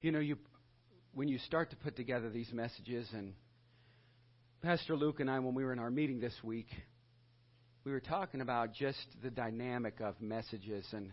You 0.00 0.12
know, 0.12 0.20
you 0.20 0.36
when 1.12 1.26
you 1.26 1.38
start 1.38 1.70
to 1.70 1.76
put 1.76 1.96
together 1.96 2.30
these 2.30 2.52
messages, 2.52 3.08
and 3.12 3.34
Pastor 4.62 4.94
Luke 4.94 5.18
and 5.18 5.28
I, 5.28 5.40
when 5.40 5.56
we 5.56 5.64
were 5.64 5.72
in 5.72 5.80
our 5.80 5.90
meeting 5.90 6.20
this 6.20 6.36
week, 6.44 6.68
we 7.82 7.90
were 7.90 7.98
talking 7.98 8.40
about 8.40 8.74
just 8.74 9.04
the 9.24 9.30
dynamic 9.30 10.00
of 10.00 10.14
messages. 10.20 10.86
And, 10.92 11.10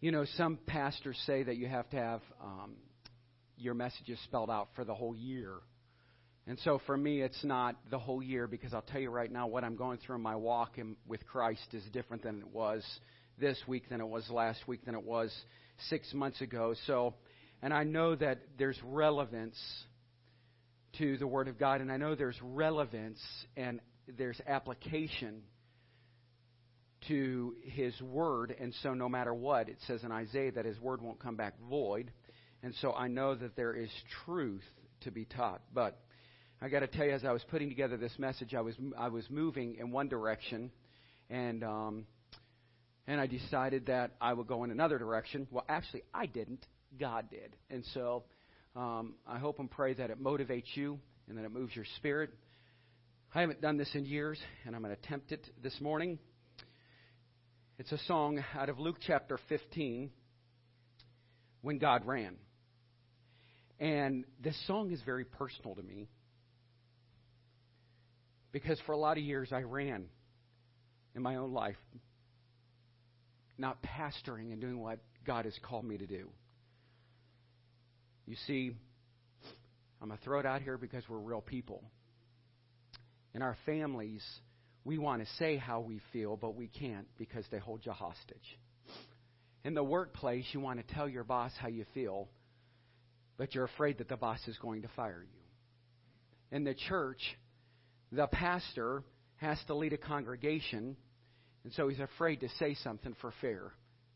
you 0.00 0.10
know, 0.10 0.24
some 0.36 0.58
pastors 0.66 1.16
say 1.24 1.44
that 1.44 1.56
you 1.56 1.68
have 1.68 1.88
to 1.90 1.96
have 1.96 2.20
um, 2.42 2.74
your 3.56 3.74
messages 3.74 4.18
spelled 4.24 4.50
out 4.50 4.70
for 4.74 4.84
the 4.84 4.94
whole 4.94 5.14
year. 5.14 5.52
And 6.48 6.58
so 6.64 6.80
for 6.84 6.96
me, 6.96 7.22
it's 7.22 7.44
not 7.44 7.76
the 7.92 7.98
whole 8.00 8.24
year 8.24 8.48
because 8.48 8.74
I'll 8.74 8.82
tell 8.82 9.00
you 9.00 9.10
right 9.10 9.30
now 9.30 9.46
what 9.46 9.62
I'm 9.62 9.76
going 9.76 9.98
through 9.98 10.16
in 10.16 10.22
my 10.22 10.34
walk 10.34 10.78
in, 10.78 10.96
with 11.06 11.24
Christ 11.28 11.68
is 11.74 11.84
different 11.92 12.24
than 12.24 12.40
it 12.40 12.52
was 12.52 12.84
this 13.38 13.56
week, 13.68 13.88
than 13.88 14.00
it 14.00 14.08
was 14.08 14.28
last 14.30 14.66
week, 14.66 14.84
than 14.84 14.96
it 14.96 15.04
was 15.04 15.32
six 15.88 16.12
months 16.12 16.40
ago. 16.40 16.74
So 16.88 17.14
and 17.62 17.72
I 17.74 17.84
know 17.84 18.14
that 18.14 18.38
there's 18.58 18.78
relevance 18.84 19.56
to 20.98 21.16
the 21.16 21.26
Word 21.26 21.48
of 21.48 21.58
God, 21.58 21.80
and 21.80 21.90
I 21.90 21.96
know 21.96 22.14
there's 22.14 22.38
relevance 22.42 23.20
and 23.56 23.80
there's 24.16 24.40
application 24.46 25.42
to 27.08 27.54
His 27.62 28.00
Word. 28.00 28.54
And 28.58 28.74
so, 28.82 28.94
no 28.94 29.08
matter 29.08 29.34
what, 29.34 29.68
it 29.68 29.78
says 29.86 30.02
in 30.04 30.12
Isaiah 30.12 30.52
that 30.52 30.64
His 30.64 30.78
Word 30.80 31.02
won't 31.02 31.20
come 31.20 31.36
back 31.36 31.54
void. 31.68 32.12
And 32.62 32.74
so, 32.80 32.92
I 32.92 33.08
know 33.08 33.34
that 33.34 33.56
there 33.56 33.74
is 33.74 33.90
truth 34.24 34.64
to 35.02 35.10
be 35.10 35.24
taught. 35.24 35.60
But 35.72 35.98
I 36.60 36.68
got 36.68 36.80
to 36.80 36.88
tell 36.88 37.06
you, 37.06 37.12
as 37.12 37.24
I 37.24 37.32
was 37.32 37.44
putting 37.50 37.68
together 37.68 37.96
this 37.96 38.16
message, 38.18 38.54
I 38.54 38.60
was 38.60 38.74
I 38.96 39.08
was 39.08 39.24
moving 39.30 39.76
in 39.76 39.90
one 39.90 40.08
direction, 40.08 40.70
and 41.30 41.62
um, 41.62 42.06
and 43.06 43.20
I 43.20 43.26
decided 43.26 43.86
that 43.86 44.12
I 44.20 44.32
would 44.32 44.46
go 44.46 44.64
in 44.64 44.70
another 44.70 44.98
direction. 44.98 45.46
Well, 45.50 45.64
actually, 45.68 46.02
I 46.12 46.26
didn't. 46.26 46.64
God 46.98 47.30
did. 47.30 47.56
And 47.70 47.84
so 47.94 48.24
um, 48.76 49.14
I 49.26 49.38
hope 49.38 49.58
and 49.58 49.70
pray 49.70 49.94
that 49.94 50.10
it 50.10 50.22
motivates 50.22 50.74
you 50.74 50.98
and 51.28 51.36
that 51.38 51.44
it 51.44 51.52
moves 51.52 51.74
your 51.74 51.84
spirit. 51.96 52.30
I 53.34 53.40
haven't 53.40 53.60
done 53.60 53.76
this 53.76 53.90
in 53.94 54.06
years, 54.06 54.38
and 54.64 54.74
I'm 54.74 54.82
going 54.82 54.94
to 54.94 55.00
attempt 55.00 55.32
it 55.32 55.46
this 55.62 55.78
morning. 55.80 56.18
It's 57.78 57.92
a 57.92 57.98
song 58.06 58.42
out 58.58 58.68
of 58.68 58.78
Luke 58.78 58.96
chapter 59.06 59.38
15, 59.48 60.10
When 61.60 61.78
God 61.78 62.06
Ran. 62.06 62.36
And 63.78 64.24
this 64.42 64.56
song 64.66 64.90
is 64.90 65.00
very 65.02 65.24
personal 65.24 65.74
to 65.74 65.82
me 65.82 66.08
because 68.50 68.80
for 68.86 68.92
a 68.92 68.96
lot 68.96 69.18
of 69.18 69.22
years 69.22 69.52
I 69.52 69.62
ran 69.62 70.06
in 71.14 71.22
my 71.22 71.36
own 71.36 71.52
life, 71.52 71.76
not 73.56 73.78
pastoring 73.82 74.52
and 74.52 74.60
doing 74.60 74.80
what 74.80 74.98
God 75.26 75.44
has 75.44 75.56
called 75.62 75.84
me 75.84 75.98
to 75.98 76.06
do. 76.06 76.28
You 78.28 78.36
see, 78.46 78.76
I'm 80.02 80.08
going 80.08 80.18
to 80.18 80.24
throw 80.24 80.38
it 80.38 80.44
out 80.44 80.60
here 80.60 80.76
because 80.76 81.02
we're 81.08 81.16
real 81.16 81.40
people. 81.40 81.82
In 83.34 83.40
our 83.40 83.56
families, 83.64 84.22
we 84.84 84.98
want 84.98 85.22
to 85.22 85.28
say 85.38 85.56
how 85.56 85.80
we 85.80 86.02
feel, 86.12 86.36
but 86.36 86.54
we 86.54 86.68
can't 86.68 87.06
because 87.16 87.46
they 87.50 87.58
hold 87.58 87.86
you 87.86 87.92
hostage. 87.92 88.58
In 89.64 89.72
the 89.72 89.82
workplace, 89.82 90.44
you 90.52 90.60
want 90.60 90.78
to 90.86 90.94
tell 90.94 91.08
your 91.08 91.24
boss 91.24 91.52
how 91.58 91.68
you 91.68 91.86
feel, 91.94 92.28
but 93.38 93.54
you're 93.54 93.64
afraid 93.64 93.96
that 93.96 94.10
the 94.10 94.16
boss 94.18 94.40
is 94.46 94.58
going 94.58 94.82
to 94.82 94.88
fire 94.94 95.24
you. 95.24 96.54
In 96.54 96.64
the 96.64 96.74
church, 96.74 97.22
the 98.12 98.26
pastor 98.26 99.04
has 99.36 99.58
to 99.68 99.74
lead 99.74 99.94
a 99.94 99.98
congregation, 99.98 100.98
and 101.64 101.72
so 101.72 101.88
he's 101.88 101.98
afraid 101.98 102.40
to 102.40 102.48
say 102.58 102.76
something 102.84 103.16
for 103.22 103.32
fear 103.40 103.72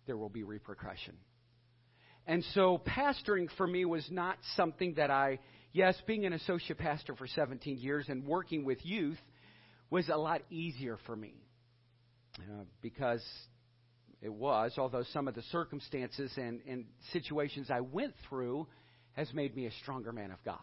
there 0.06 0.18
will 0.18 0.28
be 0.28 0.42
repercussion. 0.42 1.14
And 2.26 2.44
so 2.54 2.78
pastoring 2.78 3.48
for 3.56 3.66
me 3.66 3.84
was 3.84 4.06
not 4.10 4.36
something 4.56 4.94
that 4.94 5.10
I, 5.10 5.38
yes, 5.72 5.96
being 6.06 6.24
an 6.24 6.32
associate 6.32 6.78
pastor 6.78 7.14
for 7.16 7.26
17 7.26 7.78
years 7.78 8.06
and 8.08 8.24
working 8.26 8.64
with 8.64 8.78
youth 8.84 9.18
was 9.90 10.08
a 10.08 10.16
lot 10.16 10.42
easier 10.50 10.98
for 11.06 11.16
me 11.16 11.34
uh, 12.38 12.64
because 12.80 13.22
it 14.20 14.32
was, 14.32 14.74
although 14.78 15.05
some 15.12 15.27
of 15.27 15.34
the 15.34 15.42
circumstances 15.50 16.32
and, 16.36 16.61
and 16.68 16.84
situations 17.12 17.70
I 17.70 17.80
went 17.80 18.14
through 18.28 18.68
has 19.12 19.32
made 19.34 19.55
me 19.56 19.66
a 19.66 19.72
stronger 19.82 20.12
man 20.12 20.30
of 20.30 20.42
God. 20.44 20.58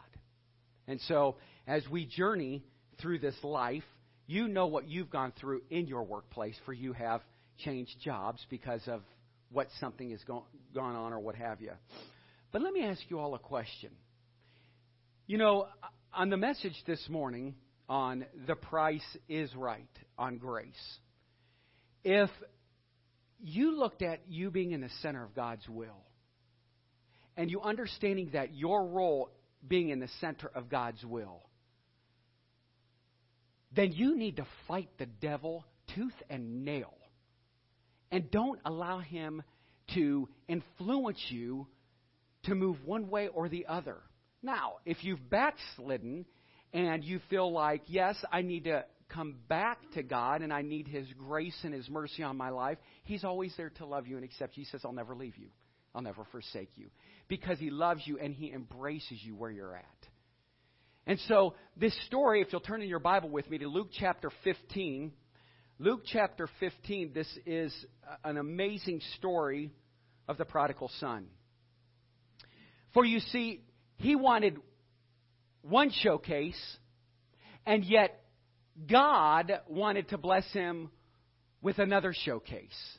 And 0.87 0.99
so 1.01 1.35
as 1.67 1.87
we 1.89 2.05
journey 2.05 2.63
through 3.01 3.19
this 3.19 3.35
life, 3.43 3.83
you 4.25 4.47
know 4.47 4.67
what 4.67 4.87
you've 4.87 5.09
gone 5.09 5.33
through 5.39 5.61
in 5.69 5.87
your 5.87 6.03
workplace, 6.03 6.55
for 6.65 6.73
you 6.73 6.93
have 6.93 7.21
changed 7.57 7.95
jobs 8.03 8.43
because 8.49 8.81
of 8.87 9.01
what 9.51 9.67
something 9.79 10.11
has 10.11 10.23
gone, 10.23 10.43
gone 10.73 10.95
on 10.95 11.13
or 11.13 11.19
what 11.19 11.35
have 11.35 11.61
you. 11.61 11.71
But 12.51 12.61
let 12.61 12.73
me 12.73 12.83
ask 12.83 13.01
you 13.09 13.19
all 13.19 13.35
a 13.35 13.39
question. 13.39 13.91
You 15.27 15.37
know, 15.37 15.67
on 16.13 16.29
the 16.29 16.37
message 16.37 16.75
this 16.87 17.03
morning 17.09 17.55
on 17.87 18.25
the 18.47 18.55
price 18.55 19.17
is 19.27 19.53
right 19.55 19.89
on 20.17 20.37
grace, 20.37 20.99
if 22.03 22.29
you 23.39 23.77
looked 23.77 24.01
at 24.01 24.21
you 24.27 24.51
being 24.51 24.71
in 24.71 24.81
the 24.81 24.89
center 25.01 25.23
of 25.23 25.35
God's 25.35 25.67
will 25.67 26.05
and 27.37 27.49
you 27.49 27.61
understanding 27.61 28.31
that 28.33 28.53
your 28.53 28.87
role 28.87 29.29
being 29.67 29.89
in 29.89 29.99
the 29.99 30.09
center 30.19 30.49
of 30.53 30.69
God's 30.69 31.03
will, 31.05 31.41
then 33.75 33.91
you 33.91 34.17
need 34.17 34.37
to 34.37 34.47
fight 34.67 34.89
the 34.97 35.05
devil 35.05 35.65
tooth 35.95 36.13
and 36.29 36.65
nail 36.65 36.93
and 38.11 38.29
don't 38.31 38.59
allow 38.65 38.99
him 38.99 39.43
to 39.93 40.27
influence 40.47 41.23
you 41.29 41.67
to 42.43 42.55
move 42.55 42.77
one 42.85 43.09
way 43.09 43.27
or 43.27 43.49
the 43.49 43.65
other. 43.67 43.97
Now, 44.41 44.75
if 44.85 45.03
you've 45.03 45.29
backslidden 45.29 46.25
and 46.73 47.03
you 47.03 47.19
feel 47.29 47.51
like, 47.51 47.81
yes, 47.87 48.15
I 48.31 48.41
need 48.41 48.65
to 48.65 48.85
come 49.09 49.35
back 49.47 49.79
to 49.93 50.03
God 50.03 50.41
and 50.41 50.53
I 50.53 50.61
need 50.61 50.87
His 50.87 51.05
grace 51.17 51.57
and 51.63 51.73
His 51.73 51.89
mercy 51.89 52.23
on 52.23 52.37
my 52.37 52.49
life, 52.49 52.77
He's 53.03 53.23
always 53.23 53.53
there 53.57 53.71
to 53.71 53.85
love 53.85 54.07
you 54.07 54.15
and 54.15 54.23
accept 54.23 54.55
you. 54.55 54.63
He 54.63 54.69
says, 54.69 54.81
I'll 54.85 54.93
never 54.93 55.15
leave 55.15 55.37
you, 55.37 55.47
I'll 55.93 56.01
never 56.01 56.23
forsake 56.31 56.71
you. 56.75 56.87
Because 57.27 57.59
He 57.59 57.69
loves 57.69 58.01
you 58.05 58.17
and 58.19 58.33
He 58.33 58.51
embraces 58.51 59.19
you 59.21 59.35
where 59.35 59.51
you're 59.51 59.75
at. 59.75 59.85
And 61.05 61.19
so, 61.27 61.55
this 61.75 61.97
story, 62.05 62.41
if 62.41 62.49
you'll 62.51 62.61
turn 62.61 62.81
in 62.81 62.87
your 62.87 62.99
Bible 62.99 63.29
with 63.29 63.49
me 63.49 63.57
to 63.57 63.67
Luke 63.67 63.89
chapter 63.99 64.29
15, 64.43 65.11
Luke 65.81 66.01
chapter 66.05 66.49
15, 66.59 67.11
this 67.13 67.39
is 67.45 67.73
an 68.25 68.35
amazing 68.35 68.99
story 69.15 69.71
of 70.27 70.37
the 70.37 70.43
prodigal 70.43 70.91
son. 70.99 71.27
For 72.93 73.05
you 73.05 73.21
see, 73.21 73.61
he 73.95 74.17
wanted 74.17 74.57
one 75.61 75.89
showcase, 75.89 76.59
and 77.65 77.85
yet 77.85 78.21
God 78.91 79.53
wanted 79.69 80.09
to 80.09 80.17
bless 80.17 80.45
him 80.51 80.89
with 81.61 81.79
another 81.79 82.13
showcase. 82.25 82.97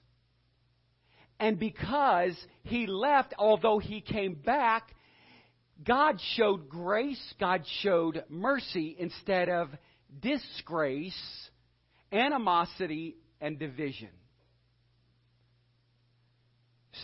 And 1.38 1.58
because 1.58 2.34
he 2.62 2.86
left, 2.86 3.34
although 3.38 3.78
he 3.78 4.00
came 4.00 4.32
back, 4.32 4.94
God 5.84 6.18
showed 6.34 6.70
grace, 6.70 7.34
God 7.38 7.62
showed 7.82 8.24
mercy 8.30 8.96
instead 8.98 9.50
of 9.50 9.68
disgrace 10.18 11.50
animosity 12.12 13.16
and 13.40 13.58
division. 13.58 14.08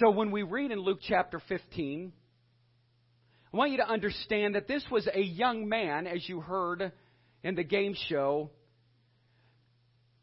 So 0.00 0.10
when 0.10 0.30
we 0.30 0.42
read 0.42 0.72
in 0.72 0.80
Luke 0.80 0.98
chapter 1.02 1.40
15, 1.48 2.12
I 3.52 3.56
want 3.56 3.70
you 3.70 3.78
to 3.78 3.88
understand 3.88 4.54
that 4.54 4.68
this 4.68 4.84
was 4.90 5.08
a 5.12 5.20
young 5.20 5.68
man, 5.68 6.06
as 6.06 6.28
you 6.28 6.40
heard 6.40 6.92
in 7.42 7.54
the 7.54 7.64
game 7.64 7.94
show, 8.08 8.50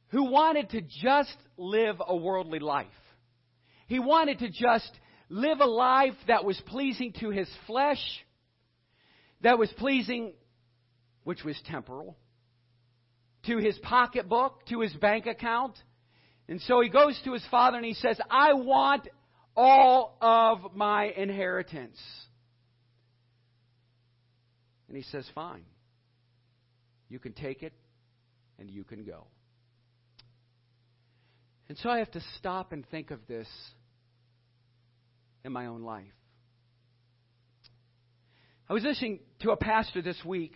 who 0.09 0.29
wanted 0.29 0.69
to 0.71 0.81
just 0.81 1.35
live 1.57 1.95
a 2.05 2.15
worldly 2.15 2.59
life. 2.59 2.87
He 3.87 3.97
wanted 3.97 4.39
to 4.39 4.49
just 4.49 4.91
live 5.29 5.59
a 5.59 5.65
life 5.65 6.13
that 6.27 6.45
was 6.45 6.61
pleasing 6.67 7.13
to 7.21 7.31
his 7.31 7.49
flesh, 7.65 8.03
that 9.41 9.57
was 9.57 9.71
pleasing, 9.77 10.33
which 11.23 11.43
was 11.43 11.59
temporal, 11.65 12.15
to 13.45 13.57
his 13.57 13.77
pocketbook, 13.79 14.65
to 14.67 14.81
his 14.81 14.93
bank 14.93 15.25
account. 15.25 15.77
And 16.47 16.61
so 16.61 16.81
he 16.81 16.89
goes 16.89 17.19
to 17.25 17.33
his 17.33 17.45
father 17.49 17.77
and 17.77 17.85
he 17.85 17.93
says, 17.93 18.19
I 18.29 18.53
want 18.53 19.07
all 19.55 20.17
of 20.21 20.75
my 20.75 21.05
inheritance. 21.05 21.99
And 24.87 24.97
he 24.97 25.03
says, 25.03 25.25
Fine. 25.33 25.65
You 27.09 27.19
can 27.19 27.33
take 27.33 27.63
it 27.63 27.73
and 28.59 28.69
you 28.69 28.83
can 28.83 29.03
go. 29.03 29.27
And 31.69 31.77
so 31.77 31.89
I 31.89 31.99
have 31.99 32.11
to 32.11 32.21
stop 32.37 32.71
and 32.71 32.87
think 32.89 33.11
of 33.11 33.19
this 33.27 33.47
in 35.43 35.51
my 35.51 35.67
own 35.67 35.81
life. 35.81 36.05
I 38.69 38.73
was 38.73 38.83
listening 38.83 39.19
to 39.41 39.51
a 39.51 39.57
pastor 39.57 40.01
this 40.01 40.17
week 40.25 40.55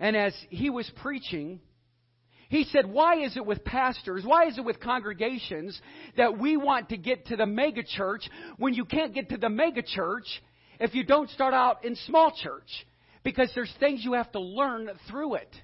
and 0.00 0.16
as 0.16 0.34
he 0.48 0.70
was 0.70 0.90
preaching, 1.00 1.60
He 2.50 2.64
said, 2.64 2.84
Why 2.84 3.22
is 3.22 3.36
it 3.36 3.46
with 3.46 3.64
pastors, 3.64 4.24
why 4.24 4.46
is 4.48 4.58
it 4.58 4.64
with 4.64 4.80
congregations 4.80 5.80
that 6.16 6.36
we 6.36 6.56
want 6.56 6.88
to 6.88 6.96
get 6.96 7.26
to 7.26 7.36
the 7.36 7.46
mega 7.46 7.84
church 7.84 8.28
when 8.58 8.74
you 8.74 8.84
can't 8.84 9.14
get 9.14 9.28
to 9.28 9.36
the 9.36 9.48
mega 9.48 9.82
church 9.82 10.26
if 10.80 10.92
you 10.94 11.04
don't 11.04 11.30
start 11.30 11.54
out 11.54 11.84
in 11.84 11.94
small 12.06 12.32
church? 12.42 12.68
Because 13.22 13.52
there's 13.54 13.72
things 13.78 14.04
you 14.04 14.14
have 14.14 14.32
to 14.32 14.40
learn 14.40 14.90
through 15.08 15.34
it. 15.36 15.54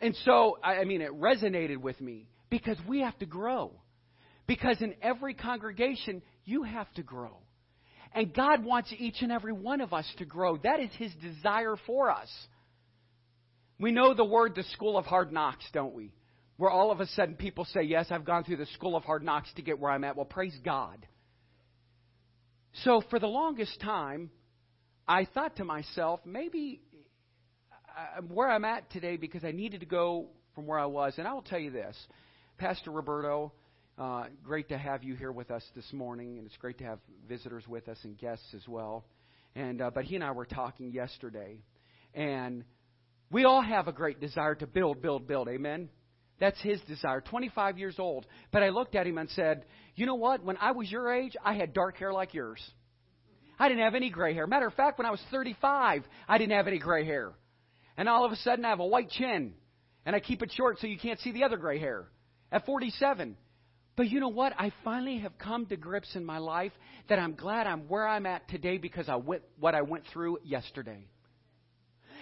And 0.00 0.16
so, 0.24 0.58
I 0.64 0.84
mean, 0.84 1.00
it 1.00 1.12
resonated 1.12 1.76
with 1.76 2.00
me 2.00 2.28
because 2.50 2.76
we 2.88 3.02
have 3.02 3.16
to 3.20 3.26
grow. 3.26 3.70
Because 4.48 4.82
in 4.82 4.94
every 5.00 5.34
congregation, 5.34 6.22
you 6.44 6.64
have 6.64 6.92
to 6.94 7.02
grow. 7.02 7.36
And 8.12 8.34
God 8.34 8.64
wants 8.64 8.92
each 8.98 9.20
and 9.20 9.30
every 9.30 9.52
one 9.52 9.80
of 9.80 9.92
us 9.92 10.06
to 10.18 10.24
grow. 10.24 10.56
That 10.56 10.80
is 10.80 10.90
His 10.98 11.12
desire 11.22 11.76
for 11.86 12.10
us. 12.10 12.28
We 13.78 13.92
know 13.92 14.14
the 14.14 14.24
word 14.24 14.54
the 14.54 14.62
school 14.64 14.96
of 14.96 15.04
hard 15.04 15.32
knocks, 15.32 15.64
don't 15.72 15.94
we? 15.94 16.12
Where 16.56 16.70
all 16.70 16.90
of 16.90 17.00
a 17.00 17.06
sudden 17.08 17.34
people 17.34 17.66
say, 17.66 17.82
Yes, 17.82 18.06
I've 18.10 18.24
gone 18.24 18.44
through 18.44 18.56
the 18.56 18.66
school 18.66 18.96
of 18.96 19.04
hard 19.04 19.22
knocks 19.22 19.52
to 19.56 19.62
get 19.62 19.78
where 19.78 19.90
I'm 19.90 20.04
at. 20.04 20.16
Well, 20.16 20.24
praise 20.24 20.56
God. 20.64 21.06
So 22.84 23.02
for 23.10 23.18
the 23.18 23.26
longest 23.26 23.80
time, 23.80 24.30
I 25.08 25.26
thought 25.26 25.56
to 25.56 25.64
myself, 25.64 26.20
maybe 26.24 26.82
I'm 28.16 28.28
where 28.28 28.50
I'm 28.50 28.64
at 28.64 28.90
today 28.90 29.16
because 29.16 29.44
I 29.44 29.52
needed 29.52 29.80
to 29.80 29.86
go 29.86 30.28
from 30.54 30.66
where 30.66 30.78
I 30.78 30.86
was. 30.86 31.14
And 31.18 31.26
I 31.28 31.32
will 31.32 31.42
tell 31.42 31.58
you 31.58 31.70
this 31.70 31.96
Pastor 32.58 32.90
Roberto, 32.90 33.52
uh, 33.98 34.24
great 34.42 34.68
to 34.70 34.78
have 34.78 35.04
you 35.04 35.14
here 35.14 35.32
with 35.32 35.50
us 35.50 35.62
this 35.74 35.90
morning, 35.92 36.38
and 36.38 36.46
it's 36.46 36.56
great 36.56 36.78
to 36.78 36.84
have 36.84 36.98
visitors 37.28 37.64
with 37.68 37.88
us 37.88 37.98
and 38.04 38.16
guests 38.18 38.54
as 38.54 38.66
well. 38.66 39.04
And 39.54 39.80
uh, 39.80 39.90
but 39.90 40.04
he 40.04 40.16
and 40.16 40.24
I 40.24 40.32
were 40.32 40.44
talking 40.44 40.92
yesterday, 40.92 41.60
and 42.14 42.64
we 43.30 43.44
all 43.44 43.62
have 43.62 43.88
a 43.88 43.92
great 43.92 44.20
desire 44.20 44.54
to 44.56 44.66
build, 44.66 45.02
build, 45.02 45.26
build. 45.26 45.48
Amen. 45.48 45.88
That's 46.38 46.60
his 46.60 46.80
desire. 46.82 47.20
25 47.20 47.78
years 47.78 47.98
old. 47.98 48.26
But 48.52 48.62
I 48.62 48.68
looked 48.68 48.94
at 48.94 49.06
him 49.06 49.18
and 49.18 49.28
said, 49.30 49.64
"You 49.94 50.06
know 50.06 50.14
what? 50.14 50.44
When 50.44 50.56
I 50.58 50.72
was 50.72 50.90
your 50.90 51.12
age, 51.12 51.36
I 51.42 51.54
had 51.54 51.72
dark 51.72 51.96
hair 51.96 52.12
like 52.12 52.34
yours. 52.34 52.60
I 53.58 53.68
didn't 53.68 53.84
have 53.84 53.94
any 53.94 54.10
gray 54.10 54.34
hair. 54.34 54.46
Matter 54.46 54.66
of 54.66 54.74
fact, 54.74 54.98
when 54.98 55.06
I 55.06 55.10
was 55.10 55.22
35, 55.30 56.04
I 56.28 56.38
didn't 56.38 56.52
have 56.52 56.68
any 56.68 56.78
gray 56.78 57.04
hair. 57.04 57.32
And 57.96 58.08
all 58.08 58.24
of 58.24 58.32
a 58.32 58.36
sudden, 58.36 58.64
I 58.64 58.68
have 58.68 58.80
a 58.80 58.86
white 58.86 59.08
chin, 59.08 59.54
and 60.04 60.14
I 60.14 60.20
keep 60.20 60.42
it 60.42 60.52
short 60.52 60.78
so 60.78 60.86
you 60.86 60.98
can't 60.98 61.18
see 61.20 61.32
the 61.32 61.44
other 61.44 61.56
gray 61.56 61.78
hair. 61.78 62.08
At 62.52 62.66
47, 62.66 63.36
but 63.96 64.08
you 64.10 64.20
know 64.20 64.28
what? 64.28 64.52
I 64.58 64.72
finally 64.84 65.18
have 65.18 65.38
come 65.38 65.66
to 65.66 65.76
grips 65.76 66.14
in 66.14 66.24
my 66.24 66.38
life 66.38 66.72
that 67.08 67.18
I'm 67.18 67.34
glad 67.34 67.66
I'm 67.66 67.88
where 67.88 68.06
I'm 68.06 68.26
at 68.26 68.46
today 68.48 68.76
because 68.76 69.08
I 69.08 69.16
went 69.16 69.42
what 69.58 69.74
I 69.74 69.82
went 69.82 70.04
through 70.12 70.38
yesterday. 70.44 71.08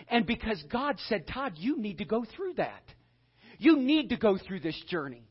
And 0.08 0.26
because 0.26 0.62
God 0.70 0.96
said, 1.08 1.26
Todd, 1.26 1.54
you 1.56 1.78
need 1.78 1.98
to 1.98 2.04
go 2.04 2.24
through 2.36 2.54
that. 2.54 2.82
You 3.58 3.78
need 3.78 4.10
to 4.10 4.16
go 4.16 4.38
through 4.38 4.60
this 4.60 4.80
journey. 4.88 5.28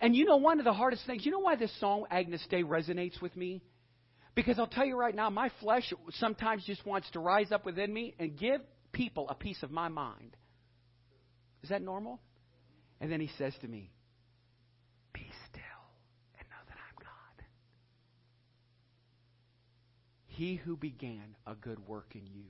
And 0.00 0.16
you 0.16 0.24
know 0.24 0.36
one 0.36 0.58
of 0.58 0.64
the 0.64 0.72
hardest 0.72 1.06
things, 1.06 1.24
you 1.24 1.30
know 1.30 1.38
why 1.38 1.56
this 1.56 1.72
song 1.78 2.06
Agnus 2.10 2.44
Dei, 2.50 2.64
resonates 2.64 3.20
with 3.22 3.36
me? 3.36 3.62
Because 4.34 4.58
I'll 4.58 4.66
tell 4.66 4.84
you 4.84 4.98
right 4.98 5.14
now, 5.14 5.30
my 5.30 5.50
flesh 5.60 5.92
sometimes 6.12 6.64
just 6.64 6.84
wants 6.86 7.10
to 7.12 7.20
rise 7.20 7.52
up 7.52 7.64
within 7.66 7.92
me 7.92 8.14
and 8.18 8.36
give 8.36 8.60
people 8.92 9.28
a 9.28 9.34
piece 9.34 9.62
of 9.62 9.70
my 9.70 9.88
mind. 9.88 10.36
Is 11.62 11.68
that 11.68 11.82
normal? 11.82 12.20
And 13.00 13.12
then 13.12 13.20
he 13.20 13.30
says 13.38 13.52
to 13.60 13.68
me, 13.68 13.92
Be 15.12 15.26
still 15.48 15.62
and 16.38 16.48
know 16.48 16.62
that 16.66 16.76
I'm 16.78 16.96
God. 16.98 17.44
He 20.26 20.56
who 20.56 20.76
began 20.76 21.36
a 21.46 21.54
good 21.54 21.86
work 21.86 22.14
in 22.14 22.26
you 22.26 22.46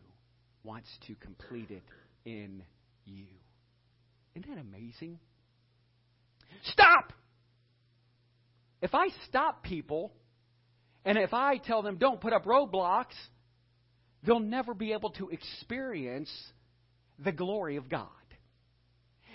wants 0.64 0.88
to 1.06 1.14
complete 1.16 1.70
it 1.70 1.82
in 2.24 2.62
you. 3.04 3.26
Isn't 4.34 4.48
that 4.48 4.60
amazing? 4.60 5.18
Stop! 6.64 7.12
If 8.80 8.94
I 8.94 9.08
stop 9.28 9.62
people, 9.62 10.12
and 11.04 11.18
if 11.18 11.32
I 11.32 11.58
tell 11.58 11.82
them 11.82 11.96
don't 11.96 12.20
put 12.20 12.32
up 12.32 12.44
roadblocks, 12.44 13.14
they'll 14.24 14.40
never 14.40 14.74
be 14.74 14.92
able 14.92 15.10
to 15.10 15.28
experience 15.30 16.30
the 17.18 17.32
glory 17.32 17.76
of 17.76 17.88
God. 17.88 18.08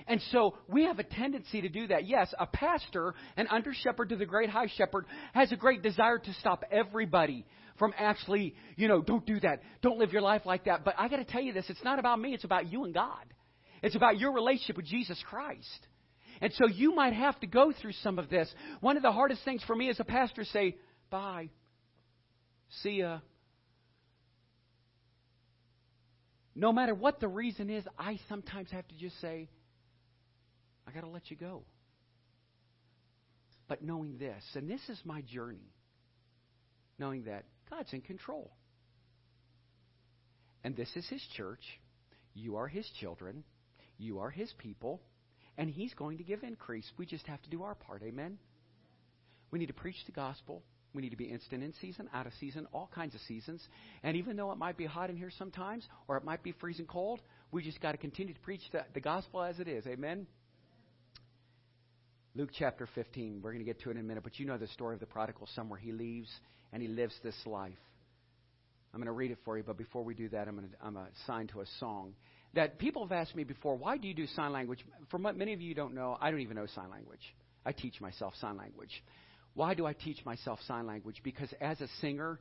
And 0.08 0.22
so 0.32 0.58
we 0.70 0.84
have 0.84 1.00
a 1.00 1.04
tendency 1.04 1.62
to 1.62 1.70
do 1.70 1.88
that. 1.88 2.08
Yes, 2.08 2.34
a 2.40 2.46
pastor, 2.46 3.14
an 3.36 3.48
under 3.50 3.74
shepherd 3.74 4.10
to 4.10 4.16
the 4.16 4.26
great 4.26 4.50
high 4.50 4.70
shepherd, 4.78 5.06
has 5.34 5.52
a 5.52 5.58
great 5.58 5.82
desire 5.82 6.18
to 6.18 6.34
stop 6.36 6.64
everybody 6.72 7.46
from 7.78 7.94
actually, 7.98 8.56
you 8.76 8.88
know, 8.88 9.02
don't 9.02 9.26
do 9.26 9.40
that. 9.40 9.62
Don't 9.82 9.98
live 10.00 10.12
your 10.12 10.22
life 10.22 10.44
like 10.46 10.66
that. 10.66 10.84
But 10.84 10.96
I 10.98 11.08
got 11.08 11.18
to 11.18 11.26
tell 11.26 11.42
you 11.42 11.54
this 11.54 11.70
it's 11.70 11.84
not 11.84 12.00
about 12.00 12.20
me, 12.20 12.34
it's 12.34 12.44
about 12.44 12.72
you 12.72 12.84
and 12.84 12.94
God. 12.94 13.26
It's 13.84 13.96
about 13.96 14.18
your 14.18 14.34
relationship 14.34 14.78
with 14.78 14.86
Jesus 14.86 15.22
Christ. 15.30 15.88
And 16.42 16.52
so 16.54 16.68
you 16.68 16.96
might 16.96 17.14
have 17.14 17.40
to 17.40 17.48
go 17.48 17.72
through 17.72 17.94
some 18.04 18.20
of 18.20 18.30
this. 18.30 18.52
One 18.82 18.98
of 18.98 19.04
the 19.04 19.12
hardest 19.12 19.44
things 19.44 19.64
for 19.66 19.76
me 19.76 19.90
as 19.90 20.00
a 20.00 20.04
pastor 20.04 20.44
say, 20.44 20.78
bye. 21.10 21.50
See 22.84 23.00
ya. 23.00 23.20
No 26.56 26.74
matter 26.74 26.96
what 26.96 27.20
the 27.20 27.28
reason 27.28 27.70
is, 27.70 27.84
I 27.98 28.20
sometimes 28.30 28.72
have 28.72 28.88
to 28.88 28.96
just 28.96 29.20
say, 29.22 29.48
I 30.88 30.92
got 30.92 31.02
to 31.02 31.08
let 31.08 31.30
you 31.30 31.38
go. 31.38 31.64
But 33.68 33.84
knowing 33.84 34.18
this, 34.18 34.44
and 34.56 34.70
this 34.70 34.82
is 34.90 35.00
my 35.06 35.22
journey, 35.22 35.72
knowing 36.98 37.26
that 37.26 37.44
God's 37.70 37.94
in 37.94 38.02
control. 38.02 38.52
And 40.64 40.76
this 40.76 40.90
is 40.96 41.08
His 41.08 41.22
church. 41.36 41.62
You 42.34 42.58
are 42.58 42.68
His 42.68 42.90
children. 43.00 43.44
You 43.98 44.20
are 44.20 44.30
His 44.30 44.52
people. 44.58 45.02
And 45.58 45.70
He's 45.70 45.94
going 45.94 46.18
to 46.18 46.24
give 46.24 46.44
increase. 46.44 46.90
We 46.98 47.06
just 47.06 47.26
have 47.28 47.42
to 47.44 47.50
do 47.50 47.64
our 47.64 47.76
part. 47.76 48.04
Amen? 48.04 48.38
We 49.52 49.60
need 49.60 49.68
to 49.68 49.74
preach 49.74 49.96
the 50.06 50.12
gospel. 50.12 50.62
We 50.94 51.02
need 51.02 51.12
to 51.12 51.18
be 51.18 51.26
instant 51.26 51.64
in 51.64 51.74
season, 51.80 52.10
out 52.14 52.26
of 52.28 52.34
season, 52.40 52.68
all 52.74 52.90
kinds 52.94 53.14
of 53.14 53.22
seasons. 53.22 53.62
And 54.04 54.18
even 54.18 54.36
though 54.36 54.52
it 54.52 54.58
might 54.58 54.78
be 54.78 54.86
hot 54.86 55.10
in 55.10 55.18
here 55.18 55.32
sometimes, 55.38 55.88
or 56.08 56.18
it 56.18 56.24
might 56.24 56.44
be 56.44 56.54
freezing 56.54 56.86
cold, 56.86 57.22
we 57.52 57.64
just 57.64 57.82
got 57.82 57.92
to 57.92 57.98
continue 57.98 58.34
to 58.34 58.40
preach 58.42 58.62
the, 58.72 58.84
the 58.94 59.00
gospel 59.00 59.44
as 59.44 59.60
it 59.60 59.68
is. 59.68 59.86
Amen? 59.86 60.28
Luke 62.38 62.52
chapter 62.54 62.88
15. 62.94 63.42
We're 63.42 63.52
going 63.52 63.66
to 63.66 63.66
get 63.66 63.82
to 63.82 63.90
it 63.90 63.94
in 63.94 63.98
a 63.98 64.04
minute, 64.04 64.24
but 64.24 64.38
you 64.38 64.46
know 64.46 64.60
the 64.60 64.68
story 64.68 64.94
of 64.94 65.00
the 65.00 65.08
prodigal 65.08 65.50
son 65.56 65.70
where 65.70 65.80
he 65.80 65.92
leaves 65.92 66.30
and 66.72 66.84
he 66.84 66.88
lives 66.88 67.16
this 67.24 67.36
life. 67.48 67.74
I'm 68.94 69.00
going 69.00 69.08
to 69.08 69.12
read 69.12 69.32
it 69.32 69.40
for 69.44 69.58
you, 69.58 69.64
but 69.64 69.76
before 69.76 70.04
we 70.04 70.14
do 70.14 70.30
that, 70.30 70.48
I'm 70.48 70.56
going 70.56 70.70
to 70.70 70.76
I'm 70.80 71.00
assigned 71.24 71.50
to 71.50 71.62
a 71.62 71.66
song 71.80 72.14
that 72.54 72.78
people 72.78 73.02
have 73.04 73.12
asked 73.12 73.36
me 73.36 73.44
before. 73.44 73.76
Why 73.76 73.98
do 73.98 74.08
you 74.08 74.14
do 74.14 74.28
sign 74.28 74.52
language? 74.54 74.86
For 75.10 75.18
what 75.18 75.36
many 75.36 75.54
of 75.54 75.62
you 75.62 75.74
don't 75.74 75.96
know, 75.96 76.16
I 76.22 76.30
don't 76.30 76.42
even 76.42 76.58
know 76.58 76.68
sign 76.76 76.92
language. 76.92 77.22
I 77.66 77.72
teach 77.72 78.00
myself 78.00 78.36
sign 78.40 78.56
language. 78.56 79.04
Why 79.56 79.74
do 79.74 79.88
I 79.88 79.94
teach 79.94 80.24
myself 80.24 80.60
sign 80.68 80.86
language? 80.86 81.22
Because 81.24 81.52
as 81.60 81.82
a 81.82 81.88
singer, 82.02 82.40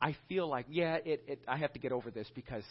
I 0.00 0.16
feel 0.30 0.48
like 0.48 0.64
yeah, 0.70 0.96
it, 1.04 1.24
it 1.26 1.40
I 1.46 1.58
have 1.58 1.74
to 1.74 1.78
get 1.78 1.92
over 1.92 2.10
this 2.10 2.28
because 2.34 2.64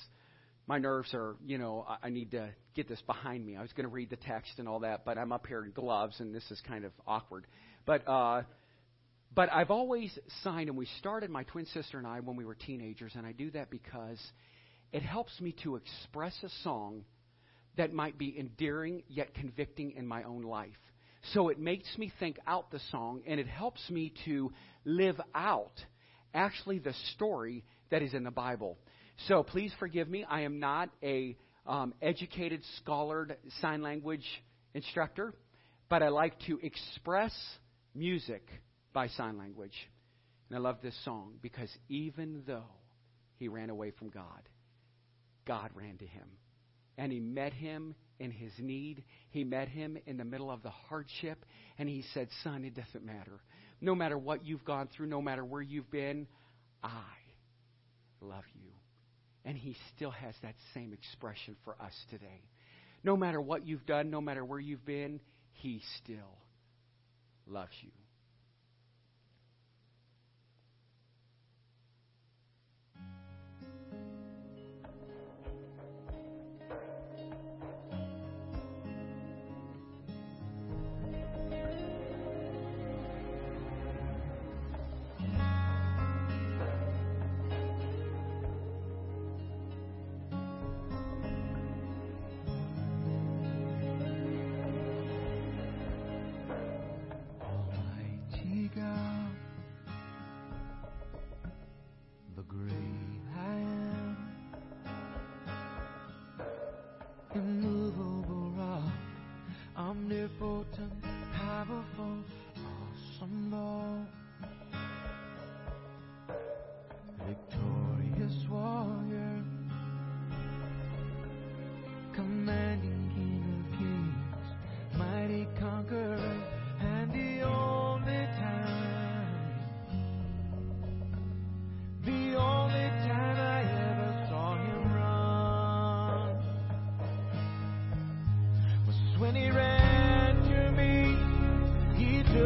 my 0.67 0.77
nerves 0.77 1.13
are, 1.13 1.35
you 1.45 1.57
know, 1.57 1.85
I, 1.87 2.07
I 2.07 2.09
need 2.09 2.31
to 2.31 2.49
get 2.75 2.87
this 2.87 3.01
behind 3.07 3.45
me. 3.45 3.55
I 3.55 3.61
was 3.61 3.71
going 3.73 3.85
to 3.85 3.93
read 3.93 4.09
the 4.09 4.17
text 4.17 4.51
and 4.59 4.67
all 4.67 4.81
that, 4.81 5.05
but 5.05 5.17
I'm 5.17 5.31
up 5.31 5.47
here 5.47 5.63
in 5.63 5.71
gloves, 5.71 6.19
and 6.19 6.35
this 6.35 6.49
is 6.51 6.61
kind 6.67 6.85
of 6.85 6.91
awkward. 7.07 7.47
But 7.85 8.07
uh, 8.07 8.43
but 9.33 9.51
I've 9.51 9.71
always 9.71 10.17
signed, 10.43 10.69
and 10.69 10.77
we 10.77 10.87
started 10.99 11.29
my 11.29 11.43
twin 11.43 11.65
sister 11.67 11.97
and 11.97 12.07
I 12.07 12.19
when 12.19 12.35
we 12.35 12.45
were 12.45 12.55
teenagers, 12.55 13.13
and 13.15 13.25
I 13.25 13.31
do 13.31 13.49
that 13.51 13.69
because 13.69 14.19
it 14.91 15.01
helps 15.01 15.39
me 15.39 15.55
to 15.63 15.75
express 15.75 16.33
a 16.43 16.49
song 16.63 17.03
that 17.77 17.93
might 17.93 18.17
be 18.17 18.37
endearing 18.37 19.03
yet 19.07 19.33
convicting 19.35 19.91
in 19.91 20.07
my 20.07 20.23
own 20.23 20.41
life. 20.41 20.69
So 21.33 21.49
it 21.49 21.59
makes 21.59 21.97
me 21.97 22.11
think 22.19 22.39
out 22.47 22.71
the 22.71 22.79
song, 22.91 23.21
and 23.27 23.39
it 23.39 23.47
helps 23.47 23.89
me 23.89 24.13
to 24.25 24.51
live 24.85 25.19
out 25.35 25.73
actually 26.33 26.79
the 26.79 26.93
story 27.15 27.63
that 27.89 28.01
is 28.01 28.13
in 28.13 28.23
the 28.23 28.31
Bible. 28.31 28.77
So 29.25 29.43
please 29.43 29.71
forgive 29.79 30.07
me. 30.07 30.23
I 30.23 30.41
am 30.41 30.59
not 30.59 30.89
a 31.01 31.35
um, 31.65 31.93
educated, 32.01 32.61
scholared 32.77 33.35
sign 33.61 33.81
language 33.81 34.25
instructor, 34.73 35.33
but 35.89 36.03
I 36.03 36.09
like 36.09 36.39
to 36.47 36.59
express 36.61 37.33
music 37.95 38.47
by 38.93 39.07
sign 39.09 39.37
language. 39.37 39.75
And 40.49 40.57
I 40.57 40.61
love 40.61 40.77
this 40.81 40.95
song 41.03 41.33
because 41.41 41.69
even 41.89 42.43
though 42.45 42.69
he 43.35 43.47
ran 43.47 43.69
away 43.69 43.91
from 43.91 44.09
God, 44.09 44.49
God 45.45 45.71
ran 45.73 45.97
to 45.97 46.05
him. 46.05 46.27
And 46.97 47.11
he 47.11 47.19
met 47.19 47.53
him 47.53 47.95
in 48.19 48.31
his 48.31 48.51
need. 48.59 49.03
He 49.29 49.43
met 49.43 49.67
him 49.67 49.97
in 50.05 50.17
the 50.17 50.25
middle 50.25 50.49
of 50.49 50.63
the 50.63 50.69
hardship. 50.69 51.45
And 51.77 51.87
he 51.87 52.03
said, 52.13 52.29
Son, 52.43 52.63
it 52.65 52.75
doesn't 52.75 53.05
matter. 53.05 53.39
No 53.81 53.93
matter 53.93 54.17
what 54.17 54.45
you've 54.45 54.65
gone 54.65 54.89
through, 54.95 55.07
no 55.07 55.21
matter 55.21 55.45
where 55.45 55.61
you've 55.61 55.91
been, 55.91 56.27
I 56.83 57.13
love 58.21 58.43
you. 58.55 58.76
And 59.47 59.57
He 59.57 59.77
still 59.95 60.11
has 60.11 60.35
that 60.43 60.55
same 60.73 60.91
expression 60.91 61.55
for 61.63 61.75
us 61.81 61.93
today. 62.11 62.43
No 63.03 63.15
matter 63.15 63.39
what 63.39 63.65
you've 63.65 63.85
done, 63.85 64.11
no 64.11 64.19
matter 64.19 64.43
where 64.43 64.59
you've 64.59 64.85
been, 64.85 65.21
He 65.53 65.81
still 66.03 66.37
loves 67.47 67.71
you. 67.81 67.91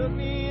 me 0.09 0.50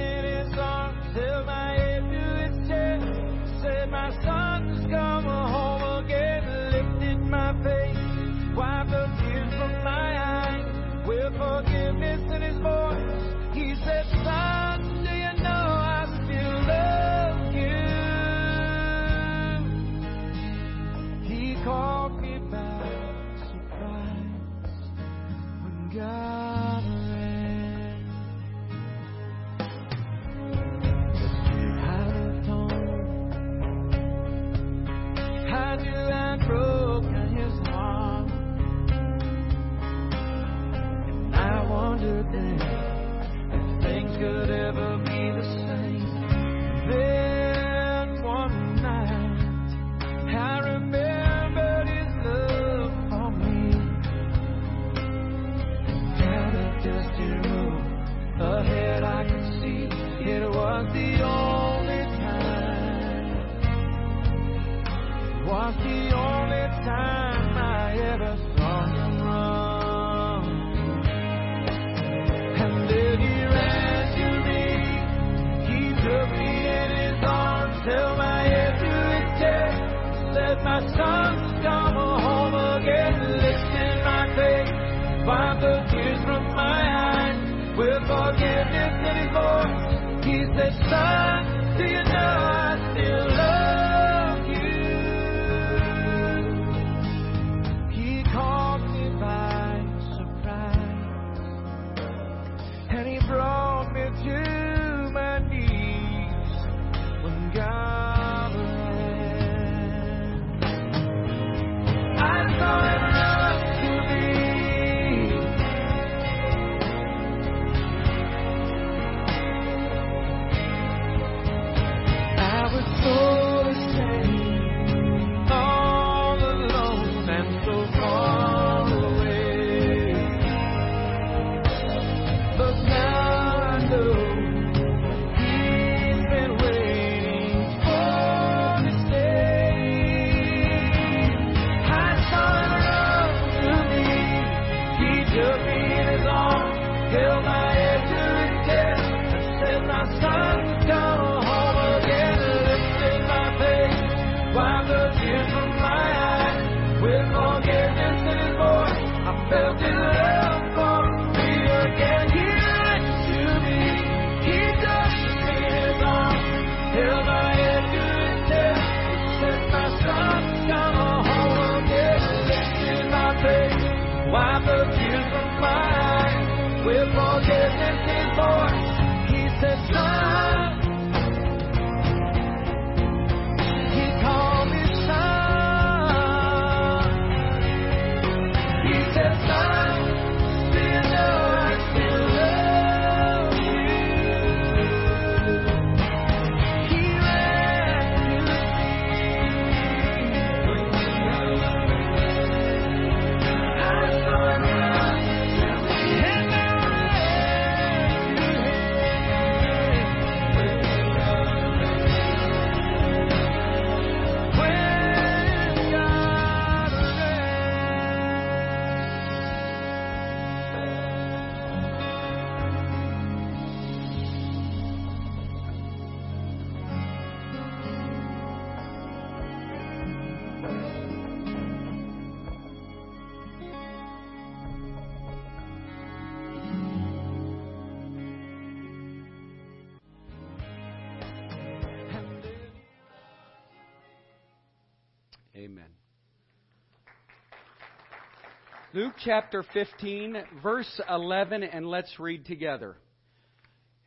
Luke 249.00 249.14
chapter 249.24 249.64
15, 249.72 250.36
verse 250.62 251.00
11, 251.08 251.62
and 251.62 251.86
let's 251.86 252.20
read 252.20 252.44
together. 252.44 252.98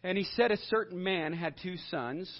And 0.03 0.19
he 0.19 0.23
said, 0.35 0.51
A 0.51 0.57
certain 0.69 1.01
man 1.01 1.33
had 1.33 1.55
two 1.63 1.77
sons, 1.89 2.31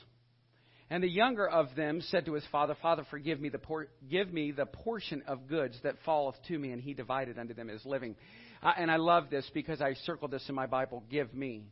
and 0.92 1.02
the 1.02 1.10
younger 1.10 1.50
of 1.50 1.74
them 1.76 2.00
said 2.00 2.28
to 2.28 2.34
his 2.34 2.44
father, 2.52 2.76
Father, 2.80 3.08
forgive 3.10 3.42
me 3.42 3.50
the 3.50 3.58
por- 3.58 3.88
give 4.08 4.32
me 4.32 4.52
the 4.52 4.68
portion 4.68 5.24
of 5.26 5.48
goods 5.48 5.80
that 5.82 5.96
falleth 6.06 6.36
to 6.48 6.60
me, 6.60 6.70
and 6.70 6.80
he 6.80 6.94
divided 6.94 7.40
unto 7.40 7.56
them 7.56 7.70
his 7.70 7.84
living. 7.88 8.16
Uh, 8.62 8.74
and 8.78 8.92
I 8.92 8.98
love 8.98 9.32
this 9.32 9.50
because 9.56 9.82
I 9.82 9.96
circled 10.06 10.30
this 10.30 10.48
in 10.48 10.54
my 10.54 10.68
Bible. 10.68 11.04
Give 11.10 11.34
me. 11.34 11.64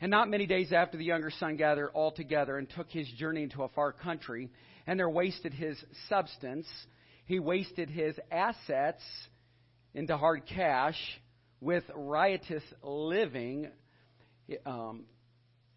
And 0.00 0.10
not 0.10 0.30
many 0.30 0.46
days 0.46 0.72
after, 0.72 0.96
the 0.96 1.04
younger 1.04 1.30
son 1.30 1.56
gathered 1.56 1.90
all 1.92 2.10
together 2.10 2.56
and 2.56 2.70
took 2.70 2.88
his 2.88 3.06
journey 3.18 3.42
into 3.42 3.64
a 3.64 3.68
far 3.68 3.92
country, 3.92 4.48
and 4.86 4.98
there 4.98 5.10
wasted 5.10 5.52
his 5.52 5.76
substance. 6.08 6.66
He 7.26 7.38
wasted 7.38 7.90
his 7.90 8.18
assets 8.30 9.02
into 9.94 10.16
hard 10.16 10.46
cash 10.46 10.96
with 11.60 11.84
riotous 11.94 12.62
living. 12.82 13.68
Um, 14.66 15.04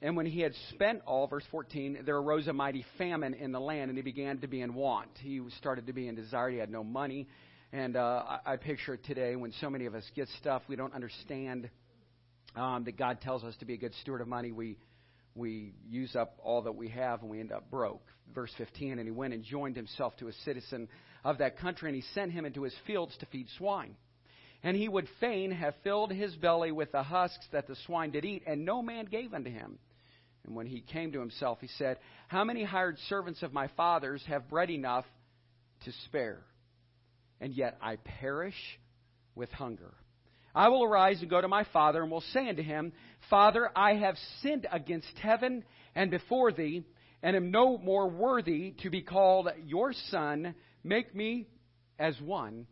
and 0.01 0.15
when 0.15 0.25
he 0.25 0.41
had 0.41 0.53
spent 0.69 1.01
all, 1.05 1.27
verse 1.27 1.43
14, 1.51 1.99
there 2.05 2.17
arose 2.17 2.47
a 2.47 2.53
mighty 2.53 2.85
famine 2.97 3.33
in 3.33 3.51
the 3.51 3.59
land, 3.59 3.89
and 3.89 3.97
he 3.97 4.03
began 4.03 4.39
to 4.39 4.47
be 4.47 4.61
in 4.61 4.73
want. 4.73 5.09
He 5.19 5.41
started 5.57 5.87
to 5.87 5.93
be 5.93 6.07
in 6.07 6.15
desire. 6.15 6.49
He 6.49 6.57
had 6.57 6.69
no 6.69 6.83
money. 6.83 7.27
And 7.71 7.95
uh, 7.95 8.23
I, 8.45 8.53
I 8.53 8.55
picture 8.57 8.97
today 8.97 9.35
when 9.35 9.51
so 9.59 9.69
many 9.69 9.85
of 9.85 9.95
us 9.95 10.03
get 10.15 10.27
stuff 10.39 10.61
we 10.67 10.75
don't 10.75 10.93
understand 10.93 11.69
um, 12.55 12.85
that 12.85 12.97
God 12.97 13.21
tells 13.21 13.43
us 13.43 13.55
to 13.59 13.65
be 13.65 13.73
a 13.73 13.77
good 13.77 13.93
steward 14.01 14.21
of 14.21 14.27
money. 14.27 14.51
We 14.51 14.77
we 15.35 15.73
use 15.89 16.15
up 16.15 16.39
all 16.41 16.61
that 16.61 16.75
we 16.75 16.87
have 16.89 17.21
and 17.21 17.29
we 17.29 17.41
end 17.41 17.51
up 17.51 17.69
broke. 17.69 18.07
Verse 18.33 18.51
15, 18.57 18.93
and 18.99 19.07
he 19.07 19.11
went 19.11 19.33
and 19.33 19.43
joined 19.43 19.75
himself 19.75 20.15
to 20.17 20.29
a 20.29 20.33
citizen 20.45 20.87
of 21.23 21.39
that 21.39 21.59
country, 21.59 21.89
and 21.89 21.95
he 21.95 22.03
sent 22.13 22.31
him 22.31 22.45
into 22.45 22.63
his 22.63 22.73
fields 22.87 23.15
to 23.19 23.25
feed 23.27 23.47
swine. 23.57 23.95
And 24.65 24.75
he 24.75 24.89
would 24.89 25.07
fain 25.19 25.51
have 25.51 25.75
filled 25.83 26.11
his 26.11 26.35
belly 26.37 26.71
with 26.71 26.91
the 26.91 27.03
husks 27.03 27.45
that 27.51 27.67
the 27.67 27.75
swine 27.85 28.09
did 28.09 28.25
eat, 28.25 28.41
and 28.47 28.65
no 28.65 28.81
man 28.81 29.05
gave 29.05 29.31
unto 29.31 29.51
him. 29.51 29.77
And 30.43 30.55
when 30.55 30.65
he 30.65 30.81
came 30.81 31.11
to 31.11 31.19
himself, 31.19 31.59
he 31.61 31.67
said, 31.77 31.99
How 32.29 32.43
many 32.43 32.63
hired 32.63 32.97
servants 33.07 33.43
of 33.43 33.53
my 33.53 33.67
father's 33.77 34.23
have 34.25 34.49
bread 34.49 34.71
enough 34.71 35.05
to 35.83 35.91
spare? 36.05 36.41
And 37.39 37.53
yet 37.53 37.77
I 37.79 37.97
perish 37.97 38.55
with 39.35 39.51
hunger. 39.51 39.93
I 40.55 40.69
will 40.69 40.83
arise 40.83 41.21
and 41.21 41.29
go 41.29 41.39
to 41.39 41.47
my 41.47 41.65
father, 41.71 42.01
and 42.01 42.09
will 42.09 42.21
say 42.33 42.49
unto 42.49 42.63
him, 42.63 42.91
Father, 43.29 43.69
I 43.75 43.93
have 43.93 44.15
sinned 44.41 44.65
against 44.71 45.15
heaven 45.21 45.63
and 45.93 46.09
before 46.09 46.51
thee, 46.51 46.85
and 47.21 47.35
am 47.35 47.51
no 47.51 47.77
more 47.77 48.09
worthy 48.09 48.73
to 48.81 48.89
be 48.89 49.03
called 49.03 49.47
your 49.63 49.93
son. 50.09 50.55
Make 50.83 51.13
me 51.13 51.45
as 51.99 52.19
one 52.19 52.65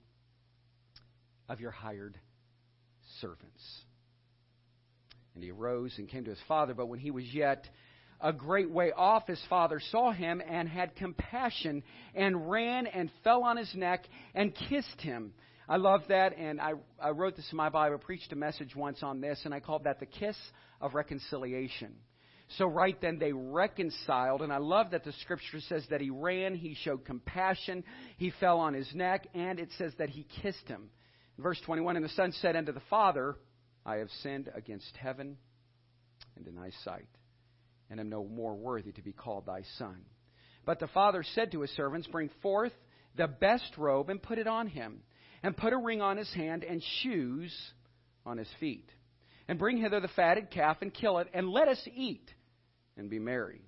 of 1.53 1.61
your 1.61 1.71
hired 1.71 2.19
servants. 3.21 3.81
And 5.35 5.43
he 5.43 5.51
arose 5.51 5.93
and 5.97 6.09
came 6.09 6.25
to 6.25 6.31
his 6.31 6.39
father, 6.47 6.73
but 6.73 6.87
when 6.87 6.99
he 6.99 7.11
was 7.11 7.25
yet 7.31 7.69
a 8.19 8.33
great 8.33 8.69
way 8.69 8.91
off, 8.91 9.27
his 9.27 9.41
father 9.49 9.79
saw 9.91 10.11
him 10.11 10.41
and 10.47 10.67
had 10.67 10.95
compassion 10.95 11.83
and 12.15 12.49
ran 12.49 12.87
and 12.87 13.11
fell 13.23 13.43
on 13.43 13.57
his 13.57 13.73
neck 13.75 14.03
and 14.33 14.53
kissed 14.69 14.99
him. 14.99 15.33
I 15.69 15.77
love 15.77 16.01
that, 16.09 16.37
and 16.37 16.59
I, 16.59 16.73
I 17.01 17.11
wrote 17.11 17.35
this 17.35 17.47
in 17.51 17.57
my 17.57 17.69
Bible. 17.69 17.97
Preached 17.97 18.33
a 18.33 18.35
message 18.35 18.75
once 18.75 19.01
on 19.01 19.21
this, 19.21 19.39
and 19.45 19.53
I 19.53 19.59
called 19.59 19.85
that 19.85 19.99
the 19.99 20.05
kiss 20.05 20.35
of 20.81 20.93
reconciliation. 20.93 21.93
So, 22.57 22.65
right 22.65 22.99
then, 22.99 23.17
they 23.17 23.31
reconciled, 23.31 24.41
and 24.41 24.51
I 24.51 24.57
love 24.57 24.91
that 24.91 25.05
the 25.05 25.13
scripture 25.21 25.61
says 25.61 25.85
that 25.89 26.01
he 26.01 26.09
ran, 26.09 26.55
he 26.55 26.75
showed 26.83 27.05
compassion, 27.05 27.83
he 28.17 28.31
fell 28.39 28.59
on 28.59 28.73
his 28.73 28.89
neck, 28.93 29.27
and 29.33 29.59
it 29.59 29.69
says 29.77 29.93
that 29.97 30.09
he 30.09 30.27
kissed 30.41 30.67
him. 30.67 30.89
Verse 31.37 31.59
21 31.65 31.95
And 31.95 32.05
the 32.05 32.09
son 32.09 32.31
said 32.41 32.55
unto 32.55 32.71
the 32.71 32.81
father, 32.89 33.35
I 33.85 33.97
have 33.97 34.09
sinned 34.21 34.49
against 34.55 34.95
heaven 34.97 35.37
and 36.35 36.47
in 36.47 36.55
thy 36.55 36.71
sight, 36.83 37.09
and 37.89 37.99
am 37.99 38.09
no 38.09 38.23
more 38.23 38.55
worthy 38.55 38.91
to 38.93 39.01
be 39.01 39.13
called 39.13 39.45
thy 39.45 39.63
son. 39.77 40.05
But 40.65 40.79
the 40.79 40.87
father 40.87 41.23
said 41.35 41.51
to 41.51 41.61
his 41.61 41.71
servants, 41.71 42.07
Bring 42.07 42.29
forth 42.41 42.71
the 43.15 43.27
best 43.27 43.77
robe 43.77 44.09
and 44.09 44.21
put 44.21 44.37
it 44.37 44.47
on 44.47 44.67
him, 44.67 45.01
and 45.41 45.57
put 45.57 45.73
a 45.73 45.77
ring 45.77 46.01
on 46.01 46.17
his 46.17 46.31
hand 46.33 46.63
and 46.63 46.81
shoes 47.01 47.53
on 48.25 48.37
his 48.37 48.47
feet. 48.59 48.89
And 49.47 49.59
bring 49.59 49.77
hither 49.77 49.99
the 49.99 50.07
fatted 50.09 50.51
calf 50.51 50.77
and 50.81 50.93
kill 50.93 51.17
it, 51.17 51.27
and 51.33 51.49
let 51.49 51.67
us 51.67 51.81
eat 51.93 52.29
and 52.95 53.09
be 53.09 53.19
merry. 53.19 53.61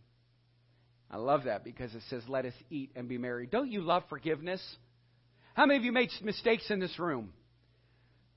I 1.12 1.18
love 1.18 1.44
that 1.44 1.64
because 1.64 1.94
it 1.94 2.02
says, 2.10 2.24
Let 2.28 2.46
us 2.46 2.54
eat 2.70 2.92
and 2.96 3.10
be 3.10 3.18
merry. 3.18 3.48
Don't 3.48 3.72
you 3.72 3.82
love 3.82 4.04
forgiveness? 4.10 4.62
How 5.54 5.66
many 5.66 5.78
of 5.78 5.84
you 5.84 5.92
made 5.92 6.10
mistakes 6.24 6.70
in 6.70 6.80
this 6.80 6.98
room? 6.98 7.34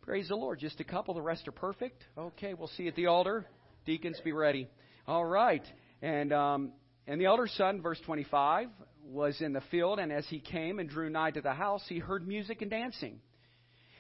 Praise 0.09 0.29
the 0.29 0.37
Lord. 0.37 0.59
Just 0.59 0.81
a 0.81 0.85
couple. 0.85 1.13
The 1.13 1.21
rest 1.21 1.47
are 1.49 1.53
perfect. 1.53 2.03
Okay, 2.17 2.55
we'll 2.55 2.69
see 2.69 2.85
you 2.85 2.89
at 2.89 2.97
the 2.97 3.09
altar. 3.09 3.45
Deacons, 3.85 4.19
be 4.25 4.33
ready. 4.33 4.67
All 5.07 5.23
right. 5.23 5.63
And, 6.01 6.33
um, 6.33 6.73
and 7.07 7.21
the 7.21 7.27
elder 7.27 7.47
son, 7.47 7.83
verse 7.83 8.01
25, 8.07 8.69
was 9.05 9.39
in 9.43 9.53
the 9.53 9.61
field, 9.71 9.99
and 9.99 10.11
as 10.11 10.27
he 10.29 10.41
came 10.41 10.79
and 10.79 10.89
drew 10.89 11.11
nigh 11.11 11.33
to 11.33 11.43
the 11.43 11.53
house, 11.53 11.85
he 11.91 11.99
heard 11.99 12.27
music 12.27 12.63
and 12.63 12.71
dancing. 12.71 13.21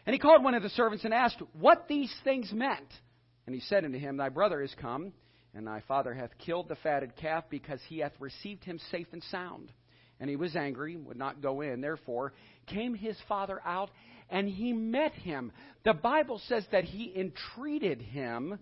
And 0.06 0.14
he 0.14 0.18
called 0.18 0.42
one 0.42 0.54
of 0.54 0.62
the 0.62 0.70
servants 0.70 1.04
and 1.04 1.12
asked 1.12 1.42
what 1.52 1.88
these 1.88 2.14
things 2.24 2.50
meant. 2.54 2.88
And 3.44 3.54
he 3.54 3.60
said 3.60 3.84
unto 3.84 3.98
him, 3.98 4.16
Thy 4.16 4.30
brother 4.30 4.62
is 4.62 4.74
come, 4.80 5.12
and 5.52 5.66
thy 5.66 5.82
father 5.86 6.14
hath 6.14 6.30
killed 6.38 6.70
the 6.70 6.76
fatted 6.76 7.16
calf, 7.16 7.44
because 7.50 7.80
he 7.86 7.98
hath 7.98 8.14
received 8.18 8.64
him 8.64 8.80
safe 8.90 9.08
and 9.12 9.22
sound. 9.24 9.70
And 10.20 10.30
he 10.30 10.36
was 10.36 10.56
angry, 10.56 10.96
would 10.96 11.18
not 11.18 11.42
go 11.42 11.60
in. 11.60 11.82
Therefore 11.82 12.32
came 12.66 12.94
his 12.94 13.16
father 13.28 13.60
out 13.64 13.90
and 14.30 14.48
he 14.48 14.72
met 14.72 15.12
him. 15.12 15.52
The 15.84 15.94
Bible 15.94 16.40
says 16.48 16.64
that 16.72 16.84
he 16.84 17.12
entreated 17.16 18.00
him, 18.00 18.58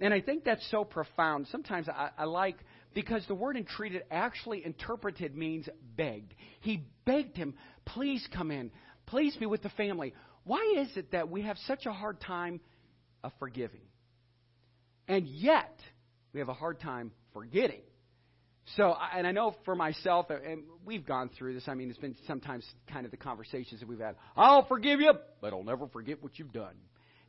and 0.00 0.14
I 0.14 0.20
think 0.20 0.44
that's 0.44 0.68
so 0.70 0.84
profound. 0.84 1.46
Sometimes 1.50 1.88
I, 1.88 2.10
I 2.16 2.24
like 2.24 2.56
because 2.94 3.26
the 3.26 3.34
word 3.34 3.56
entreated 3.56 4.02
actually 4.10 4.64
interpreted 4.64 5.36
means 5.36 5.68
begged. 5.96 6.34
He 6.60 6.84
begged 7.04 7.36
him, 7.36 7.54
please 7.84 8.26
come 8.32 8.50
in, 8.50 8.70
please 9.06 9.36
be 9.36 9.46
with 9.46 9.62
the 9.62 9.70
family. 9.70 10.14
Why 10.44 10.76
is 10.78 10.96
it 10.96 11.12
that 11.12 11.28
we 11.28 11.42
have 11.42 11.56
such 11.66 11.86
a 11.86 11.92
hard 11.92 12.20
time 12.20 12.60
of 13.22 13.32
forgiving? 13.38 13.82
And 15.06 15.26
yet, 15.26 15.78
we 16.32 16.40
have 16.40 16.48
a 16.48 16.54
hard 16.54 16.80
time 16.80 17.12
forgetting. 17.32 17.82
So, 18.76 18.94
and 19.14 19.26
I 19.26 19.32
know 19.32 19.54
for 19.64 19.74
myself, 19.74 20.26
and 20.30 20.64
we've 20.84 21.06
gone 21.06 21.30
through 21.38 21.54
this. 21.54 21.64
I 21.68 21.74
mean, 21.74 21.88
it's 21.88 21.98
been 21.98 22.16
sometimes 22.26 22.66
kind 22.92 23.04
of 23.04 23.10
the 23.10 23.16
conversations 23.16 23.80
that 23.80 23.88
we've 23.88 24.00
had. 24.00 24.16
I'll 24.36 24.66
forgive 24.66 25.00
you, 25.00 25.12
but 25.40 25.52
I'll 25.52 25.64
never 25.64 25.86
forget 25.88 26.22
what 26.22 26.38
you've 26.38 26.52
done. 26.52 26.74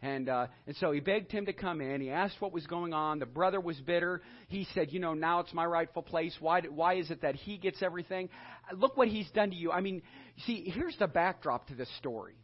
And 0.02 0.30
uh, 0.30 0.48
and 0.66 0.76
so 0.78 0.92
he 0.92 1.02
begged 1.02 1.32
him 1.32 1.46
to 1.46 1.54
come 1.54 1.82
in. 1.82 2.00
He 2.00 2.10
asked 2.10 2.36
what 2.40 2.54
was 2.54 2.66
going 2.68 2.94
on. 2.94 3.20
The 3.20 3.26
brother 3.26 3.60
was 3.60 3.78
bitter. 3.82 4.22
He 4.48 4.66
said, 4.74 4.92
"You 4.92 5.00
know, 5.00 5.14
now 5.14 5.42
it's 5.42 5.54
my 5.54 5.66
rightful 5.66 6.04
place. 6.04 6.36
Why 6.40 6.62
why 6.62 6.96
is 6.96 7.12
it 7.12 7.22
that 7.22 7.36
he 7.36 7.58
gets 7.58 7.82
everything? 7.82 8.30
Look 8.74 8.96
what 8.96 9.10
he's 9.10 9.30
done 9.32 9.50
to 9.50 9.56
you." 9.56 9.72
I 9.72 9.82
mean, 9.82 10.02
see, 10.46 10.72
here's 10.74 10.98
the 10.98 11.08
backdrop 11.08 11.68
to 11.68 11.76
this 11.76 11.90
story. 11.98 12.36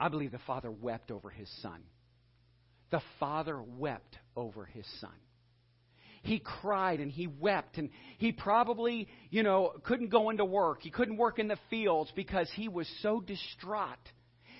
I 0.00 0.08
believe 0.08 0.32
the 0.32 0.40
father 0.46 0.70
wept 0.70 1.12
over 1.12 1.30
his 1.30 1.48
son. 1.62 1.82
The 2.90 3.02
father 3.20 3.62
wept 3.62 4.18
over 4.34 4.64
his 4.64 4.86
son 5.00 5.12
he 6.22 6.38
cried 6.38 7.00
and 7.00 7.10
he 7.10 7.26
wept 7.26 7.78
and 7.78 7.90
he 8.18 8.32
probably, 8.32 9.08
you 9.30 9.42
know, 9.42 9.72
couldn't 9.84 10.08
go 10.08 10.30
into 10.30 10.44
work. 10.44 10.82
He 10.82 10.90
couldn't 10.90 11.16
work 11.16 11.38
in 11.38 11.48
the 11.48 11.58
fields 11.70 12.12
because 12.14 12.50
he 12.54 12.68
was 12.68 12.88
so 13.02 13.20
distraught. 13.20 13.98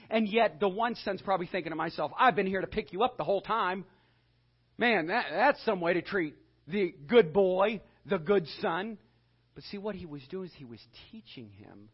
And 0.09 0.27
yet 0.27 0.59
the 0.59 0.69
one 0.69 0.95
son's 0.97 1.23
probably 1.23 1.47
thinking 1.47 1.71
to 1.71 1.77
myself, 1.77 2.13
I've 2.19 2.35
been 2.35 2.47
here 2.47 2.61
to 2.61 2.67
pick 2.67 2.93
you 2.93 3.03
up 3.03 3.17
the 3.17 3.25
whole 3.25 3.43
time. 3.43 3.85
Man, 4.79 5.09
that, 5.09 5.27
that's 5.31 5.65
some 5.65 5.81
way 5.81 5.95
to 5.95 6.03
treat 6.03 6.35
the 6.67 6.95
good 7.07 7.33
boy, 7.33 7.83
the 8.07 8.19
good 8.19 8.47
son. 8.61 8.97
But 9.55 9.65
see, 9.65 9.79
what 9.79 9.95
he 9.95 10.07
was 10.07 10.23
doing 10.31 10.47
is 10.47 10.53
he 10.57 10.65
was 10.65 10.81
teaching 11.11 11.51
him 11.51 11.91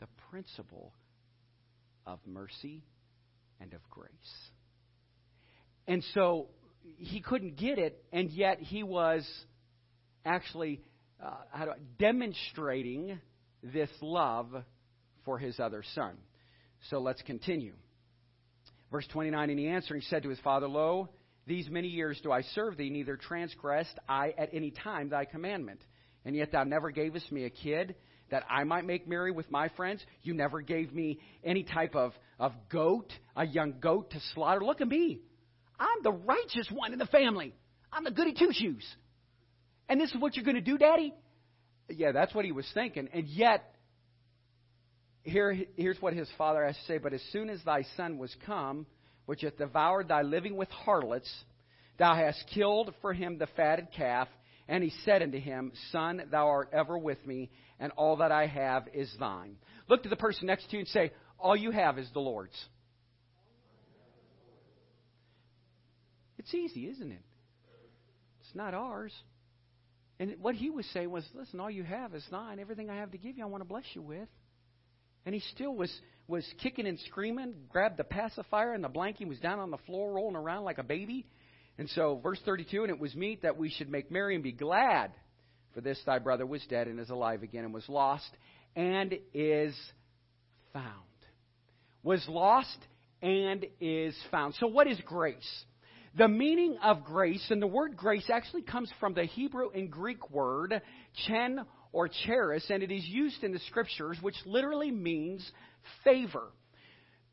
the 0.00 0.08
principle 0.30 0.92
of 2.04 2.18
mercy 2.26 2.82
and 3.60 3.72
of 3.72 3.80
grace. 3.90 4.10
And 5.86 6.02
so 6.14 6.48
he 6.96 7.20
couldn't 7.20 7.56
get 7.56 7.78
it, 7.78 8.02
and 8.12 8.30
yet 8.30 8.60
he 8.60 8.82
was 8.82 9.28
actually 10.24 10.80
uh, 11.22 11.30
I, 11.52 11.66
demonstrating 11.98 13.18
this 13.62 13.90
love 14.00 14.50
for 15.24 15.38
his 15.38 15.58
other 15.58 15.82
son. 15.94 16.16
So 16.90 16.98
let's 16.98 17.22
continue. 17.22 17.74
Verse 18.90 19.06
29 19.12 19.50
And 19.50 19.58
he 19.58 19.68
answering 19.68 20.02
said 20.02 20.22
to 20.24 20.28
his 20.28 20.38
father, 20.40 20.68
Lo, 20.68 21.08
these 21.46 21.68
many 21.68 21.88
years 21.88 22.20
do 22.22 22.30
I 22.30 22.42
serve 22.42 22.76
thee, 22.76 22.90
neither 22.90 23.16
transgressed 23.16 23.98
I 24.08 24.34
at 24.36 24.50
any 24.52 24.70
time 24.70 25.08
thy 25.08 25.24
commandment. 25.24 25.80
And 26.24 26.34
yet 26.34 26.52
thou 26.52 26.64
never 26.64 26.90
gavest 26.90 27.30
me 27.30 27.44
a 27.44 27.50
kid 27.50 27.96
that 28.30 28.44
I 28.48 28.64
might 28.64 28.86
make 28.86 29.06
merry 29.06 29.30
with 29.30 29.50
my 29.50 29.68
friends. 29.70 30.02
You 30.22 30.34
never 30.34 30.60
gave 30.60 30.92
me 30.92 31.20
any 31.42 31.62
type 31.62 31.94
of, 31.94 32.12
of 32.38 32.52
goat, 32.70 33.12
a 33.36 33.46
young 33.46 33.74
goat 33.80 34.10
to 34.10 34.20
slaughter. 34.34 34.64
Look 34.64 34.80
at 34.80 34.88
me. 34.88 35.20
I'm 35.84 36.02
the 36.02 36.12
righteous 36.12 36.68
one 36.72 36.92
in 36.92 36.98
the 36.98 37.06
family. 37.06 37.54
I'm 37.92 38.04
the 38.04 38.10
goody 38.10 38.32
two 38.32 38.50
shoes. 38.52 38.84
And 39.88 40.00
this 40.00 40.10
is 40.10 40.20
what 40.20 40.34
you're 40.34 40.44
going 40.44 40.56
to 40.56 40.62
do, 40.62 40.78
Daddy? 40.78 41.12
Yeah, 41.88 42.12
that's 42.12 42.34
what 42.34 42.44
he 42.44 42.52
was 42.52 42.66
thinking. 42.72 43.08
And 43.12 43.26
yet, 43.28 43.74
here, 45.22 45.56
here's 45.76 46.00
what 46.00 46.14
his 46.14 46.28
father 46.38 46.64
has 46.64 46.76
to 46.76 46.84
say 46.84 46.98
But 46.98 47.12
as 47.12 47.22
soon 47.32 47.50
as 47.50 47.62
thy 47.64 47.84
son 47.96 48.18
was 48.18 48.34
come, 48.46 48.86
which 49.26 49.42
hath 49.42 49.58
devoured 49.58 50.08
thy 50.08 50.22
living 50.22 50.56
with 50.56 50.70
harlots, 50.70 51.30
thou 51.98 52.14
hast 52.14 52.42
killed 52.54 52.94
for 53.00 53.12
him 53.12 53.38
the 53.38 53.48
fatted 53.56 53.88
calf. 53.96 54.28
And 54.66 54.82
he 54.82 54.92
said 55.04 55.22
unto 55.22 55.38
him, 55.38 55.72
Son, 55.92 56.22
thou 56.30 56.48
art 56.48 56.70
ever 56.72 56.96
with 56.96 57.24
me, 57.26 57.50
and 57.78 57.92
all 57.92 58.16
that 58.16 58.32
I 58.32 58.46
have 58.46 58.88
is 58.94 59.14
thine. 59.20 59.56
Look 59.88 60.04
to 60.04 60.08
the 60.08 60.16
person 60.16 60.46
next 60.46 60.70
to 60.70 60.76
you 60.76 60.80
and 60.80 60.88
say, 60.88 61.12
All 61.38 61.54
you 61.54 61.70
have 61.70 61.98
is 61.98 62.08
the 62.14 62.20
Lord's. 62.20 62.58
It's 66.44 66.54
easy, 66.54 66.88
isn't 66.88 67.10
it? 67.10 67.22
It's 68.40 68.54
not 68.54 68.74
ours. 68.74 69.12
And 70.20 70.36
what 70.40 70.54
he 70.54 70.70
was 70.70 70.86
saying 70.92 71.10
was, 71.10 71.24
listen, 71.34 71.58
all 71.58 71.70
you 71.70 71.82
have 71.82 72.14
is 72.14 72.24
mine. 72.30 72.58
Everything 72.60 72.90
I 72.90 72.96
have 72.96 73.10
to 73.12 73.18
give 73.18 73.36
you, 73.36 73.44
I 73.44 73.46
want 73.46 73.62
to 73.62 73.68
bless 73.68 73.84
you 73.94 74.02
with. 74.02 74.28
And 75.26 75.34
he 75.34 75.40
still 75.54 75.74
was 75.74 75.90
was 76.26 76.46
kicking 76.62 76.86
and 76.86 76.98
screaming, 77.00 77.54
grabbed 77.68 77.98
the 77.98 78.04
pacifier 78.04 78.72
and 78.72 78.82
the 78.82 78.88
blanket, 78.88 79.28
was 79.28 79.38
down 79.40 79.58
on 79.58 79.70
the 79.70 79.78
floor 79.78 80.12
rolling 80.12 80.36
around 80.36 80.64
like 80.64 80.78
a 80.78 80.82
baby. 80.82 81.26
And 81.76 81.88
so, 81.90 82.20
verse 82.22 82.38
32, 82.44 82.82
and 82.82 82.90
it 82.90 82.98
was 82.98 83.14
meet 83.14 83.42
that 83.42 83.58
we 83.58 83.68
should 83.70 83.90
make 83.90 84.10
merry 84.10 84.34
and 84.34 84.44
be 84.44 84.52
glad, 84.52 85.12
for 85.74 85.80
this 85.80 86.00
thy 86.06 86.18
brother 86.18 86.46
was 86.46 86.64
dead 86.68 86.86
and 86.86 87.00
is 87.00 87.10
alive 87.10 87.42
again 87.42 87.64
and 87.64 87.74
was 87.74 87.88
lost 87.88 88.30
and 88.76 89.14
is 89.34 89.74
found. 90.72 90.86
Was 92.02 92.24
lost 92.28 92.78
and 93.20 93.66
is 93.80 94.16
found. 94.30 94.54
So, 94.60 94.66
what 94.66 94.86
is 94.86 94.98
grace? 95.04 95.64
The 96.16 96.28
meaning 96.28 96.78
of 96.82 97.04
grace, 97.04 97.44
and 97.50 97.60
the 97.60 97.66
word 97.66 97.96
grace 97.96 98.30
actually 98.32 98.62
comes 98.62 98.90
from 99.00 99.14
the 99.14 99.24
Hebrew 99.24 99.70
and 99.74 99.90
Greek 99.90 100.30
word 100.30 100.80
chen 101.26 101.64
or 101.92 102.08
charis, 102.26 102.64
and 102.70 102.82
it 102.82 102.92
is 102.92 103.04
used 103.04 103.42
in 103.42 103.52
the 103.52 103.58
scriptures, 103.66 104.18
which 104.20 104.36
literally 104.46 104.92
means 104.92 105.48
favor. 106.04 106.52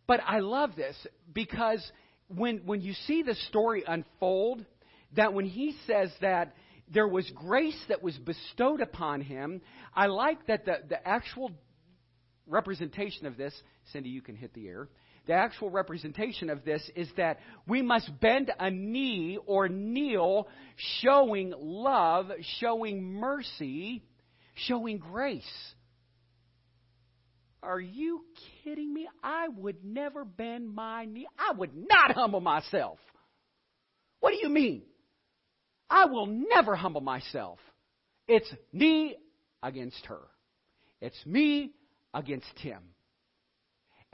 But 0.08 0.22
I 0.26 0.40
love 0.40 0.76
this 0.76 0.96
because 1.32 1.84
when, 2.28 2.60
when 2.66 2.82
you 2.82 2.94
see 3.06 3.22
the 3.22 3.36
story 3.50 3.84
unfold, 3.88 4.66
that 5.16 5.34
when 5.34 5.46
he 5.46 5.76
says 5.86 6.10
that 6.22 6.56
there 6.92 7.08
was 7.08 7.30
grace 7.36 7.80
that 7.90 8.02
was 8.02 8.18
bestowed 8.18 8.82
upon 8.82 9.22
him, 9.22 9.62
I 9.94 10.08
like 10.08 10.48
that 10.48 10.66
the, 10.66 10.78
the 10.90 11.08
actual 11.08 11.52
representation 12.48 13.28
of 13.28 13.38
this, 13.38 13.54
Cindy, 13.94 14.10
you 14.10 14.22
can 14.22 14.36
hit 14.36 14.54
the 14.54 14.68
air. 14.68 14.90
The 15.28 15.34
actual 15.34 15.70
representation 15.70 16.50
of 16.50 16.66
this 16.66 16.90
is 16.96 17.08
that 17.18 17.40
we 17.68 17.82
must 17.82 18.10
bend 18.20 18.52
a 18.60 18.72
knee 18.72 19.38
or 19.46 19.70
kneel, 19.70 20.48
showing 21.02 21.54
love, 21.58 22.32
showing 22.60 23.04
mercy, 23.04 24.04
showing 24.56 24.98
grace. 24.98 25.44
Are 27.64 27.80
you 27.80 28.26
kidding 28.64 28.92
me? 28.92 29.08
I 29.24 29.48
would 29.50 29.86
never 29.86 30.26
bend 30.26 30.74
my 30.74 31.06
knee. 31.06 31.28
I 31.38 31.54
would 31.56 31.76
not 31.76 32.12
humble 32.16 32.42
myself. 32.42 32.98
What 34.20 34.32
do 34.32 34.38
you 34.42 34.50
mean? 34.50 34.84
I 35.90 36.06
will 36.06 36.26
never 36.26 36.76
humble 36.76 37.02
myself. 37.02 37.60
It's 38.28 38.52
me 38.74 39.16
against 39.62 40.04
her. 40.08 40.22
It's 41.00 41.26
me 41.26 41.74
against 42.14 42.58
him. 42.60 42.82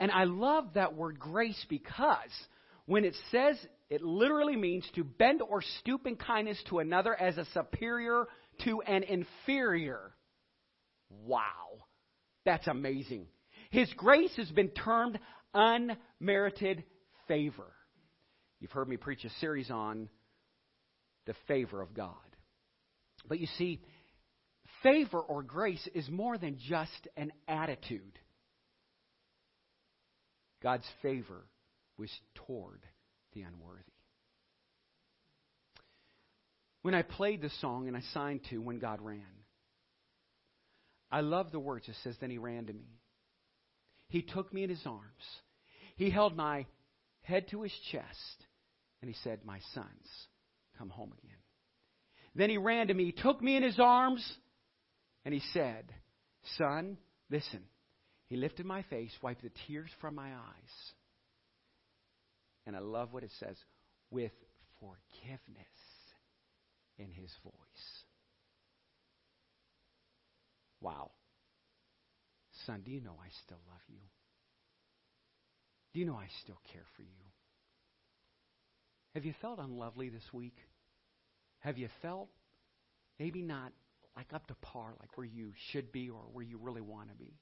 And 0.00 0.10
I 0.10 0.24
love 0.24 0.74
that 0.74 0.94
word 0.94 1.18
grace 1.18 1.64
because 1.68 2.30
when 2.86 3.04
it 3.04 3.16
says 3.30 3.56
it 3.90 4.02
literally 4.02 4.56
means 4.56 4.88
to 4.94 5.04
bend 5.04 5.42
or 5.42 5.62
stoop 5.80 6.06
in 6.06 6.16
kindness 6.16 6.62
to 6.68 6.78
another 6.78 7.14
as 7.14 7.38
a 7.38 7.46
superior 7.46 8.26
to 8.64 8.82
an 8.82 9.02
inferior. 9.02 10.12
Wow. 11.24 11.86
That's 12.44 12.66
amazing. 12.66 13.26
His 13.70 13.92
grace 13.96 14.34
has 14.36 14.50
been 14.50 14.68
termed 14.68 15.18
unmerited 15.54 16.84
favor. 17.26 17.72
You've 18.60 18.72
heard 18.72 18.88
me 18.88 18.96
preach 18.96 19.24
a 19.24 19.30
series 19.40 19.70
on 19.70 20.08
the 21.26 21.34
favor 21.46 21.80
of 21.80 21.94
God. 21.94 22.14
But 23.28 23.38
you 23.38 23.46
see, 23.58 23.80
favor 24.82 25.20
or 25.20 25.42
grace 25.42 25.86
is 25.94 26.08
more 26.08 26.38
than 26.38 26.58
just 26.68 27.08
an 27.16 27.32
attitude. 27.46 28.18
God's 30.62 30.86
favor 31.02 31.46
was 31.96 32.10
toward 32.46 32.80
the 33.34 33.42
unworthy. 33.42 33.82
When 36.82 36.94
I 36.94 37.02
played 37.02 37.42
the 37.42 37.50
song 37.60 37.88
and 37.88 37.96
I 37.96 38.02
signed 38.14 38.40
to 38.50 38.58
When 38.58 38.78
God 38.78 39.00
Ran, 39.00 39.22
I 41.10 41.20
love 41.20 41.50
the 41.52 41.58
words. 41.58 41.88
It 41.88 41.96
says, 42.02 42.16
Then 42.20 42.30
he 42.30 42.38
ran 42.38 42.66
to 42.66 42.72
me. 42.72 42.98
He 44.08 44.22
took 44.22 44.52
me 44.52 44.62
in 44.62 44.70
his 44.70 44.82
arms. 44.86 45.02
He 45.96 46.10
held 46.10 46.36
my 46.36 46.66
head 47.22 47.48
to 47.50 47.62
his 47.62 47.72
chest, 47.92 48.44
and 49.00 49.08
he 49.08 49.16
said, 49.22 49.40
My 49.44 49.58
sons, 49.74 50.08
come 50.78 50.90
home 50.90 51.12
again. 51.18 51.36
Then 52.34 52.50
he 52.50 52.56
ran 52.56 52.88
to 52.88 52.94
me, 52.94 53.12
took 53.12 53.42
me 53.42 53.56
in 53.56 53.62
his 53.62 53.78
arms, 53.78 54.26
and 55.24 55.34
he 55.34 55.42
said, 55.52 55.92
Son, 56.56 56.96
listen. 57.30 57.64
He 58.28 58.36
lifted 58.36 58.66
my 58.66 58.82
face, 58.82 59.12
wiped 59.22 59.42
the 59.42 59.50
tears 59.66 59.90
from 60.00 60.14
my 60.14 60.28
eyes. 60.28 60.92
And 62.66 62.76
I 62.76 62.80
love 62.80 63.12
what 63.12 63.24
it 63.24 63.30
says 63.40 63.56
with 64.10 64.32
forgiveness 64.80 65.66
in 66.98 67.10
his 67.10 67.30
voice. 67.42 68.04
Wow. 70.80 71.10
Son, 72.66 72.82
do 72.84 72.90
you 72.90 73.00
know 73.00 73.16
I 73.18 73.28
still 73.44 73.60
love 73.68 73.80
you? 73.88 74.00
Do 75.94 76.00
you 76.00 76.06
know 76.06 76.16
I 76.16 76.28
still 76.42 76.60
care 76.72 76.84
for 76.96 77.02
you? 77.02 77.08
Have 79.14 79.24
you 79.24 79.32
felt 79.40 79.58
unlovely 79.58 80.10
this 80.10 80.32
week? 80.32 80.56
Have 81.60 81.78
you 81.78 81.88
felt 82.02 82.28
maybe 83.18 83.42
not 83.42 83.72
like 84.14 84.32
up 84.32 84.46
to 84.48 84.54
par, 84.56 84.94
like 85.00 85.16
where 85.16 85.26
you 85.26 85.52
should 85.72 85.90
be 85.92 86.10
or 86.10 86.20
where 86.32 86.44
you 86.44 86.58
really 86.58 86.82
want 86.82 87.08
to 87.08 87.14
be? 87.14 87.32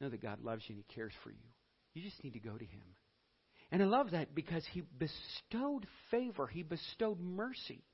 Know 0.00 0.08
that 0.08 0.22
God 0.22 0.42
loves 0.42 0.62
you 0.66 0.74
and 0.74 0.84
He 0.86 0.94
cares 0.94 1.12
for 1.22 1.30
you. 1.30 1.36
You 1.94 2.02
just 2.02 2.22
need 2.24 2.34
to 2.34 2.40
go 2.40 2.56
to 2.56 2.64
Him. 2.64 2.82
And 3.70 3.82
I 3.82 3.86
love 3.86 4.10
that 4.10 4.34
because 4.34 4.64
He 4.72 4.82
bestowed 4.98 5.86
favor, 6.10 6.46
He 6.46 6.62
bestowed 6.62 7.20
mercy. 7.20 7.84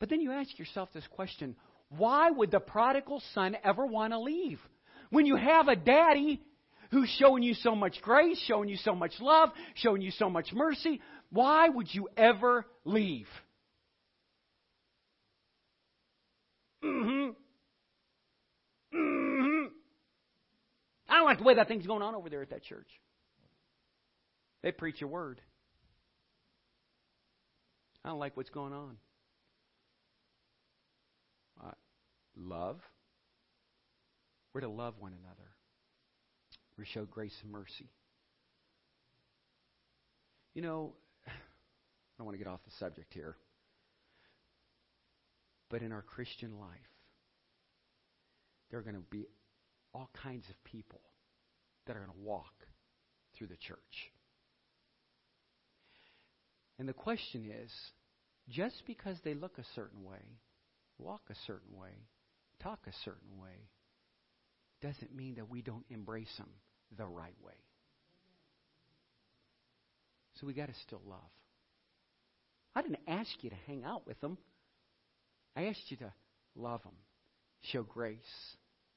But 0.00 0.10
then 0.10 0.20
you 0.20 0.32
ask 0.32 0.58
yourself 0.58 0.88
this 0.92 1.06
question 1.10 1.56
why 1.90 2.30
would 2.30 2.50
the 2.50 2.60
prodigal 2.60 3.22
son 3.34 3.56
ever 3.62 3.86
want 3.86 4.12
to 4.12 4.18
leave? 4.18 4.60
When 5.10 5.26
you 5.26 5.36
have 5.36 5.68
a 5.68 5.76
daddy 5.76 6.40
who's 6.90 7.08
showing 7.18 7.42
you 7.42 7.54
so 7.54 7.74
much 7.74 8.00
grace, 8.02 8.42
showing 8.46 8.68
you 8.68 8.76
so 8.76 8.94
much 8.94 9.12
love, 9.20 9.50
showing 9.74 10.02
you 10.02 10.10
so 10.12 10.28
much 10.28 10.52
mercy, 10.52 11.00
why 11.30 11.68
would 11.68 11.92
you 11.92 12.08
ever 12.16 12.66
leave? 12.84 13.28
Mm-hmm. 16.84 17.13
I 21.14 21.18
don't 21.18 21.26
like 21.26 21.38
the 21.38 21.44
way 21.44 21.54
that 21.54 21.68
thing's 21.68 21.86
going 21.86 22.02
on 22.02 22.16
over 22.16 22.28
there 22.28 22.42
at 22.42 22.50
that 22.50 22.64
church. 22.64 22.88
They 24.64 24.72
preach 24.72 25.00
a 25.00 25.06
word. 25.06 25.40
I 28.04 28.08
don't 28.08 28.18
like 28.18 28.36
what's 28.36 28.50
going 28.50 28.72
on. 28.72 28.96
Uh, 31.64 31.70
love. 32.36 32.80
We're 34.52 34.62
to 34.62 34.68
love 34.68 34.94
one 34.98 35.12
another. 35.12 35.50
We're 36.76 36.82
to 36.82 36.90
show 36.90 37.04
grace 37.04 37.36
and 37.44 37.52
mercy. 37.52 37.88
You 40.52 40.62
know, 40.62 40.94
I 41.28 41.30
don't 42.18 42.26
want 42.26 42.36
to 42.36 42.44
get 42.44 42.50
off 42.50 42.58
the 42.64 42.72
subject 42.80 43.14
here. 43.14 43.36
But 45.70 45.82
in 45.82 45.92
our 45.92 46.02
Christian 46.02 46.58
life, 46.58 46.70
there 48.72 48.80
are 48.80 48.82
going 48.82 48.96
to 48.96 49.02
be 49.12 49.26
all 49.94 50.10
kinds 50.22 50.44
of 50.50 50.64
people 50.64 51.00
that 51.86 51.96
are 51.96 52.00
going 52.00 52.10
to 52.10 52.24
walk 52.24 52.52
through 53.36 53.46
the 53.46 53.56
church. 53.56 53.78
And 56.78 56.88
the 56.88 56.92
question 56.92 57.44
is 57.44 57.70
just 58.48 58.82
because 58.86 59.16
they 59.24 59.34
look 59.34 59.58
a 59.58 59.64
certain 59.74 60.04
way, 60.04 60.38
walk 60.98 61.22
a 61.30 61.34
certain 61.46 61.78
way, 61.78 61.92
talk 62.62 62.80
a 62.86 62.92
certain 63.04 63.40
way, 63.40 63.68
doesn't 64.82 65.14
mean 65.14 65.36
that 65.36 65.48
we 65.48 65.62
don't 65.62 65.84
embrace 65.88 66.34
them 66.36 66.50
the 66.96 67.06
right 67.06 67.36
way. 67.42 67.54
So 70.40 70.46
we 70.46 70.52
got 70.52 70.66
to 70.66 70.74
still 70.86 71.00
love. 71.06 71.20
I 72.74 72.82
didn't 72.82 72.98
ask 73.06 73.30
you 73.42 73.50
to 73.50 73.56
hang 73.66 73.84
out 73.84 74.06
with 74.06 74.20
them. 74.20 74.36
I 75.56 75.66
asked 75.66 75.88
you 75.88 75.96
to 75.98 76.12
love 76.56 76.82
them, 76.82 76.94
show 77.72 77.84
grace 77.84 78.18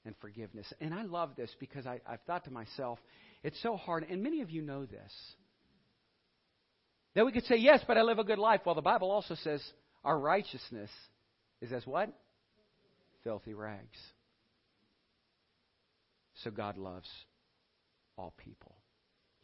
and 0.08 0.15
forgiveness. 0.20 0.65
And 0.82 0.93
I 0.93 1.04
love 1.04 1.36
this 1.36 1.54
because 1.60 1.86
I, 1.86 2.00
I've 2.08 2.22
thought 2.22 2.46
to 2.46 2.52
myself, 2.52 2.98
it's 3.43 3.62
so 3.62 3.76
hard, 3.76 4.06
and 4.10 4.24
many 4.24 4.41
of 4.41 4.50
you 4.50 4.63
know 4.63 4.86
this. 4.86 5.12
That 7.13 7.26
we 7.26 7.32
could 7.32 7.46
say, 7.46 7.58
yes, 7.58 7.82
but 7.88 7.98
I 7.98 8.02
live 8.02 8.17
a 8.17 8.24
good 8.24 8.39
life. 8.39 8.62
Well, 8.65 8.76
the 8.76 8.82
Bible 8.82 9.12
also 9.12 9.36
says 9.36 9.62
our 10.04 10.17
righteousness 10.17 10.89
is 11.62 11.72
as 11.72 11.86
what? 11.86 12.10
Filthy 13.24 13.54
rags. 13.54 13.98
So 16.43 16.52
God 16.52 16.78
loves 16.78 17.10
all 18.17 18.34
people. 18.38 18.76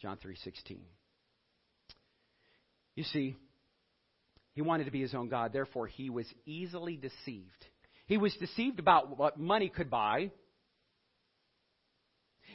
John 0.01 0.17
3:16. 0.17 0.77
You 2.95 3.03
see, 3.03 3.35
he 4.53 4.61
wanted 4.61 4.85
to 4.85 4.91
be 4.91 5.01
his 5.01 5.15
own 5.15 5.27
God, 5.27 5.51
therefore 5.51 5.87
he 5.87 6.11
was 6.11 6.27
easily 6.45 6.95
deceived. 6.95 7.65
He 8.05 8.17
was 8.17 8.35
deceived 8.35 8.79
about 8.79 9.17
what 9.17 9.39
money 9.39 9.69
could 9.69 9.89
buy. 9.89 10.29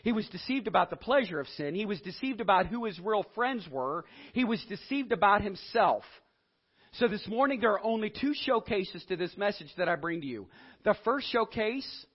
He 0.04 0.12
was 0.12 0.28
deceived 0.28 0.66
about 0.66 0.90
the 0.90 0.96
pleasure 0.96 1.40
of 1.40 1.48
sin. 1.56 1.74
He 1.74 1.86
was 1.86 2.00
deceived 2.00 2.40
about 2.40 2.66
who 2.66 2.84
his 2.84 2.98
real 2.98 3.24
friends 3.34 3.66
were. 3.70 4.04
He 4.32 4.44
was 4.44 4.64
deceived 4.68 5.12
about 5.12 5.42
himself. 5.42 6.04
So 6.92 7.08
this 7.08 7.26
morning 7.28 7.60
there 7.60 7.72
are 7.72 7.84
only 7.84 8.10
two 8.10 8.32
showcases 8.34 9.04
to 9.08 9.16
this 9.16 9.36
message 9.36 9.68
that 9.76 9.88
I 9.88 9.96
bring 9.96 10.20
to 10.22 10.26
you. 10.26 10.48
The 10.84 10.94
first 11.04 11.30
showcase 11.30 12.06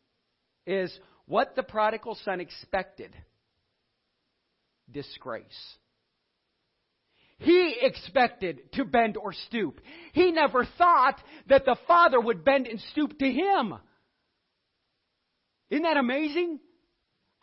is 0.65 0.97
what 1.25 1.55
the 1.55 1.63
prodigal 1.63 2.17
son 2.23 2.39
expected 2.39 3.11
disgrace. 4.91 5.45
He 7.39 7.75
expected 7.81 8.71
to 8.73 8.85
bend 8.85 9.17
or 9.17 9.33
stoop. 9.33 9.81
He 10.13 10.31
never 10.31 10.65
thought 10.77 11.21
that 11.47 11.65
the 11.65 11.75
Father 11.87 12.19
would 12.19 12.45
bend 12.45 12.67
and 12.67 12.79
stoop 12.91 13.17
to 13.19 13.31
him. 13.31 13.73
Isn't 15.69 15.83
that 15.83 15.97
amazing? 15.97 16.59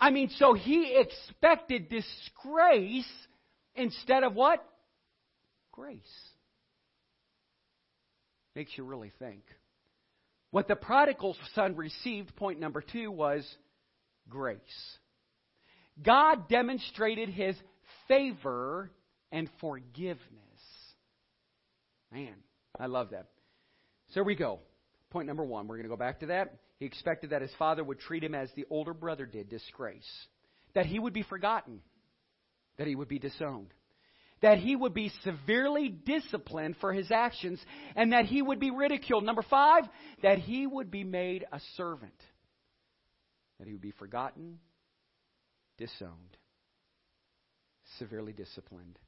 I 0.00 0.10
mean, 0.10 0.30
so 0.38 0.54
he 0.54 0.96
expected 0.98 1.88
disgrace 1.88 3.10
instead 3.74 4.24
of 4.24 4.34
what? 4.34 4.64
grace. 5.80 6.02
Makes 8.54 8.72
you 8.76 8.84
really 8.84 9.12
think. 9.18 9.42
What 10.50 10.68
the 10.68 10.76
prodigal 10.76 11.36
son 11.54 11.76
received, 11.76 12.34
point 12.36 12.60
number 12.60 12.82
two, 12.82 13.10
was 13.10 13.46
grace. 14.28 14.60
God 16.02 16.48
demonstrated 16.48 17.28
his 17.28 17.56
favor 18.08 18.90
and 19.32 19.48
forgiveness. 19.60 20.18
Man, 22.12 22.34
I 22.78 22.86
love 22.86 23.10
that. 23.10 23.26
So 24.12 24.22
we 24.22 24.34
go. 24.34 24.58
Point 25.10 25.28
number 25.28 25.44
one. 25.44 25.66
We're 25.66 25.76
going 25.76 25.84
to 25.84 25.90
go 25.90 25.96
back 25.96 26.20
to 26.20 26.26
that. 26.26 26.56
He 26.80 26.86
expected 26.86 27.30
that 27.30 27.42
his 27.42 27.52
father 27.58 27.84
would 27.84 28.00
treat 28.00 28.24
him 28.24 28.34
as 28.34 28.50
the 28.56 28.64
older 28.70 28.94
brother 28.94 29.26
did, 29.26 29.50
disgrace. 29.50 30.10
That 30.74 30.86
he 30.86 30.98
would 30.98 31.12
be 31.12 31.22
forgotten. 31.22 31.82
That 32.78 32.86
he 32.86 32.96
would 32.96 33.06
be 33.06 33.18
disowned. 33.18 33.74
That 34.40 34.56
he 34.56 34.74
would 34.74 34.94
be 34.94 35.12
severely 35.22 35.90
disciplined 35.90 36.76
for 36.80 36.94
his 36.94 37.10
actions 37.10 37.60
and 37.94 38.14
that 38.14 38.24
he 38.24 38.40
would 38.40 38.58
be 38.58 38.70
ridiculed. 38.70 39.24
Number 39.24 39.42
five, 39.42 39.84
that 40.22 40.38
he 40.38 40.66
would 40.66 40.90
be 40.90 41.04
made 41.04 41.44
a 41.52 41.60
servant. 41.76 42.14
That 43.58 43.66
he 43.66 43.74
would 43.74 43.82
be 43.82 43.90
forgotten, 43.90 44.58
disowned, 45.76 46.38
severely 47.98 48.32
disciplined, 48.32 48.98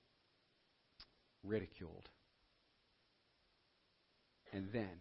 ridiculed. 1.43 2.07
And 4.53 4.69
then 4.75 5.01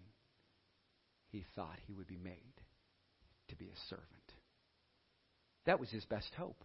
he 1.32 1.44
thought 1.54 1.78
he 1.86 1.94
would 1.94 2.08
be 2.08 2.18
made 2.18 2.61
to 3.52 3.56
be 3.56 3.68
a 3.68 3.80
servant. 3.90 4.08
That 5.66 5.80
was 5.80 5.90
his 5.90 6.04
best 6.06 6.32
hope. 6.38 6.64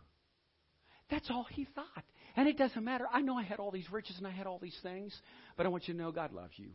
That's 1.11 1.31
all 1.31 1.47
he 1.51 1.67
thought. 1.75 2.05
And 2.37 2.49
it 2.49 2.59
doesn't 2.59 2.85
matter. 2.85 3.07
I 3.13 3.21
know 3.21 3.37
I 3.37 3.45
had 3.45 3.61
all 3.61 3.71
these 3.71 3.91
riches 3.93 4.17
and 4.19 4.27
I 4.27 4.31
had 4.31 4.47
all 4.47 4.59
these 4.59 4.79
things, 4.83 5.15
but 5.57 5.67
I 5.67 5.69
want 5.69 5.87
you 5.87 5.95
to 5.95 6.01
know 6.01 6.11
God 6.13 6.33
loves 6.33 6.55
you. 6.57 6.71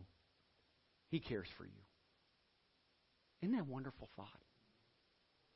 He 1.09 1.19
cares 1.19 1.47
for 1.57 1.65
you. 1.65 1.71
Isn't 3.41 3.55
that 3.55 3.61
a 3.61 3.71
wonderful 3.71 4.09
thought? 4.15 4.27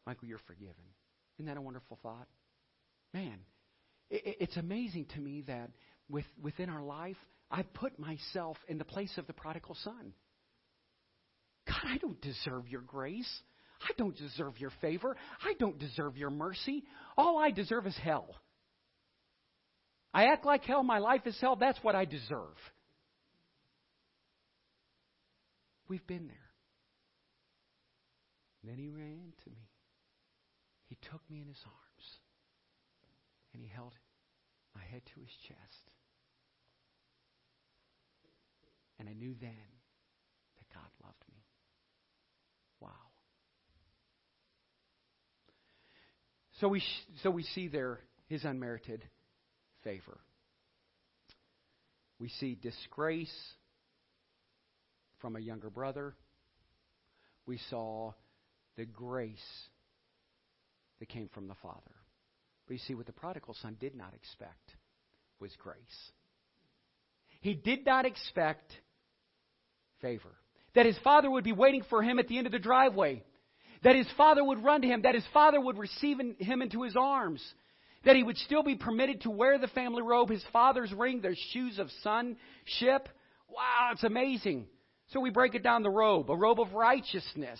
Michael, 0.05 0.27
you're 0.27 0.39
forgiven. 0.45 0.73
Isn't 1.37 1.47
that 1.47 1.57
a 1.57 1.61
wonderful 1.61 1.97
thought? 2.03 2.27
Man, 3.13 3.39
it, 4.09 4.37
it's 4.41 4.57
amazing 4.57 5.05
to 5.15 5.19
me 5.19 5.43
that 5.47 5.69
with, 6.09 6.25
within 6.41 6.69
our 6.69 6.83
life, 6.83 7.17
I 7.49 7.63
put 7.63 7.97
myself 7.99 8.57
in 8.67 8.77
the 8.77 8.85
place 8.85 9.17
of 9.17 9.27
the 9.27 9.33
prodigal 9.33 9.75
son. 9.83 10.13
God, 11.67 11.81
I 11.85 11.97
don't 11.97 12.21
deserve 12.21 12.67
your 12.67 12.81
grace. 12.81 13.31
I 13.81 13.91
don't 13.97 14.15
deserve 14.15 14.59
your 14.59 14.71
favor. 14.81 15.15
I 15.43 15.53
don't 15.59 15.77
deserve 15.77 16.17
your 16.17 16.29
mercy. 16.29 16.83
All 17.17 17.37
I 17.37 17.51
deserve 17.51 17.85
is 17.87 17.97
hell. 17.97 18.27
I 20.13 20.25
act 20.25 20.45
like 20.45 20.63
hell. 20.63 20.81
My 20.81 20.99
life 20.99 21.25
is 21.25 21.37
hell. 21.41 21.55
That's 21.55 21.77
what 21.81 21.95
I 21.95 22.05
deserve. 22.05 22.55
We've 25.87 26.05
been 26.07 26.27
there. 26.27 26.37
then 28.63 28.77
he 28.77 28.89
ran 28.89 29.33
to 29.43 29.49
me. 29.51 29.69
He 30.87 30.97
took 31.09 31.21
me 31.29 31.41
in 31.41 31.47
his 31.47 31.61
arms. 31.65 32.19
And 33.53 33.61
he 33.61 33.69
held 33.69 33.93
my 34.73 34.81
head 34.91 35.01
to 35.13 35.19
his 35.19 35.29
chest. 35.47 35.91
And 38.99 39.09
I 39.09 39.13
knew 39.13 39.35
then 39.39 39.69
that 40.57 40.73
God 40.73 40.89
loved 41.03 41.23
me. 41.29 41.43
Wow. 42.79 42.89
So 46.61 46.69
we, 46.69 46.81
so 47.21 47.29
we 47.29 47.43
see 47.43 47.67
there 47.67 47.99
his 48.27 48.43
unmerited 48.45 49.03
favor. 49.83 50.19
We 52.19 52.29
see 52.39 52.55
disgrace 52.55 53.33
from 55.19 55.35
a 55.35 55.39
younger 55.39 55.69
brother. 55.69 56.15
We 57.45 57.59
saw 57.69 58.13
the 58.77 58.85
grace 58.85 59.37
that 60.99 61.09
came 61.09 61.29
from 61.33 61.47
the 61.47 61.55
Father. 61.61 61.81
But 62.67 62.73
you 62.73 62.79
see, 62.79 62.95
what 62.95 63.05
the 63.05 63.11
prodigal 63.11 63.55
son 63.61 63.75
did 63.79 63.95
not 63.95 64.13
expect 64.13 64.71
was 65.39 65.51
grace. 65.59 65.77
He 67.41 67.53
did 67.53 67.85
not 67.85 68.05
expect 68.05 68.71
favor. 70.01 70.31
That 70.73 70.85
his 70.85 70.97
father 71.03 71.29
would 71.29 71.43
be 71.43 71.51
waiting 71.51 71.83
for 71.89 72.01
him 72.01 72.17
at 72.17 72.27
the 72.27 72.37
end 72.37 72.47
of 72.47 72.53
the 72.53 72.59
driveway. 72.59 73.23
That 73.83 73.95
his 73.95 74.07
father 74.17 74.43
would 74.43 74.63
run 74.63 74.81
to 74.81 74.87
him. 74.87 75.01
That 75.03 75.15
his 75.15 75.25
father 75.33 75.59
would 75.59 75.77
receive 75.77 76.17
him 76.39 76.61
into 76.61 76.83
his 76.83 76.95
arms. 76.95 77.43
That 78.05 78.15
he 78.15 78.23
would 78.23 78.37
still 78.37 78.63
be 78.63 78.75
permitted 78.75 79.21
to 79.21 79.31
wear 79.31 79.57
the 79.57 79.67
family 79.67 80.03
robe, 80.03 80.29
his 80.29 80.43
father's 80.53 80.93
ring, 80.93 81.21
their 81.21 81.35
shoes 81.51 81.79
of 81.79 81.89
sonship. 82.03 83.09
Wow, 83.49 83.89
it's 83.91 84.03
amazing. 84.03 84.67
So 85.09 85.19
we 85.19 85.29
break 85.29 85.55
it 85.55 85.63
down 85.63 85.83
the 85.83 85.89
robe, 85.89 86.29
a 86.29 86.35
robe 86.35 86.59
of 86.59 86.73
righteousness. 86.73 87.59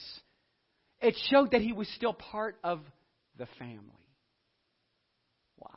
It 1.02 1.16
showed 1.30 1.52
that 1.52 1.62
he 1.62 1.74
was 1.74 1.88
still 1.96 2.14
part 2.14 2.58
of 2.64 2.80
the 3.38 3.48
family. 3.60 3.80
Wow. 5.60 5.70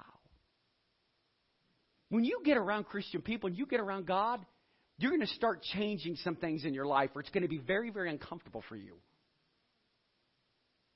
When 2.08 2.24
you 2.24 2.40
get 2.44 2.56
around 2.56 2.84
Christian 2.84 3.20
people 3.20 3.48
and 3.48 3.58
you 3.58 3.66
get 3.66 3.80
around 3.80 4.06
God, 4.06 4.44
you're 4.98 5.10
going 5.10 5.26
to 5.26 5.34
start 5.34 5.62
changing 5.62 6.16
some 6.16 6.36
things 6.36 6.64
in 6.64 6.74
your 6.74 6.86
life, 6.86 7.10
or 7.14 7.20
it's 7.20 7.30
going 7.30 7.42
to 7.42 7.48
be 7.48 7.58
very, 7.58 7.90
very 7.90 8.10
uncomfortable 8.10 8.64
for 8.68 8.76
you. 8.76 8.94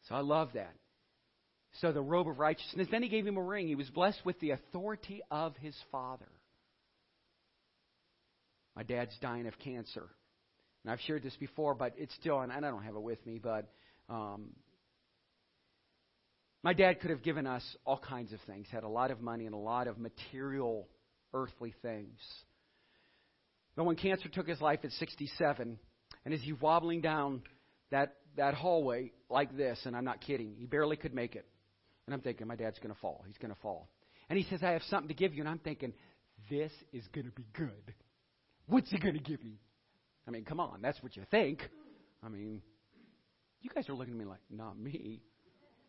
So 0.09 0.15
I 0.15 0.21
love 0.21 0.51
that. 0.55 0.75
So 1.81 1.93
the 1.93 2.03
robe 2.03 2.29
of 2.29 2.39
righteousness. 2.39 2.89
Then 2.91 3.03
he 3.03 3.09
gave 3.09 3.27
him 3.27 3.37
a 3.37 3.43
ring. 3.43 3.67
He 3.67 3.75
was 3.75 3.89
blessed 3.91 4.21
with 4.25 4.39
the 4.41 4.51
authority 4.51 5.23
of 5.31 5.57
his 5.57 5.77
father. 5.91 6.29
My 8.77 8.83
dad's 8.83 9.17
dying 9.21 9.47
of 9.47 9.59
cancer. 9.59 10.09
And 10.85 10.93
I've 10.93 11.01
shared 11.01 11.23
this 11.23 11.37
before, 11.37 11.75
but 11.75 11.95
it's 11.97 12.15
still, 12.17 12.41
and 12.41 12.53
I 12.53 12.61
don't 12.61 12.83
have 12.83 12.97
it 12.97 13.03
with 13.03 13.25
me, 13.25 13.41
but 13.43 13.71
um, 14.09 14.51
my 16.63 16.73
dad 16.73 17.01
could 17.01 17.11
have 17.11 17.23
given 17.23 17.47
us 17.47 17.65
all 17.85 17.99
kinds 17.99 18.33
of 18.33 18.41
things, 18.47 18.67
had 18.71 18.83
a 18.83 18.89
lot 18.89 19.11
of 19.11 19.21
money 19.21 19.47
and 19.47 19.55
a 19.55 19.59
lot 19.59 19.87
of 19.87 19.99
material, 19.99 20.89
earthly 21.33 21.75
things. 21.83 22.19
But 23.77 23.85
when 23.85 23.97
cancer 23.97 24.29
took 24.29 24.49
his 24.49 24.61
life 24.61 24.81
at 24.85 24.91
67, 24.93 25.79
and 26.25 26.35
as 26.35 26.41
he's 26.41 26.61
wobbling 26.61 27.01
down 27.01 27.43
that, 27.91 28.17
that 28.37 28.55
hallway 28.55 29.13
like 29.31 29.57
this, 29.57 29.81
and 29.85 29.97
I'm 29.97 30.05
not 30.05 30.21
kidding, 30.21 30.55
he 30.59 30.67
barely 30.67 30.97
could 30.97 31.15
make 31.15 31.37
it. 31.37 31.47
And 32.07 32.15
I'm 32.15 32.21
thinking, 32.21 32.47
my 32.47 32.57
dad's 32.57 32.79
going 32.79 32.95
to 32.95 33.01
fall. 33.01 33.25
He's 33.27 33.39
going 33.39 33.55
to 33.55 33.61
fall. 33.61 33.89
And 34.29 34.39
he 34.39 34.45
says, 34.49 34.61
I 34.63 34.73
have 34.73 34.83
something 34.89 35.09
to 35.09 35.15
give 35.15 35.35
you. 35.35 35.41
And 35.41 35.49
I'm 35.49 35.59
thinking, 35.59 35.93
this 36.51 36.73
is 36.93 37.05
going 37.13 37.27
to 37.27 37.33
be 37.33 37.47
good. 37.53 37.95
What's 38.67 38.91
he 38.91 38.99
going 38.99 39.15
to 39.15 39.21
give 39.21 39.43
me? 39.45 39.61
I 40.27 40.31
mean, 40.31 40.45
come 40.45 40.61
on, 40.61 40.81
that's 40.83 41.03
what 41.03 41.17
you 41.17 41.23
think. 41.31 41.63
I 42.25 42.29
mean, 42.29 42.63
you 43.61 43.71
guys 43.75 43.89
are 43.89 43.95
looking 43.95 44.15
at 44.15 44.19
me 44.19 44.25
like, 44.25 44.41
not 44.51 44.79
me. 44.79 45.21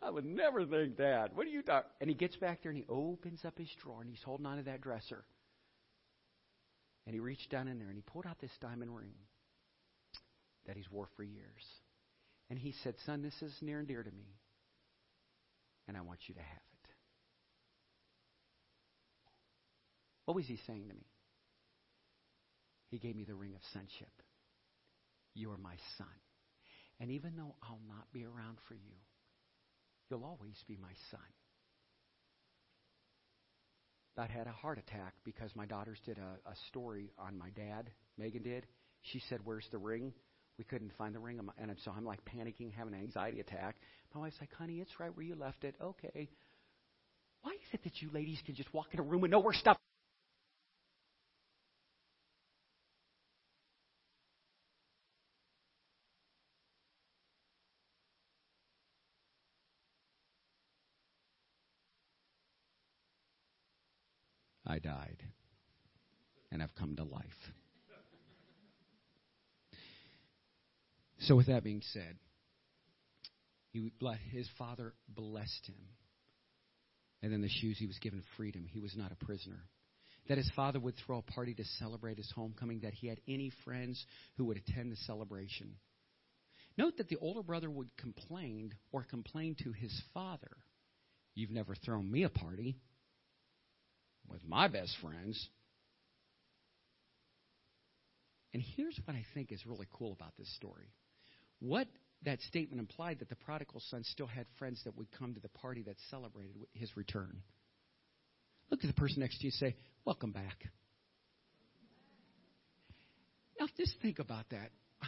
I 0.02 0.10
would 0.10 0.26
never 0.26 0.66
think 0.66 0.98
that. 0.98 1.36
What 1.36 1.48
are 1.48 1.50
you 1.52 1.62
talking? 1.62 1.90
And 2.02 2.10
he 2.10 2.16
gets 2.16 2.36
back 2.36 2.62
there 2.62 2.72
and 2.72 2.78
he 2.78 2.86
opens 2.90 3.46
up 3.46 3.58
his 3.58 3.70
drawer 3.82 4.02
and 4.02 4.10
he's 4.10 4.22
holding 4.24 4.46
on 4.46 4.58
to 4.58 4.64
that 4.64 4.82
dresser. 4.82 5.24
And 7.06 7.14
he 7.14 7.20
reached 7.20 7.50
down 7.50 7.68
in 7.68 7.80
there 7.80 7.88
and 7.88 7.96
he 7.96 8.02
pulled 8.02 8.26
out 8.26 8.40
this 8.40 8.52
diamond 8.62 8.96
ring 8.96 9.14
that 10.68 10.76
he's 10.76 10.90
wore 10.92 11.08
for 11.16 11.24
years. 11.24 11.64
And 12.50 12.60
he 12.60 12.74
said, 12.84 12.96
Son, 13.06 13.22
this 13.22 13.34
is 13.42 13.54
near 13.62 13.80
and 13.80 13.88
dear 13.88 14.04
to 14.04 14.12
me. 14.12 14.36
And 15.88 15.98
I 15.98 16.02
want 16.02 16.20
you 16.28 16.36
to 16.36 16.42
have 16.42 16.48
it. 16.84 16.90
What 20.26 20.36
was 20.36 20.46
he 20.46 20.60
saying 20.68 20.88
to 20.88 20.94
me? 20.94 21.08
He 22.90 23.00
gave 23.00 23.16
me 23.16 23.24
the 23.24 23.36
ring 23.36 23.54
of 23.56 23.62
sonship. 23.74 24.12
You 25.34 25.52
are 25.52 25.58
my 25.58 25.76
son. 25.98 26.08
And 27.00 27.12
even 27.12 27.36
though 27.36 27.56
I'll 27.64 27.82
not 27.88 28.12
be 28.14 28.24
around 28.24 28.58
for 28.68 28.76
you, 28.76 28.94
You'll 30.14 30.26
always 30.26 30.64
be 30.68 30.78
my 30.80 30.94
son. 31.10 31.20
I 34.16 34.28
had 34.28 34.46
a 34.46 34.52
heart 34.52 34.78
attack 34.78 35.16
because 35.26 35.50
my 35.56 35.66
daughters 35.66 35.98
did 36.06 36.20
a, 36.20 36.38
a 36.48 36.54
story 36.68 37.10
on 37.18 37.36
my 37.36 37.50
dad. 37.50 37.90
Megan 38.16 38.44
did. 38.44 38.68
She 39.02 39.24
said, 39.28 39.40
Where's 39.44 39.68
the 39.72 39.80
ring? 39.80 40.14
We 40.58 40.64
couldn't 40.64 40.92
find 40.98 41.16
the 41.16 41.20
ring. 41.20 41.40
And 41.58 41.76
so 41.84 41.92
I'm 41.96 42.06
like 42.06 42.20
panicking, 42.26 42.72
having 42.74 42.94
an 42.94 43.00
anxiety 43.02 43.40
attack. 43.40 43.76
My 44.14 44.22
wife's 44.22 44.38
like, 44.40 44.54
Honey, 44.54 44.80
it's 44.80 45.00
right 45.00 45.16
where 45.16 45.26
you 45.26 45.36
left 45.36 45.64
it. 45.64 45.76
Okay. 45.82 46.30
Why 47.42 47.52
is 47.52 47.74
it 47.74 47.84
that 47.84 48.02
you 48.02 48.10
ladies 48.14 48.40
can 48.46 48.56
just 48.56 48.74
walk 48.74 48.88
in 48.94 49.00
a 49.00 49.04
room 49.04 49.24
and 49.24 49.32
know 49.32 49.40
where 49.40 49.54
stuff 49.54 49.78
I 64.66 64.80
died. 64.80 65.24
And 66.52 66.64
I've 66.64 66.74
come 66.76 66.96
to 66.96 67.04
life. 67.04 67.52
So, 71.26 71.36
with 71.36 71.48
that 71.48 71.64
being 71.64 71.82
said, 71.94 72.18
he, 73.72 73.92
his 74.32 74.50
father 74.58 74.94
blessed 75.08 75.66
him. 75.68 75.88
And 77.22 77.32
then 77.32 77.42
the 77.42 77.50
shoes, 77.50 77.78
he 77.80 77.88
was 77.88 77.98
given 78.00 78.22
freedom. 78.36 78.66
He 78.70 78.82
was 78.82 78.96
not 78.98 79.12
a 79.12 79.26
prisoner. 79.26 79.64
that 80.28 80.38
his 80.38 80.52
father 80.56 80.80
would 80.80 80.96
throw 81.06 81.20
a 81.20 81.22
party 81.22 81.54
to 81.54 81.64
celebrate 81.80 82.18
his 82.18 82.32
homecoming, 82.36 82.82
that 82.82 82.94
he 82.94 83.08
had 83.08 83.20
any 83.28 83.52
friends 83.64 84.06
who 84.38 84.46
would 84.46 84.58
attend 84.58 84.92
the 84.92 84.98
celebration. 84.98 85.76
Note 86.78 86.98
that 86.98 87.08
the 87.08 87.18
older 87.18 87.44
brother 87.44 87.70
would 87.70 87.96
complain 87.98 88.74
or 88.92 89.04
complain 89.04 89.56
to 89.64 89.72
his 89.72 90.02
father, 90.14 90.52
You've 91.36 91.52
never 91.52 91.74
thrown 91.74 92.12
me 92.12 92.24
a 92.24 92.30
party 92.30 92.78
with 94.28 94.44
my 94.46 94.68
best 94.68 94.96
friends. 95.02 95.50
And 98.54 98.62
here's 98.76 99.00
what 99.06 99.16
I 99.16 99.26
think 99.34 99.52
is 99.52 99.66
really 99.66 99.88
cool 99.92 100.14
about 100.14 100.34
this 100.38 100.54
story. 100.56 100.94
What 101.64 101.88
that 102.26 102.42
statement 102.42 102.82
implied 102.82 103.20
that 103.20 103.30
the 103.30 103.38
prodigal 103.38 103.82
son 103.90 104.04
still 104.04 104.28
had 104.28 104.46
friends 104.60 104.82
that 104.84 104.98
would 104.98 105.08
come 105.18 105.34
to 105.34 105.40
the 105.40 105.48
party 105.48 105.82
that 105.84 105.96
celebrated 106.10 106.58
his 106.74 106.96
return. 106.98 107.42
Look 108.70 108.84
at 108.84 108.88
the 108.88 109.00
person 109.00 109.22
next 109.22 109.38
to 109.38 109.46
you 109.46 109.52
and 109.62 109.72
say, 109.72 109.78
Welcome 110.04 110.34
back. 110.34 110.58
Now, 113.58 113.68
just 113.78 113.96
think 114.02 114.20
about 114.20 114.50
that. 114.50 114.72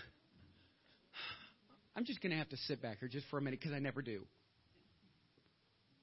I'm 1.95 2.05
just 2.05 2.21
going 2.21 2.31
to 2.31 2.37
have 2.37 2.47
to 2.49 2.57
sit 2.57 2.81
back 2.81 2.99
here 2.99 3.09
just 3.09 3.27
for 3.27 3.37
a 3.37 3.41
minute 3.41 3.59
because 3.59 3.75
I 3.75 3.79
never 3.79 4.01
do. 4.01 4.21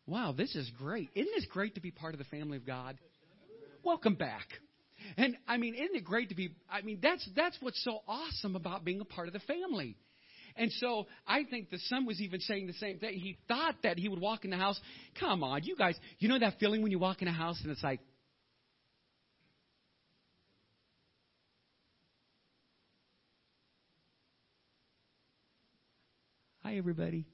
Wow, 0.07 0.35
this 0.37 0.55
is 0.55 0.71
great. 0.77 1.09
Isn't 1.15 1.33
this 1.35 1.47
great 1.47 1.77
to 1.77 1.81
be 1.81 1.91
part 1.91 2.13
of 2.13 2.19
the 2.19 2.27
family 2.27 2.59
of 2.59 2.67
God? 2.67 2.99
Welcome 3.83 4.17
back. 4.17 4.49
And 5.17 5.35
I 5.49 5.57
mean, 5.57 5.77
isn't 5.77 5.97
it 5.97 6.05
great 6.05 6.29
to 6.29 6.35
be 6.35 6.51
I 6.71 6.83
mean, 6.83 6.99
that's 7.01 7.27
that's 7.35 7.57
what's 7.63 7.83
so 7.83 8.01
awesome 8.07 8.55
about 8.55 8.85
being 8.85 9.01
a 9.01 9.07
part 9.07 9.29
of 9.29 9.33
the 9.33 9.41
family. 9.41 9.97
And 10.57 10.71
so 10.73 11.07
I 11.27 11.45
think 11.45 11.71
the 11.71 11.79
son 11.87 12.07
was 12.07 12.21
even 12.21 12.41
saying 12.41 12.67
the 12.67 12.73
same 12.75 12.99
thing. 12.99 13.15
He 13.15 13.37
thought 13.49 13.77
that 13.83 13.99
he 13.99 14.09
would 14.09 14.21
walk 14.21 14.45
in 14.45 14.51
the 14.51 14.57
house. 14.57 14.81
Come 15.19 15.43
on, 15.43 15.65
you 15.65 15.77
guys, 15.77 15.97
you 16.19 16.29
know 16.29 16.39
that 16.39 16.59
feeling 16.61 16.83
when 16.83 16.91
you 16.91 16.99
walk 16.99 17.23
in 17.23 17.29
a 17.29 17.33
house 17.33 17.61
and 17.63 17.71
it's 17.71 17.83
like, 17.83 18.01
Hi, 26.63 26.77
everybody. 26.77 27.27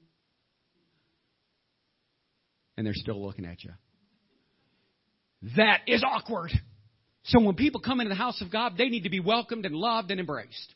And 2.75 2.85
they're 2.85 2.93
still 2.95 3.23
looking 3.23 3.45
at 3.45 3.63
you. 3.63 3.71
That 5.55 5.81
is 5.87 6.03
awkward. 6.03 6.51
So 7.23 7.39
when 7.39 7.55
people 7.55 7.79
come 7.79 7.99
into 7.99 8.09
the 8.09 8.15
house 8.15 8.41
of 8.41 8.51
God, 8.51 8.73
they 8.77 8.89
need 8.89 9.03
to 9.03 9.09
be 9.09 9.19
welcomed 9.19 9.65
and 9.65 9.75
loved 9.75 10.11
and 10.11 10.19
embraced. 10.19 10.73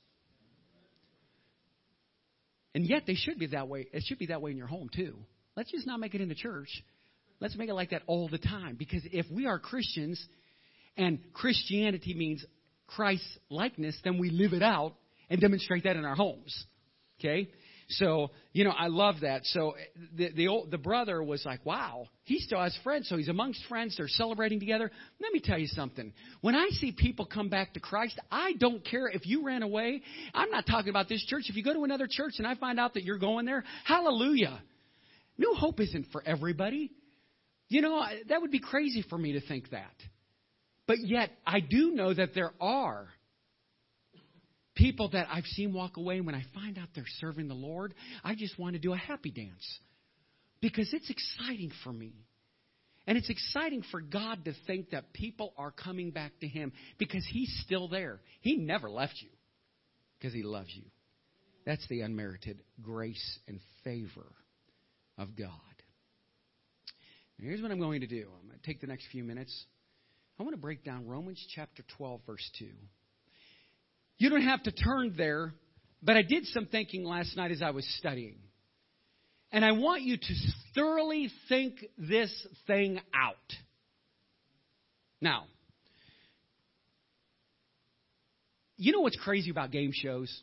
And 2.75 2.85
yet 2.85 3.03
they 3.05 3.15
should 3.15 3.39
be 3.39 3.47
that 3.47 3.67
way. 3.67 3.87
It 3.93 4.03
should 4.07 4.19
be 4.19 4.27
that 4.27 4.41
way 4.41 4.51
in 4.51 4.57
your 4.57 4.67
home 4.67 4.89
too. 4.93 5.17
Let's 5.55 5.71
just 5.71 5.85
not 5.85 5.99
make 5.99 6.15
it 6.15 6.21
in 6.21 6.29
the 6.29 6.35
church. 6.35 6.69
Let's 7.39 7.55
make 7.55 7.69
it 7.69 7.73
like 7.73 7.91
that 7.91 8.03
all 8.07 8.29
the 8.29 8.37
time. 8.37 8.75
Because 8.75 9.01
if 9.05 9.25
we 9.31 9.45
are 9.45 9.59
Christians 9.59 10.23
and 10.97 11.19
Christianity 11.33 12.13
means 12.15 12.43
Christ 12.87 13.23
likeness, 13.49 13.97
then 14.03 14.17
we 14.17 14.29
live 14.29 14.53
it 14.53 14.63
out 14.63 14.93
and 15.29 15.39
demonstrate 15.39 15.83
that 15.83 15.95
in 15.95 16.05
our 16.05 16.15
homes. 16.15 16.65
Okay? 17.19 17.49
So, 17.97 18.31
you 18.51 18.63
know, 18.63 18.71
I 18.71 18.87
love 18.87 19.15
that. 19.21 19.45
So 19.45 19.75
the 20.15 20.29
the 20.31 20.47
old, 20.47 20.71
the 20.71 20.77
brother 20.77 21.21
was 21.23 21.45
like, 21.45 21.65
"Wow, 21.65 22.07
he 22.23 22.39
still 22.39 22.59
has 22.59 22.77
friends. 22.83 23.09
So 23.09 23.17
he's 23.17 23.29
amongst 23.29 23.63
friends. 23.65 23.95
They're 23.97 24.07
celebrating 24.07 24.59
together." 24.59 24.91
Let 25.19 25.33
me 25.33 25.39
tell 25.39 25.57
you 25.57 25.67
something. 25.67 26.13
When 26.41 26.55
I 26.55 26.67
see 26.71 26.91
people 26.91 27.25
come 27.25 27.49
back 27.49 27.73
to 27.73 27.79
Christ, 27.79 28.19
I 28.31 28.53
don't 28.53 28.83
care 28.85 29.07
if 29.07 29.25
you 29.25 29.45
ran 29.45 29.63
away. 29.63 30.01
I'm 30.33 30.49
not 30.49 30.65
talking 30.65 30.89
about 30.89 31.09
this 31.09 31.23
church. 31.25 31.45
If 31.49 31.55
you 31.55 31.63
go 31.63 31.73
to 31.73 31.83
another 31.83 32.07
church 32.09 32.35
and 32.37 32.47
I 32.47 32.55
find 32.55 32.79
out 32.79 32.93
that 32.95 33.03
you're 33.03 33.19
going 33.19 33.45
there, 33.45 33.63
hallelujah. 33.85 34.61
New 35.37 35.55
Hope 35.55 35.79
isn't 35.79 36.07
for 36.11 36.23
everybody. 36.25 36.91
You 37.69 37.81
know, 37.81 38.05
that 38.29 38.41
would 38.41 38.51
be 38.51 38.59
crazy 38.59 39.03
for 39.09 39.17
me 39.17 39.33
to 39.33 39.41
think 39.41 39.69
that. 39.71 39.95
But 40.85 40.97
yet, 40.99 41.31
I 41.45 41.59
do 41.59 41.91
know 41.91 42.13
that 42.13 42.35
there 42.35 42.51
are 42.59 43.07
people 44.75 45.09
that 45.09 45.27
I've 45.31 45.45
seen 45.45 45.73
walk 45.73 45.97
away, 45.97 46.21
when 46.21 46.35
I 46.35 46.43
find 46.53 46.77
out 46.77 46.89
they're 46.95 47.05
serving 47.19 47.47
the 47.47 47.53
Lord, 47.53 47.93
I 48.23 48.35
just 48.35 48.57
want 48.57 48.73
to 48.73 48.79
do 48.79 48.93
a 48.93 48.97
happy 48.97 49.31
dance 49.31 49.79
because 50.61 50.91
it's 50.93 51.09
exciting 51.09 51.71
for 51.83 51.91
me. 51.91 52.13
And 53.05 53.17
it's 53.17 53.29
exciting 53.29 53.83
for 53.91 53.99
God 53.99 54.45
to 54.45 54.53
think 54.65 54.91
that 54.91 55.11
people 55.11 55.53
are 55.57 55.71
coming 55.71 56.11
back 56.11 56.31
to 56.39 56.47
Him 56.47 56.71
because 56.97 57.27
He's 57.29 57.53
still 57.65 57.89
there. 57.89 58.21
He 58.39 58.55
never 58.55 58.89
left 58.89 59.15
you 59.19 59.29
because 60.17 60.33
He 60.33 60.41
loves 60.41 60.69
you. 60.73 60.85
That's 61.65 61.85
the 61.89 62.01
unmerited 62.01 62.61
grace 62.81 63.39
and 63.47 63.59
favor 63.83 64.31
of 65.17 65.35
God. 65.35 65.49
Here's 67.39 67.61
what 67.61 67.71
I'm 67.71 67.79
going 67.79 68.01
to 68.01 68.07
do 68.07 68.27
I'm 68.41 68.47
going 68.47 68.59
to 68.59 68.65
take 68.65 68.79
the 68.79 68.87
next 68.87 69.07
few 69.11 69.23
minutes. 69.23 69.65
I 70.39 70.43
want 70.43 70.55
to 70.55 70.61
break 70.61 70.83
down 70.83 71.07
Romans 71.07 71.45
chapter 71.53 71.83
12, 71.97 72.21
verse 72.25 72.49
2. 72.59 72.67
You 74.17 74.29
don't 74.29 74.43
have 74.43 74.63
to 74.63 74.71
turn 74.71 75.15
there, 75.17 75.53
but 76.01 76.17
I 76.17 76.21
did 76.21 76.45
some 76.47 76.65
thinking 76.65 77.03
last 77.03 77.35
night 77.35 77.51
as 77.51 77.61
I 77.61 77.71
was 77.71 77.85
studying. 77.97 78.37
And 79.51 79.63
I 79.63 79.73
want 79.73 80.01
you 80.01 80.17
to 80.17 80.33
thoroughly 80.73 81.29
think 81.47 81.85
this 81.97 82.31
thing 82.65 82.99
out. 83.13 83.35
Now, 85.21 85.45
you 88.77 88.91
know 88.91 89.01
what's 89.01 89.17
crazy 89.17 89.51
about 89.51 89.71
game 89.71 89.91
shows? 89.93 90.41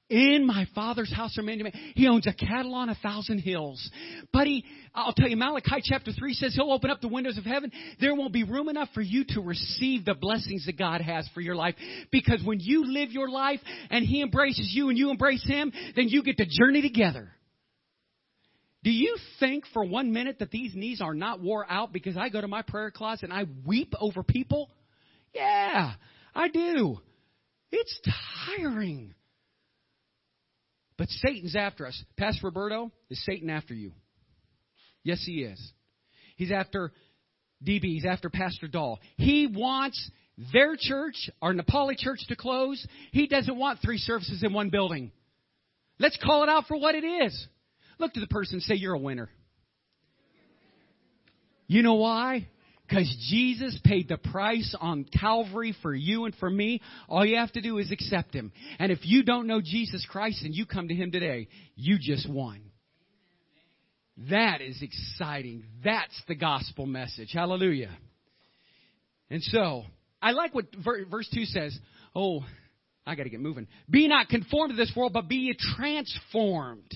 In 0.09 0.45
my 0.45 0.67
father's 0.75 1.11
house 1.11 1.37
are 1.37 1.43
many. 1.43 1.63
He 1.95 2.07
owns 2.07 2.27
a 2.27 2.33
cattle 2.33 2.75
on 2.75 2.89
a 2.89 2.95
thousand 2.95 3.39
hills. 3.39 3.89
Buddy, 4.31 4.63
I'll 4.93 5.13
tell 5.13 5.27
you, 5.27 5.35
Malachi 5.35 5.81
chapter 5.83 6.11
3 6.11 6.33
says 6.35 6.53
he'll 6.55 6.71
open 6.71 6.89
up 6.89 7.01
the 7.01 7.07
windows 7.07 7.37
of 7.37 7.45
heaven. 7.45 7.71
There 7.99 8.13
won't 8.13 8.31
be 8.31 8.43
room 8.43 8.69
enough 8.69 8.89
for 8.93 9.01
you 9.01 9.25
to 9.29 9.41
receive 9.41 10.05
the 10.05 10.13
blessings 10.13 10.65
that 10.67 10.77
God 10.77 11.01
has 11.01 11.27
for 11.33 11.41
your 11.41 11.55
life. 11.55 11.75
Because 12.11 12.41
when 12.43 12.59
you 12.59 12.85
live 12.85 13.11
your 13.11 13.29
life 13.29 13.59
and 13.89 14.05
he 14.05 14.21
embraces 14.21 14.71
you 14.73 14.89
and 14.89 14.97
you 14.97 15.09
embrace 15.09 15.43
him, 15.45 15.71
then 15.95 16.09
you 16.09 16.23
get 16.23 16.37
to 16.37 16.45
journey 16.45 16.81
together. 16.81 17.31
Do 18.83 18.91
you 18.91 19.17
think 19.39 19.63
for 19.73 19.83
one 19.83 20.11
minute 20.11 20.39
that 20.39 20.51
these 20.51 20.75
knees 20.75 21.01
are 21.01 21.13
not 21.13 21.41
wore 21.41 21.65
out 21.69 21.91
because 21.91 22.17
I 22.17 22.29
go 22.29 22.41
to 22.41 22.47
my 22.47 22.61
prayer 22.61 22.91
closet 22.91 23.23
and 23.23 23.33
I 23.33 23.45
weep 23.65 23.93
over 23.99 24.21
people? 24.21 24.69
Yeah. 25.33 25.93
I 26.35 26.47
do. 26.47 26.99
It's 27.71 27.99
tiring. 28.45 29.13
But 30.97 31.09
Satan's 31.09 31.55
after 31.55 31.87
us. 31.87 32.03
Pastor 32.17 32.47
Roberto, 32.47 32.91
is 33.09 33.23
Satan 33.25 33.49
after 33.49 33.73
you? 33.73 33.91
Yes, 35.03 35.23
he 35.25 35.43
is. 35.43 35.73
He's 36.35 36.51
after 36.51 36.91
DB. 37.63 37.83
He's 37.83 38.05
after 38.05 38.29
Pastor 38.29 38.67
Dahl. 38.67 38.99
He 39.17 39.47
wants 39.47 40.11
their 40.51 40.75
church, 40.77 41.29
our 41.41 41.53
Nepali 41.53 41.97
church, 41.97 42.19
to 42.27 42.35
close. 42.35 42.85
He 43.11 43.27
doesn't 43.27 43.57
want 43.57 43.79
three 43.81 43.97
services 43.97 44.43
in 44.43 44.53
one 44.53 44.69
building. 44.69 45.11
Let's 45.99 46.17
call 46.17 46.43
it 46.43 46.49
out 46.49 46.65
for 46.67 46.77
what 46.77 46.95
it 46.95 47.05
is. 47.05 47.47
Look 47.99 48.13
to 48.13 48.19
the 48.19 48.27
person 48.27 48.59
say, 48.59 48.75
You're 48.75 48.95
a 48.95 48.99
winner. 48.99 49.29
You 51.67 51.81
know 51.81 51.95
why? 51.95 52.47
Because 52.87 53.15
Jesus 53.29 53.79
paid 53.83 54.09
the 54.09 54.17
price 54.17 54.75
on 54.79 55.05
Calvary 55.05 55.75
for 55.81 55.95
you 55.95 56.25
and 56.25 56.35
for 56.35 56.49
me. 56.49 56.81
All 57.07 57.25
you 57.25 57.37
have 57.37 57.51
to 57.53 57.61
do 57.61 57.77
is 57.77 57.91
accept 57.91 58.33
Him. 58.33 58.51
And 58.77 58.91
if 58.91 58.99
you 59.03 59.23
don't 59.23 59.47
know 59.47 59.61
Jesus 59.61 60.05
Christ 60.09 60.43
and 60.43 60.53
you 60.53 60.65
come 60.65 60.89
to 60.89 60.93
Him 60.93 61.11
today, 61.11 61.47
you 61.75 61.97
just 61.99 62.29
won. 62.29 62.61
That 64.29 64.61
is 64.61 64.81
exciting. 64.81 65.63
That's 65.83 66.21
the 66.27 66.35
gospel 66.35 66.85
message. 66.85 67.29
Hallelujah. 67.33 67.97
And 69.29 69.41
so, 69.41 69.83
I 70.21 70.31
like 70.31 70.53
what 70.53 70.65
verse 70.75 71.27
2 71.33 71.45
says. 71.45 71.77
Oh, 72.15 72.43
I 73.05 73.15
got 73.15 73.23
to 73.23 73.29
get 73.29 73.39
moving. 73.39 73.67
Be 73.89 74.07
not 74.07 74.29
conformed 74.29 74.71
to 74.71 74.75
this 74.75 74.93
world, 74.95 75.13
but 75.13 75.27
be 75.27 75.55
transformed. 75.75 76.93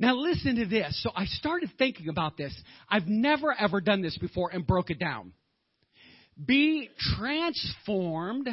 Now 0.00 0.16
listen 0.16 0.56
to 0.56 0.64
this. 0.64 0.98
So 1.02 1.10
I 1.14 1.26
started 1.26 1.70
thinking 1.76 2.08
about 2.08 2.38
this. 2.38 2.58
I've 2.88 3.06
never 3.06 3.54
ever 3.56 3.82
done 3.82 4.00
this 4.00 4.16
before 4.16 4.48
and 4.50 4.66
broke 4.66 4.88
it 4.88 4.98
down. 4.98 5.34
Be 6.42 6.88
transformed 7.16 8.48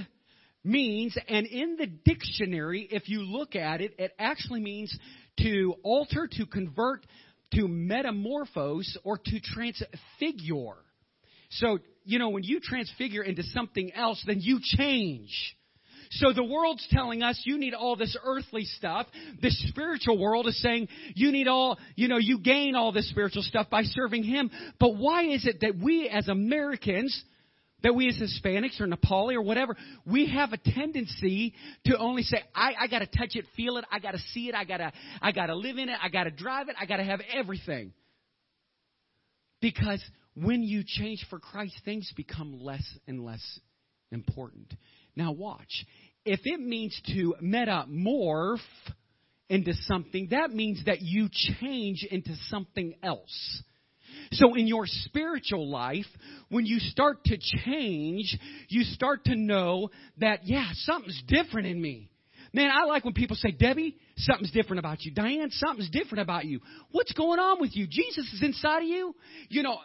means, 0.62 1.18
and 1.30 1.48
in 1.48 1.78
the 1.78 1.88
dictionary, 1.88 2.86
if 2.91 3.08
you 3.08 3.22
look 3.22 3.56
at 3.56 3.80
it, 3.80 3.93
it 3.98 4.12
actually 4.20 4.60
means 4.60 4.95
to 5.39 5.76
alter, 5.84 6.28
to 6.34 6.45
convert, 6.45 7.06
to 7.54 7.70
metamorphose, 7.70 8.98
or 9.06 9.18
to 9.18 9.39
transfigure. 9.39 10.76
So, 11.52 11.80
you 12.04 12.20
know, 12.20 12.28
when 12.28 12.43
you 12.43 12.60
transfigure 12.60 13.24
into 13.24 13.43
something 13.43 13.93
else, 13.93 14.22
then 14.28 14.41
you 14.41 14.60
change. 14.62 15.56
So 16.12 16.34
the 16.34 16.43
world's 16.43 16.86
telling 16.91 17.24
us 17.24 17.41
you 17.45 17.58
need 17.58 17.74
all 17.74 17.95
this 17.95 18.16
earthly 18.24 18.64
stuff. 18.64 19.08
The 19.41 19.49
spiritual 19.49 20.18
world 20.18 20.47
is 20.47 20.62
saying 20.62 20.88
you 21.16 21.32
need 21.32 21.47
all, 21.47 21.78
you 21.95 22.08
know, 22.08 22.18
you 22.18 22.39
gain 22.39 22.76
all 22.76 22.91
this 22.91 23.10
spiritual 23.10 23.43
stuff 23.43 23.70
by 23.70 23.84
serving 23.84 24.24
Him. 24.24 24.49
But 24.80 24.97
why 24.97 25.24
is 25.24 25.45
it 25.45 25.62
that 25.62 25.78
we 25.78 26.10
as 26.10 26.28
Americans, 26.28 27.24
that 27.84 27.93
we 27.93 28.08
as 28.08 28.16
Hispanics 28.16 28.80
or 28.80 28.88
Nepali 28.88 29.36
or 29.36 29.41
whatever, 29.41 29.76
we 30.05 30.30
have 30.30 30.53
a 30.53 30.58
tendency 30.58 31.53
to 31.86 31.97
only 31.97 32.24
say, 32.24 32.38
I, 32.55 32.74
I 32.82 32.88
gotta 32.88 33.08
touch 33.08 33.36
it, 33.36 33.45
feel 33.55 33.78
it, 33.78 33.86
I 33.91 33.99
gotta 33.99 34.20
see 34.34 34.49
it, 34.49 34.55
I 34.55 34.64
gotta, 34.64 34.91
I 35.22 35.32
gotta 35.32 35.55
live 35.55 35.78
in 35.78 35.89
it, 35.89 35.97
I 36.01 36.10
gotta 36.10 36.32
drive 36.32 36.70
it, 36.70 36.76
I 36.80 36.86
gotta 36.86 37.03
have 37.03 37.22
everything. 37.34 37.93
Because 39.60 40.03
when 40.36 40.62
you 40.62 40.84
change 40.86 41.26
for 41.30 41.39
Christ, 41.39 41.74
things 41.84 42.12
become 42.16 42.60
less 42.62 42.84
and 43.08 43.24
less 43.24 43.41
important. 44.12 44.74
Now, 45.18 45.32
watch. 45.32 45.84
If 46.26 46.41
it 46.45 46.59
means 46.59 46.99
to 47.07 47.36
metamorph 47.43 48.59
into 49.49 49.74
something, 49.74 50.28
that 50.30 50.51
means 50.51 50.86
that 50.86 51.01
you 51.01 51.28
change 51.59 52.05
into 52.09 52.36
something 52.49 52.93
else. 53.01 53.63
So, 54.34 54.53
in 54.53 54.68
your 54.68 54.84
spiritual 54.86 55.70
life, 55.70 56.05
when 56.49 56.68
you 56.68 56.80
start 56.80 57.24
to 57.26 57.38
change, 57.65 58.38
you 58.70 58.84
start 58.84 59.26
to 59.26 59.36
know 59.36 59.89
that, 60.20 60.41
yeah, 60.43 60.68
something's 60.74 61.22
different 61.28 61.68
in 61.68 61.82
me. 61.82 62.11
Man, 62.53 62.70
I 62.70 62.86
like 62.86 63.03
when 63.03 63.13
people 63.13 63.38
say, 63.38 63.51
Debbie, 63.51 63.97
something's 64.18 64.51
different 64.51 64.80
about 64.80 65.01
you. 65.01 65.11
Diane, 65.13 65.49
something's 65.51 65.89
different 65.89 66.22
about 66.22 66.45
you. 66.45 66.59
What's 66.91 67.13
going 67.13 67.39
on 67.39 67.59
with 67.59 67.76
you? 67.76 67.88
Jesus 67.89 68.32
is 68.34 68.43
inside 68.43 68.84
of 68.84 68.88
you. 68.88 69.15
You 69.49 69.63
know, 69.63 69.80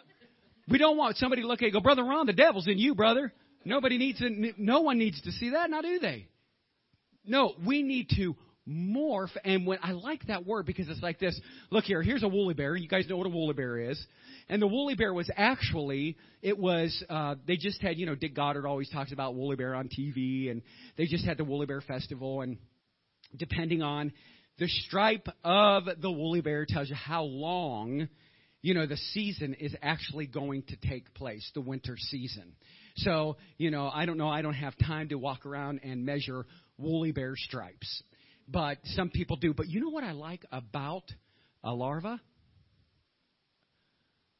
we 0.67 0.77
don't 0.77 0.97
want 0.97 1.17
somebody 1.17 1.41
to 1.41 1.47
look 1.47 1.61
at 1.61 1.65
you 1.65 1.71
go, 1.71 1.81
Brother 1.81 2.03
Ron, 2.03 2.27
the 2.27 2.33
devil's 2.33 2.67
in 2.67 2.77
you, 2.77 2.93
brother. 2.93 3.33
Nobody 3.65 3.97
needs 3.97 4.19
to, 4.19 4.53
no 4.57 4.81
one 4.81 4.97
needs 4.97 5.21
to 5.21 5.31
see 5.31 5.51
that, 5.51 5.69
now 5.69 5.81
do 5.81 5.99
they? 5.99 6.27
No, 7.25 7.53
we 7.65 7.83
need 7.83 8.09
to 8.17 8.35
morph. 8.67 9.29
And 9.43 9.65
when 9.65 9.79
I 9.81 9.91
like 9.91 10.27
that 10.27 10.45
word 10.45 10.65
because 10.65 10.89
it's 10.89 11.01
like 11.01 11.19
this. 11.19 11.39
Look 11.69 11.85
here, 11.85 12.01
here's 12.01 12.23
a 12.23 12.27
woolly 12.27 12.53
bear. 12.53 12.75
You 12.75 12.87
guys 12.87 13.07
know 13.07 13.17
what 13.17 13.27
a 13.27 13.29
woolly 13.29 13.53
bear 13.53 13.77
is. 13.77 14.03
And 14.49 14.61
the 14.61 14.67
woolly 14.67 14.95
bear 14.95 15.13
was 15.13 15.29
actually, 15.35 16.17
it 16.41 16.57
was, 16.57 17.03
uh, 17.09 17.35
they 17.47 17.55
just 17.55 17.81
had, 17.81 17.97
you 17.97 18.05
know, 18.05 18.15
Dick 18.15 18.35
Goddard 18.35 18.67
always 18.67 18.89
talks 18.89 19.11
about 19.11 19.35
woolly 19.35 19.55
bear 19.55 19.73
on 19.73 19.87
TV, 19.87 20.51
and 20.51 20.61
they 20.97 21.05
just 21.05 21.23
had 21.23 21.37
the 21.37 21.45
woolly 21.45 21.65
bear 21.65 21.81
festival, 21.81 22.41
and 22.41 22.57
depending 23.37 23.81
on 23.81 24.11
the 24.59 24.67
stripe 24.67 25.27
of 25.43 25.85
the 26.01 26.11
woolly 26.11 26.41
bear 26.41 26.65
tells 26.67 26.89
you 26.89 26.95
how 26.95 27.23
long, 27.23 28.09
you 28.61 28.73
know, 28.73 28.85
the 28.85 28.97
season 28.97 29.53
is 29.53 29.73
actually 29.81 30.27
going 30.27 30.63
to 30.63 30.75
take 30.75 31.13
place, 31.13 31.49
the 31.53 31.61
winter 31.61 31.95
season. 31.97 32.53
So, 32.97 33.37
you 33.57 33.71
know, 33.71 33.89
I 33.93 34.05
don't 34.05 34.17
know, 34.17 34.29
I 34.29 34.41
don't 34.41 34.53
have 34.53 34.73
time 34.77 35.09
to 35.09 35.15
walk 35.15 35.45
around 35.45 35.81
and 35.83 36.05
measure 36.05 36.45
woolly 36.77 37.11
bear 37.11 37.33
stripes. 37.35 38.03
But 38.47 38.77
some 38.83 39.09
people 39.09 39.37
do. 39.37 39.53
But 39.53 39.69
you 39.69 39.79
know 39.79 39.89
what 39.89 40.03
I 40.03 40.11
like 40.11 40.45
about 40.51 41.03
a 41.63 41.73
larva? 41.73 42.19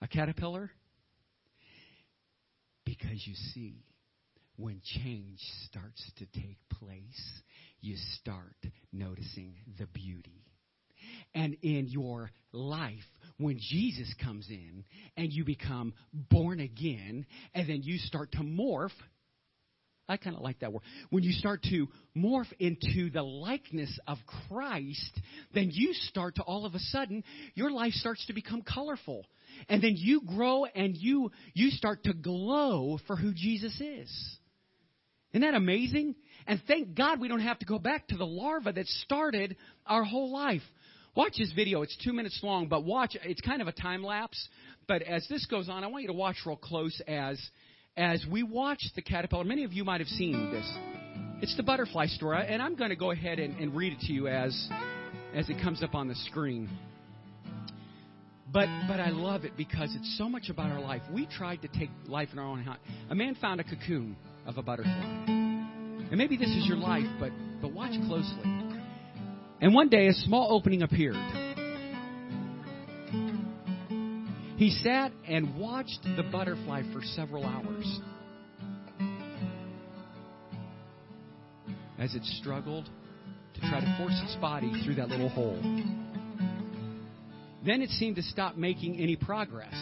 A 0.02 0.08
caterpillar? 0.08 0.70
Because 2.86 3.26
you 3.26 3.34
see, 3.54 3.86
when 4.58 4.82
change 4.84 5.40
starts 5.66 6.04
to 6.18 6.26
take 6.26 6.58
place, 6.70 7.42
you 7.80 7.96
start 8.20 8.56
noticing 8.92 9.56
the 9.80 9.88
beauty. 9.88 10.44
And 11.36 11.58
in 11.62 11.88
your 11.88 12.32
life, 12.52 13.04
when 13.38 13.60
Jesus 13.60 14.14
comes 14.24 14.48
in 14.50 14.84
and 15.18 15.32
you 15.32 15.44
become 15.44 15.94
born 16.14 16.60
again 16.60 17.26
and 17.54 17.68
then 17.68 17.82
you 17.84 17.98
start 17.98 18.32
to 18.34 18.40
morph. 18.40 18.92
I 20.08 20.18
kind 20.18 20.36
of 20.36 20.42
like 20.42 20.60
that 20.60 20.74
word. 20.74 20.84
When 21.12 21.24
you 21.24 21.32
start 21.32 21.64
to 21.70 21.88
morph 22.16 22.52
into 22.60 23.10
the 23.10 23.24
likeness 23.24 23.98
of 24.06 24.18
Christ, 24.48 25.20
then 25.54 25.70
you 25.72 25.94
start 25.94 26.36
to 26.36 26.44
all 26.44 26.66
of 26.66 26.76
a 26.76 26.80
sudden, 26.80 27.24
your 27.56 27.72
life 27.72 27.94
starts 27.94 28.26
to 28.28 28.34
become 28.34 28.62
colorful. 28.62 29.26
And 29.70 29.82
then 29.82 29.94
you 29.96 30.22
grow 30.22 30.66
and 30.66 30.96
you, 30.98 31.32
you 31.54 31.70
start 31.70 32.04
to 32.04 32.14
glow 32.14 33.00
for 33.08 33.16
who 33.16 33.34
Jesus 33.34 33.80
is. 33.80 34.38
Isn't 35.32 35.42
that 35.42 35.56
amazing? 35.56 36.16
And 36.46 36.62
thank 36.68 36.96
God 36.96 37.20
we 37.20 37.28
don't 37.28 37.40
have 37.40 37.60
to 37.60 37.66
go 37.66 37.80
back 37.80 38.08
to 38.10 38.18
the 38.18 38.26
larva 38.26 38.74
that 38.74 38.86
started 38.86 39.56
our 39.88 40.04
whole 40.04 40.32
life. 40.32 40.62
Watch 41.16 41.34
this 41.38 41.52
video. 41.52 41.84
It's 41.84 41.96
two 42.04 42.12
minutes 42.12 42.40
long, 42.42 42.68
but 42.68 42.84
watch. 42.84 43.16
It's 43.24 43.42
kind 43.42 43.62
of 43.62 43.68
a 43.68 43.72
time 43.72 44.04
lapse. 44.04 44.50
But 44.88 45.04
as 45.04 45.26
this 45.30 45.46
goes 45.46 45.70
on, 45.70 45.84
I 45.84 45.88
want 45.88 46.02
you 46.02 46.08
to 46.08 46.14
watch 46.14 46.38
real 46.46 46.56
close 46.56 47.00
as 47.08 47.40
as 47.96 48.26
we 48.32 48.42
watch 48.42 48.84
the 48.96 49.04
caterpillar. 49.04 49.44
Many 49.44 49.64
of 49.64 49.74
you 49.74 49.84
might 49.84 50.02
have 50.02 50.08
seen 50.08 50.52
this. 50.52 50.66
It's 51.44 51.56
the 51.56 51.62
butterfly 51.62 52.08
story, 52.08 52.44
and 52.48 52.62
I'm 52.64 52.76
going 52.76 52.90
to 52.90 52.96
go 52.96 53.12
ahead 53.12 53.38
and, 53.38 53.60
and 53.60 53.76
read 53.76 53.94
it 53.94 54.00
to 54.08 54.14
you 54.14 54.28
as 54.28 54.70
as 55.36 55.50
it 55.50 55.62
comes 55.62 55.84
up 55.84 55.94
on 55.94 56.08
the 56.08 56.16
screen. 56.16 56.68
But 58.52 58.68
but 58.88 59.00
I 59.00 59.10
love 59.10 59.46
it 59.46 59.56
because 59.56 59.96
it's 59.96 60.18
so 60.18 60.28
much 60.28 60.50
about 60.50 60.72
our 60.72 60.82
life. 60.82 61.04
We 61.14 61.28
tried 61.28 61.62
to 61.62 61.68
take 61.68 61.92
life 62.08 62.30
in 62.34 62.40
our 62.40 62.48
own 62.48 62.64
hands. 62.64 62.80
A 63.12 63.16
man 63.16 63.36
found 63.36 63.62
a 63.62 63.64
cocoon 63.64 64.16
of 64.48 64.58
a 64.58 64.64
butterfly. 64.64 65.26
And 65.28 66.18
maybe 66.18 66.38
this 66.38 66.50
is 66.50 66.66
your 66.66 66.78
life, 66.78 67.06
but 67.20 67.32
but 67.62 67.72
watch 67.72 67.94
closely. 68.08 68.63
And 69.64 69.74
one 69.74 69.88
day 69.88 70.08
a 70.08 70.14
small 70.14 70.52
opening 70.52 70.82
appeared. 70.82 71.16
He 74.58 74.70
sat 74.84 75.14
and 75.26 75.58
watched 75.58 76.02
the 76.18 76.24
butterfly 76.30 76.82
for 76.92 77.02
several 77.02 77.46
hours 77.46 78.02
as 81.98 82.14
it 82.14 82.26
struggled 82.42 82.90
to 83.54 83.62
try 83.62 83.80
to 83.80 83.96
force 83.98 84.20
its 84.22 84.36
body 84.42 84.84
through 84.84 84.96
that 84.96 85.08
little 85.08 85.30
hole. 85.30 85.58
Then 87.66 87.82
it 87.82 87.90
seemed 87.92 88.18
to 88.18 88.24
stop 88.24 88.58
making 88.58 89.00
any 89.00 89.16
progress. 89.16 89.74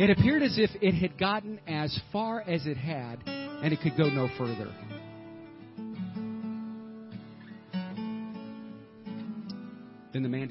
It 0.00 0.10
appeared 0.10 0.42
as 0.42 0.58
if 0.58 0.70
it 0.82 0.94
had 0.94 1.16
gotten 1.16 1.60
as 1.68 1.96
far 2.12 2.40
as 2.40 2.66
it 2.66 2.76
had 2.76 3.20
and 3.28 3.72
it 3.72 3.78
could 3.80 3.96
go 3.96 4.08
no 4.08 4.28
further. 4.36 4.74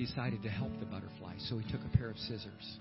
Decided 0.06 0.42
to 0.44 0.50
help 0.50 0.72
the 0.80 0.86
butterfly, 0.86 1.34
so 1.38 1.58
he 1.58 1.72
took 1.72 1.82
a 1.82 1.98
pair 1.98 2.10
of 2.10 2.18
scissors. 2.18 2.78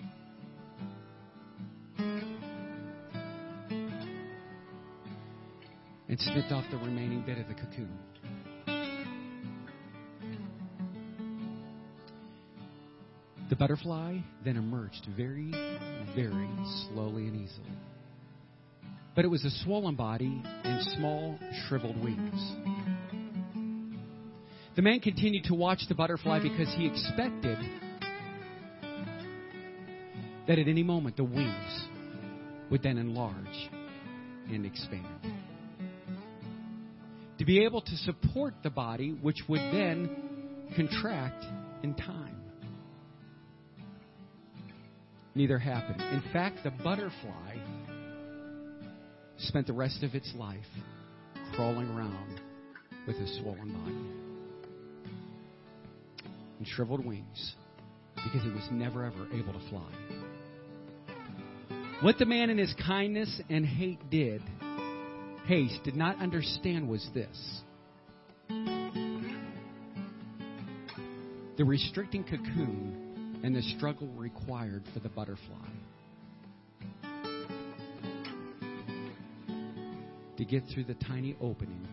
And 6.08 6.18
snipped 6.18 6.52
off 6.52 6.64
the 6.70 6.78
remaining 6.78 7.22
bit 7.24 7.38
of 7.38 7.46
the 7.48 7.54
cocoon. 7.54 7.96
The 13.48 13.56
butterfly 13.56 14.18
then 14.44 14.56
emerged 14.56 15.06
very, 15.16 15.50
very 16.16 16.48
slowly 16.88 17.28
and 17.28 17.36
easily. 17.36 17.70
but 19.14 19.24
it 19.24 19.28
was 19.28 19.44
a 19.44 19.50
swollen 19.64 19.94
body 19.94 20.42
and 20.64 20.82
small, 20.96 21.38
shriveled 21.68 22.02
wings. 22.02 22.81
The 24.74 24.80
man 24.80 25.00
continued 25.00 25.44
to 25.44 25.54
watch 25.54 25.82
the 25.88 25.94
butterfly 25.94 26.40
because 26.42 26.72
he 26.74 26.86
expected 26.86 27.58
that 30.48 30.58
at 30.58 30.66
any 30.66 30.82
moment 30.82 31.16
the 31.16 31.24
wings 31.24 31.88
would 32.70 32.82
then 32.82 32.96
enlarge 32.96 33.70
and 34.48 34.64
expand. 34.64 35.06
To 37.38 37.44
be 37.44 37.64
able 37.64 37.82
to 37.82 37.96
support 37.96 38.54
the 38.62 38.70
body, 38.70 39.10
which 39.10 39.42
would 39.46 39.60
then 39.60 40.08
contract 40.74 41.44
in 41.82 41.94
time. 41.94 42.36
Neither 45.34 45.58
happened. 45.58 46.00
In 46.00 46.22
fact, 46.32 46.58
the 46.64 46.70
butterfly 46.70 47.56
spent 49.36 49.66
the 49.66 49.72
rest 49.74 50.02
of 50.02 50.14
its 50.14 50.32
life 50.34 50.58
crawling 51.54 51.88
around 51.90 52.40
with 53.06 53.16
a 53.16 53.26
swollen 53.40 53.72
body 53.72 54.11
shriveled 56.74 57.04
wings 57.04 57.54
because 58.14 58.46
it 58.46 58.54
was 58.54 58.66
never 58.70 59.04
ever 59.04 59.26
able 59.32 59.52
to 59.52 59.68
fly. 59.68 59.90
What 62.00 62.18
the 62.18 62.26
man 62.26 62.50
in 62.50 62.58
his 62.58 62.74
kindness 62.86 63.40
and 63.48 63.64
hate 63.64 64.10
did, 64.10 64.42
haste 65.46 65.84
did 65.84 65.96
not 65.96 66.18
understand 66.20 66.88
was 66.88 67.08
this. 67.14 67.60
The 71.58 71.64
restricting 71.64 72.24
cocoon 72.24 73.40
and 73.44 73.54
the 73.54 73.62
struggle 73.76 74.08
required 74.08 74.84
for 74.92 75.00
the 75.00 75.08
butterfly 75.08 75.68
to 80.36 80.44
get 80.44 80.64
through 80.72 80.84
the 80.84 80.94
tiny 80.94 81.36
opening 81.40 81.86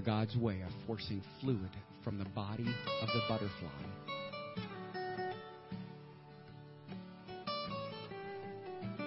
were 0.00 0.06
God's 0.06 0.36
way 0.36 0.62
of 0.62 0.70
forcing 0.86 1.20
fluid 1.40 1.70
from 2.02 2.16
the 2.16 2.24
body 2.30 2.66
of 3.02 3.08
the 3.08 3.20
butterfly 3.28 3.68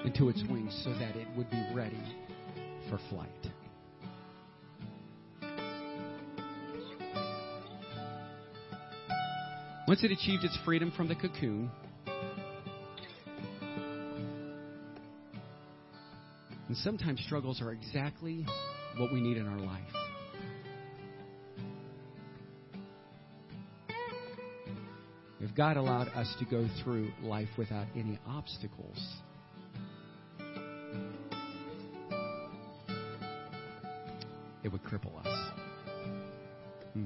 into 0.06 0.30
its 0.30 0.44
wings 0.52 0.80
so 0.84 0.92
that 1.00 1.16
it 1.16 1.28
would 1.36 1.50
be 1.50 1.64
ready 1.74 1.98
for 2.90 3.00
flight. 3.10 3.30
Once 9.88 10.04
it 10.04 10.12
achieved 10.12 10.44
its 10.44 10.58
freedom 10.64 10.92
from 10.96 11.08
the 11.08 11.16
cocoon, 11.16 11.72
and 16.68 16.78
sometimes 16.78 17.20
struggles 17.26 17.62
are 17.62 17.72
exactly 17.72 18.46
what 18.98 19.12
we 19.12 19.22
need 19.22 19.38
in 19.38 19.48
our 19.48 19.60
life. 19.60 20.03
God 25.56 25.78
allowed 25.78 26.08
us 26.10 26.34
to 26.40 26.46
go 26.46 26.68
through 26.84 27.12
life 27.22 27.50
without 27.60 27.86
any 27.96 28.18
obstacles, 28.28 28.98
it 34.64 34.72
would 34.72 34.82
cripple 34.84 35.16
us. 35.24 35.52
Hmm. 36.94 37.06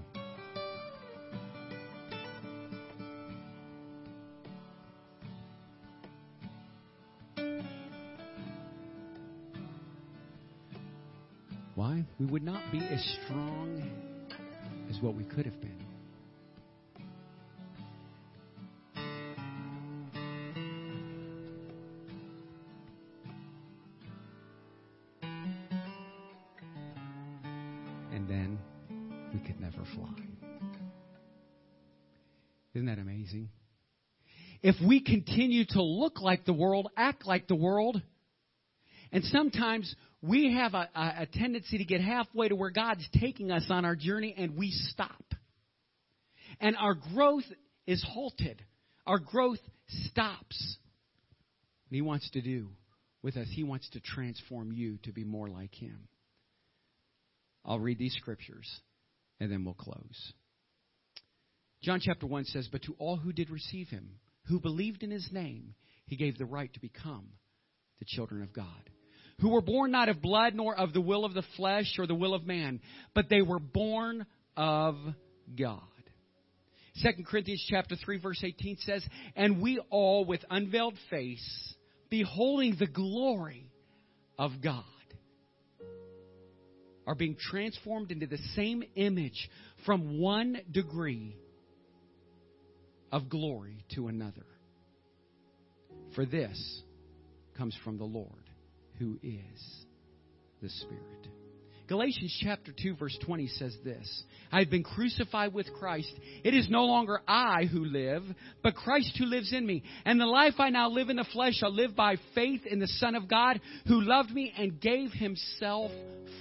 Why? 11.76 12.06
We 12.18 12.26
would 12.28 12.44
not 12.44 12.72
be 12.72 12.80
as 12.80 13.18
strong 13.26 13.92
as 14.90 15.02
what 15.02 15.16
we 15.16 15.26
could 15.26 15.46
have 15.46 15.60
been. 15.60 15.97
If 34.80 34.88
we 34.88 35.00
continue 35.02 35.66
to 35.70 35.82
look 35.82 36.22
like 36.22 36.46
the 36.46 36.54
world, 36.54 36.90
act 36.96 37.26
like 37.26 37.48
the 37.48 37.56
world, 37.56 38.02
and 39.12 39.24
sometimes 39.24 39.94
we 40.22 40.54
have 40.54 40.74
a, 40.74 40.90
a, 40.96 41.28
tendency 41.32 41.80
to 41.80 41.86
get 41.86 42.02
halfway 42.02 42.50
to 42.50 42.56
where 42.56 42.70
God's 42.70 43.08
taking 43.20 43.52
us 43.52 43.66
on 43.70 43.86
our 43.86 43.96
journey 43.96 44.36
and 44.38 44.58
we 44.58 44.72
stop. 44.72 45.24
And 46.60 46.76
our 46.76 46.94
growth 46.94 47.46
is 47.86 48.06
halted. 48.08 48.62
Our 49.06 49.20
growth 49.20 49.60
stops. 49.88 50.78
What 51.88 51.96
He 51.96 52.02
wants 52.02 52.30
to 52.32 52.42
do 52.42 52.70
with 53.24 53.38
us, 53.38 53.48
He 53.50 53.64
wants 53.64 53.90
to 53.92 54.00
transform 54.00 54.72
you 54.72 54.98
to 55.04 55.12
be 55.12 55.24
more 55.24 55.48
like 55.48 55.74
Him. 55.74 56.08
I'll 57.66 57.80
read 57.80 57.98
these 57.98 58.16
scriptures 58.16 58.70
and 59.40 59.52
then 59.52 59.66
we'll 59.66 59.74
close. 59.74 60.34
John 61.82 62.00
chapter 62.02 62.28
1 62.28 62.46
says, 62.46 62.68
But 62.72 62.84
to 62.84 62.96
all 63.00 63.18
who 63.18 63.32
did 63.32 63.50
receive 63.50 63.88
Him, 63.88 64.10
who 64.48 64.60
believed 64.60 65.04
in 65.04 65.12
His 65.12 65.30
name, 65.32 65.76
He 66.06 66.16
gave 66.16 66.38
the 66.38 66.46
right 66.46 66.72
to 66.74 66.80
become 66.80 67.28
the 68.00 68.06
children 68.06 68.44
of 68.44 68.54
God 68.54 68.90
who 69.40 69.50
were 69.50 69.62
born 69.62 69.92
not 69.92 70.10
of 70.10 70.22
blood 70.22 70.56
nor 70.56 70.76
of 70.76 70.94
the 70.94 71.02
will 71.02 71.24
of 71.24 71.34
the 71.34 71.44
flesh 71.56 71.98
or 72.00 72.08
the 72.08 72.16
will 72.16 72.34
of 72.34 72.46
man, 72.46 72.80
but 73.14 73.30
they 73.30 73.42
were 73.42 73.60
born 73.60 74.26
of 74.56 74.96
God. 75.56 75.82
2 77.04 77.24
Corinthians 77.24 77.64
chapter 77.70 77.96
3 77.96 78.18
verse 78.18 78.44
18 78.44 78.78
says, 78.78 79.08
"And 79.36 79.62
we 79.62 79.80
all 79.92 80.26
with 80.26 80.44
unveiled 80.50 80.98
face, 81.10 81.76
beholding 82.10 82.76
the 82.76 82.88
glory 82.88 83.72
of 84.40 84.60
God, 84.62 84.84
are 87.06 87.16
being 87.16 87.36
transformed 87.36 88.12
into 88.12 88.26
the 88.26 88.40
same 88.56 88.84
image 88.96 89.50
from 89.86 90.18
one 90.18 90.60
degree 90.72 91.36
of 93.18 93.30
glory 93.30 93.84
to 93.96 94.08
another. 94.08 94.46
For 96.14 96.24
this 96.24 96.82
comes 97.58 97.76
from 97.84 97.98
the 97.98 98.04
Lord, 98.04 98.32
who 99.00 99.18
is 99.24 99.86
the 100.62 100.70
Spirit. 100.70 101.28
Galatians 101.88 102.38
chapter 102.44 102.72
2 102.80 102.96
verse 102.96 103.18
20 103.26 103.48
says 103.48 103.76
this, 103.84 104.24
I 104.52 104.60
have 104.60 104.70
been 104.70 104.84
crucified 104.84 105.52
with 105.52 105.74
Christ. 105.80 106.12
It 106.44 106.54
is 106.54 106.70
no 106.70 106.84
longer 106.84 107.22
I 107.28 107.64
who 107.64 107.86
live, 107.86 108.24
but 108.62 108.76
Christ 108.76 109.16
who 109.18 109.26
lives 109.26 109.52
in 109.52 109.66
me. 109.66 109.82
And 110.06 110.20
the 110.20 110.26
life 110.26 110.56
I 110.60 110.70
now 110.70 110.90
live 110.90 111.10
in 111.10 111.16
the 111.16 111.26
flesh, 111.34 111.62
I 111.64 111.68
live 111.68 111.96
by 111.96 112.18
faith 112.36 112.68
in 112.68 112.80
the 112.80 112.88
Son 112.88 113.16
of 113.16 113.28
God 113.28 113.60
who 113.88 114.02
loved 114.02 114.30
me 114.30 114.54
and 114.56 114.80
gave 114.80 115.12
himself 115.12 115.92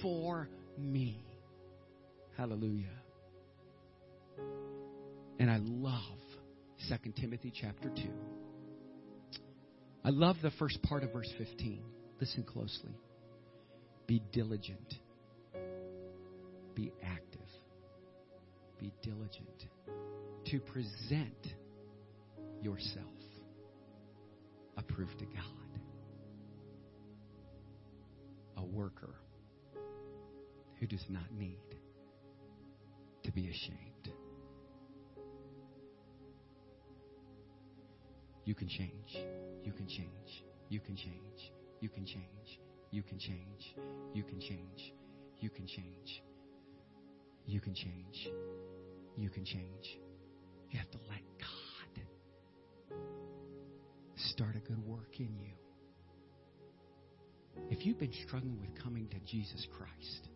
for 0.03 0.47
me. 0.77 1.25
Hallelujah. 2.37 2.85
And 5.39 5.49
I 5.49 5.57
love 5.61 6.17
2 6.87 7.11
Timothy 7.19 7.51
chapter 7.53 7.89
2. 7.89 8.01
I 10.05 10.09
love 10.09 10.37
the 10.41 10.51
first 10.51 10.81
part 10.83 11.03
of 11.03 11.11
verse 11.11 11.31
15. 11.37 11.81
Listen 12.21 12.43
closely. 12.43 12.95
Be 14.05 14.21
diligent. 14.31 14.93
Be 16.75 16.93
active. 17.03 17.41
Be 18.79 18.93
diligent 19.01 19.65
to 20.45 20.59
present 20.59 21.47
yourself 22.61 23.03
approved 24.77 25.19
to 25.19 25.25
God. 25.25 25.81
A 28.57 28.63
worker 28.63 29.15
who 30.79 30.87
does 30.87 31.03
not 31.09 31.31
need 31.37 31.59
to 33.23 33.31
be 33.31 33.49
ashamed. 33.49 34.13
You 38.47 38.55
can 38.55 38.69
change. 38.69 39.27
You 39.65 39.73
can 39.73 39.89
change. 39.89 40.45
You 40.69 40.79
can 40.79 40.95
change. 40.95 41.51
You 41.81 41.89
can 41.89 42.05
change. 42.05 42.59
You 42.91 43.03
can 43.03 43.19
change. 43.19 43.75
You 44.13 44.23
can 44.23 44.39
change. 44.39 44.93
You 45.37 45.49
can 45.49 45.67
change. 45.67 46.23
You 47.45 47.59
can 47.59 47.75
change. 47.75 48.29
You 49.17 49.29
can 49.29 49.43
change. 49.43 49.99
You 50.71 50.79
have 50.79 50.89
to 50.91 50.97
let 51.09 51.19
God 51.39 52.03
start 54.15 54.55
a 54.55 54.59
good 54.59 54.81
work 54.87 55.19
in 55.19 55.35
you. 55.37 55.51
If 57.69 57.85
you've 57.85 57.99
been 57.99 58.13
struggling 58.25 58.61
with 58.61 58.81
coming 58.81 59.09
to 59.09 59.19
Jesus 59.29 59.67
Christ, 59.77 60.29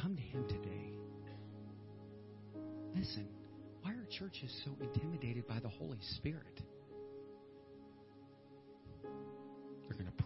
come 0.00 0.14
to 0.14 0.22
Him 0.22 0.46
today. 0.46 0.92
Listen, 2.94 3.26
why 3.82 3.90
are 3.90 4.06
churches 4.16 4.62
so 4.64 4.76
intimidated 4.80 5.48
by 5.48 5.58
the 5.58 5.68
Holy 5.68 5.98
Spirit? 6.18 6.62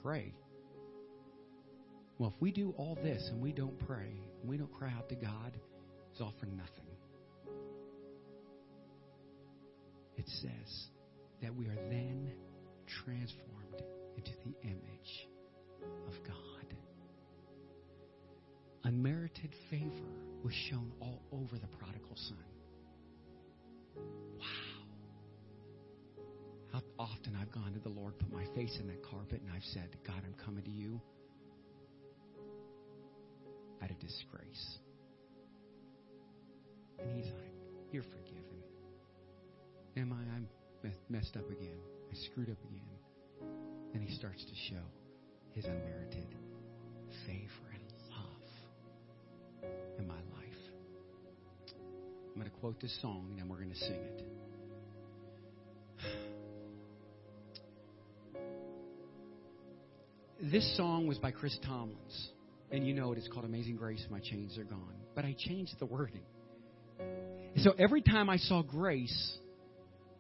Pray. 0.09 0.33
Well, 2.17 2.33
if 2.35 2.41
we 2.41 2.51
do 2.51 2.75
all 2.79 2.97
this 3.03 3.29
and 3.31 3.43
we 3.43 3.53
don't 3.53 3.79
pray, 3.87 4.11
and 4.41 4.49
we 4.49 4.57
don't 4.57 4.73
cry 4.73 4.91
out 4.97 5.07
to 5.11 5.15
God, 5.15 5.53
it's 6.11 6.23
all 6.23 6.33
for 6.41 6.47
nothing. 6.47 6.73
It 10.17 10.25
says 10.27 10.87
that 11.43 11.55
we 11.55 11.67
are 11.67 11.77
then 11.91 12.33
transformed 13.05 13.83
into 14.17 14.31
the 14.47 14.55
image 14.67 15.29
of 16.07 16.15
God. 16.27 16.75
Unmerited 18.85 19.55
favor 19.69 19.93
was 20.43 20.55
shown 20.71 20.91
all 21.03 21.21
over 21.33 21.59
the 21.59 21.69
prodigal 21.77 22.17
son. 22.17 22.45
Wow. 24.39 24.68
How 26.73 26.83
often 26.99 27.37
I've 27.41 27.51
gone 27.53 27.73
to 27.73 27.81
the 27.81 27.89
Lord, 27.89 28.19
put 28.19 28.31
my 28.33 28.45
face 28.55 28.77
in 28.81 28.87
that 28.89 29.03
carpet, 29.03 29.41
and 29.41 29.51
I've 29.55 29.65
said, 29.73 29.89
God, 30.07 30.21
I'm 30.25 30.35
coming 30.45 30.65
to 30.65 30.71
you 30.71 31.01
at 33.83 33.91
a 33.91 33.95
disgrace. 33.95 34.79
And 36.99 37.11
he's 37.17 37.33
like, 37.33 37.55
You're 37.93 38.03
forgiven. 38.03 38.63
Am 39.97 40.13
I? 40.13 40.37
I'm 40.37 40.49
messed 41.09 41.37
up 41.37 41.49
again. 41.51 41.79
I 42.11 42.15
screwed 42.31 42.51
up 42.51 42.59
again. 42.65 43.49
And 43.95 44.03
he 44.03 44.15
starts 44.17 44.45
to 44.45 44.55
show 44.71 44.83
his 45.55 45.65
unmerited 45.65 46.29
favor 47.27 47.69
and 47.73 47.83
love 48.11 49.69
in 49.99 50.07
my 50.07 50.15
life. 50.15 50.63
I'm 52.29 52.41
going 52.41 52.51
to 52.51 52.57
quote 52.59 52.81
this 52.81 52.97
song 53.01 53.27
and 53.31 53.39
then 53.39 53.49
we're 53.49 53.57
going 53.57 53.71
to 53.71 53.77
sing 53.77 53.97
it. 53.97 54.38
This 60.51 60.77
song 60.79 61.07
was 61.07 61.19
by 61.19 61.31
Chris 61.31 61.59
Tomlins. 61.67 62.29
And 62.71 62.87
you 62.87 62.95
know 62.95 63.13
it. 63.13 63.19
It's 63.19 63.29
called 63.29 63.45
Amazing 63.45 63.77
Grace. 63.77 64.05
My 64.11 64.21
chains 64.21 64.57
are 64.57 64.65
gone. 64.65 64.95
But 65.15 65.27
I 65.27 65.35
changed 65.39 65.75
the 65.79 65.85
wording. 65.85 66.23
So 67.59 67.73
every 67.79 68.01
time 68.01 68.31
I 68.31 68.39
saw 68.39 68.63
grace, 68.63 69.39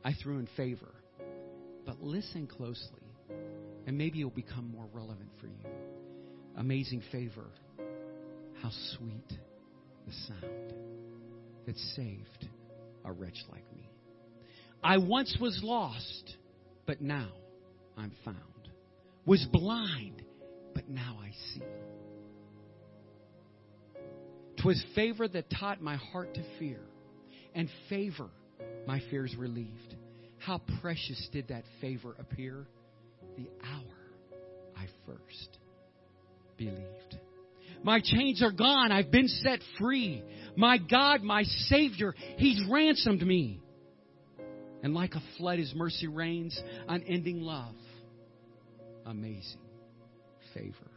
I 0.04 0.12
threw 0.22 0.38
in 0.38 0.48
favor. 0.56 0.92
But 1.86 2.02
listen 2.02 2.46
closely, 2.46 3.14
and 3.86 3.96
maybe 3.96 4.20
it'll 4.20 4.30
become 4.30 4.70
more 4.70 4.86
relevant 4.92 5.30
for 5.40 5.46
you. 5.46 5.70
Amazing 6.56 7.02
favor. 7.10 7.46
How 8.60 8.70
sweet 8.96 9.38
the 10.06 10.12
sound 10.26 10.74
that 11.66 11.76
saved 11.96 12.48
a 13.04 13.12
wretch 13.12 13.38
like 13.50 13.64
me. 13.74 13.88
I 14.82 14.98
once 14.98 15.38
was 15.40 15.58
lost, 15.62 16.34
but 16.86 17.00
now 17.00 17.30
I'm 17.96 18.12
found. 18.24 18.57
Was 19.28 19.46
blind, 19.52 20.22
but 20.74 20.88
now 20.88 21.18
I 21.22 21.32
see. 21.52 21.62
Twas 24.62 24.82
favor 24.94 25.28
that 25.28 25.50
taught 25.50 25.82
my 25.82 25.96
heart 25.96 26.32
to 26.32 26.42
fear, 26.58 26.80
and 27.54 27.68
favor 27.90 28.30
my 28.86 29.02
fears 29.10 29.36
relieved. 29.36 29.96
How 30.38 30.62
precious 30.80 31.28
did 31.30 31.48
that 31.48 31.64
favor 31.82 32.16
appear 32.18 32.66
the 33.36 33.46
hour 33.62 34.32
I 34.74 34.86
first 35.04 35.58
believed. 36.56 37.18
My 37.82 38.00
chains 38.02 38.42
are 38.42 38.50
gone. 38.50 38.90
I've 38.90 39.10
been 39.10 39.28
set 39.28 39.60
free. 39.78 40.22
My 40.56 40.78
God, 40.78 41.22
my 41.22 41.42
Savior, 41.42 42.14
He's 42.38 42.62
ransomed 42.70 43.20
me. 43.20 43.60
And 44.82 44.94
like 44.94 45.16
a 45.16 45.22
flood, 45.36 45.58
His 45.58 45.74
mercy 45.74 46.06
reigns, 46.06 46.58
unending 46.88 47.42
love, 47.42 47.74
amazing 49.08 49.60
favor. 50.54 50.90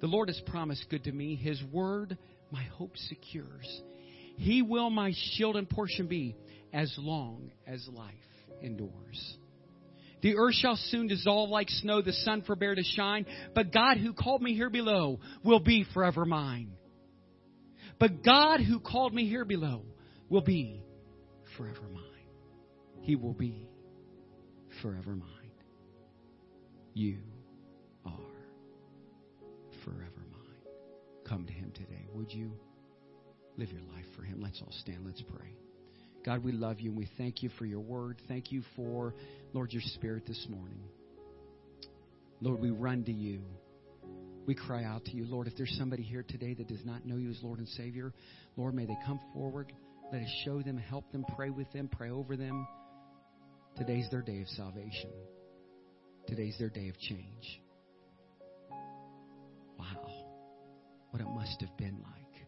The 0.00 0.06
Lord 0.06 0.28
has 0.28 0.40
promised 0.46 0.86
good 0.90 1.04
to 1.04 1.12
me. 1.12 1.36
His 1.36 1.62
word, 1.72 2.18
my 2.50 2.64
hope 2.64 2.96
secures. 2.96 3.82
He 4.36 4.62
will 4.62 4.90
my 4.90 5.12
shield 5.14 5.56
and 5.56 5.68
portion 5.68 6.06
be 6.06 6.36
as 6.72 6.92
long 6.98 7.50
as 7.66 7.86
life 7.92 8.14
endures. 8.60 9.36
The 10.22 10.36
earth 10.36 10.54
shall 10.54 10.76
soon 10.76 11.08
dissolve 11.08 11.50
like 11.50 11.68
snow, 11.68 12.00
the 12.00 12.12
sun 12.12 12.42
forbear 12.42 12.74
to 12.74 12.82
shine, 12.82 13.26
but 13.54 13.72
God 13.72 13.96
who 13.96 14.12
called 14.12 14.40
me 14.40 14.54
here 14.54 14.70
below 14.70 15.18
will 15.44 15.60
be 15.60 15.84
forever 15.92 16.24
mine. 16.24 16.72
But 17.98 18.22
God 18.24 18.60
who 18.60 18.80
called 18.80 19.12
me 19.12 19.28
here 19.28 19.44
below 19.44 19.82
will 20.28 20.42
be 20.42 20.82
forever 21.56 21.82
mine. 21.92 22.02
He 23.00 23.16
will 23.16 23.34
be 23.34 23.68
forever 24.80 25.14
mine. 25.14 25.41
You 26.94 27.18
are 28.04 28.12
forever 29.84 30.22
mine. 30.30 30.72
Come 31.26 31.46
to 31.46 31.52
Him 31.52 31.72
today. 31.74 32.06
Would 32.12 32.32
you 32.32 32.52
live 33.56 33.70
your 33.70 33.82
life 33.82 34.04
for 34.16 34.22
Him? 34.22 34.40
Let's 34.42 34.60
all 34.60 34.72
stand. 34.80 35.06
Let's 35.06 35.22
pray. 35.22 35.56
God, 36.24 36.44
we 36.44 36.52
love 36.52 36.80
you 36.80 36.90
and 36.90 36.98
we 36.98 37.08
thank 37.18 37.42
you 37.42 37.50
for 37.58 37.64
your 37.64 37.80
word. 37.80 38.20
Thank 38.28 38.52
you 38.52 38.62
for, 38.76 39.14
Lord, 39.52 39.72
your 39.72 39.82
spirit 39.94 40.24
this 40.26 40.46
morning. 40.48 40.82
Lord, 42.40 42.60
we 42.60 42.70
run 42.70 43.04
to 43.04 43.12
you. 43.12 43.40
We 44.46 44.54
cry 44.54 44.84
out 44.84 45.04
to 45.06 45.12
you. 45.12 45.24
Lord, 45.24 45.46
if 45.46 45.56
there's 45.56 45.74
somebody 45.78 46.02
here 46.02 46.24
today 46.26 46.54
that 46.54 46.68
does 46.68 46.84
not 46.84 47.06
know 47.06 47.16
you 47.16 47.30
as 47.30 47.38
Lord 47.42 47.58
and 47.58 47.68
Savior, 47.68 48.12
Lord, 48.56 48.74
may 48.74 48.84
they 48.84 48.96
come 49.06 49.20
forward. 49.32 49.72
Let 50.12 50.22
us 50.22 50.30
show 50.44 50.60
them, 50.60 50.76
help 50.76 51.10
them, 51.12 51.24
pray 51.36 51.50
with 51.50 51.72
them, 51.72 51.88
pray 51.88 52.10
over 52.10 52.36
them. 52.36 52.66
Today's 53.78 54.08
their 54.10 54.20
day 54.20 54.42
of 54.42 54.48
salvation. 54.48 55.10
Today's 56.26 56.56
their 56.58 56.70
day 56.70 56.88
of 56.88 56.98
change. 56.98 57.60
Wow. 59.78 60.06
What 61.10 61.20
it 61.20 61.28
must 61.28 61.60
have 61.60 61.76
been 61.76 61.98
like. 62.02 62.46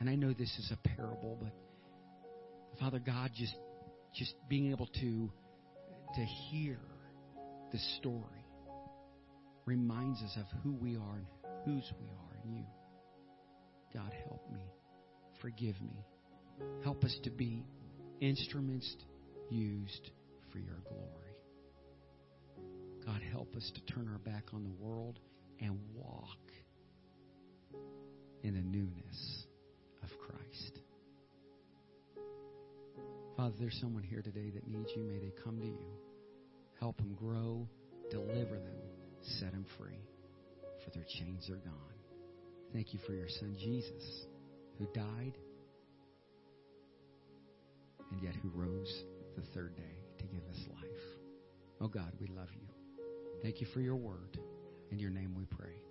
And 0.00 0.08
I 0.08 0.14
know 0.14 0.32
this 0.32 0.54
is 0.58 0.72
a 0.72 0.88
parable, 0.88 1.38
but 1.40 1.52
Father 2.78 2.98
God, 2.98 3.30
just 3.36 3.54
just 4.14 4.34
being 4.48 4.70
able 4.70 4.86
to 4.86 5.30
to 6.14 6.24
hear 6.24 6.78
the 7.72 7.78
story 7.98 8.46
reminds 9.66 10.22
us 10.22 10.36
of 10.36 10.46
who 10.62 10.72
we 10.72 10.96
are 10.96 11.16
and 11.16 11.26
whose 11.64 11.92
we 12.00 12.06
are 12.06 12.40
in 12.44 12.56
you. 12.56 12.64
God, 13.92 14.12
help 14.26 14.50
me. 14.50 14.62
Forgive 15.40 15.80
me. 15.82 16.04
Help 16.82 17.04
us 17.04 17.16
to 17.24 17.30
be 17.30 17.64
instruments 18.20 18.96
used 19.50 20.10
for 20.50 20.58
your 20.58 20.78
glory. 20.88 21.27
God, 23.08 23.22
help 23.32 23.56
us 23.56 23.72
to 23.74 23.94
turn 23.94 24.06
our 24.12 24.18
back 24.18 24.52
on 24.52 24.64
the 24.64 24.84
world 24.84 25.18
and 25.60 25.78
walk 25.94 26.36
in 28.42 28.52
the 28.52 28.60
newness 28.60 29.46
of 30.02 30.10
Christ. 30.18 30.80
Father, 33.34 33.54
there's 33.58 33.78
someone 33.80 34.02
here 34.02 34.20
today 34.20 34.50
that 34.50 34.68
needs 34.68 34.90
you. 34.94 35.04
May 35.04 35.18
they 35.20 35.32
come 35.42 35.58
to 35.58 35.66
you. 35.66 35.86
Help 36.80 36.98
them 36.98 37.16
grow, 37.18 37.66
deliver 38.10 38.56
them, 38.56 38.76
set 39.22 39.52
them 39.52 39.64
free, 39.78 40.04
for 40.84 40.90
their 40.90 41.06
chains 41.18 41.48
are 41.48 41.56
gone. 41.56 41.72
Thank 42.74 42.92
you 42.92 43.00
for 43.06 43.14
your 43.14 43.28
son, 43.40 43.56
Jesus, 43.58 44.26
who 44.78 44.86
died 44.92 45.32
and 48.10 48.22
yet 48.22 48.34
who 48.42 48.50
rose 48.50 49.04
the 49.34 49.42
third 49.54 49.76
day 49.76 49.96
to 50.18 50.24
give 50.26 50.42
us 50.50 50.60
life. 50.68 51.18
Oh 51.80 51.88
God, 51.88 52.12
we 52.20 52.26
love 52.26 52.48
you. 52.52 52.77
Thank 53.42 53.60
you 53.60 53.66
for 53.66 53.80
your 53.80 53.96
word. 53.96 54.38
In 54.90 54.98
your 54.98 55.10
name 55.10 55.34
we 55.36 55.44
pray. 55.44 55.87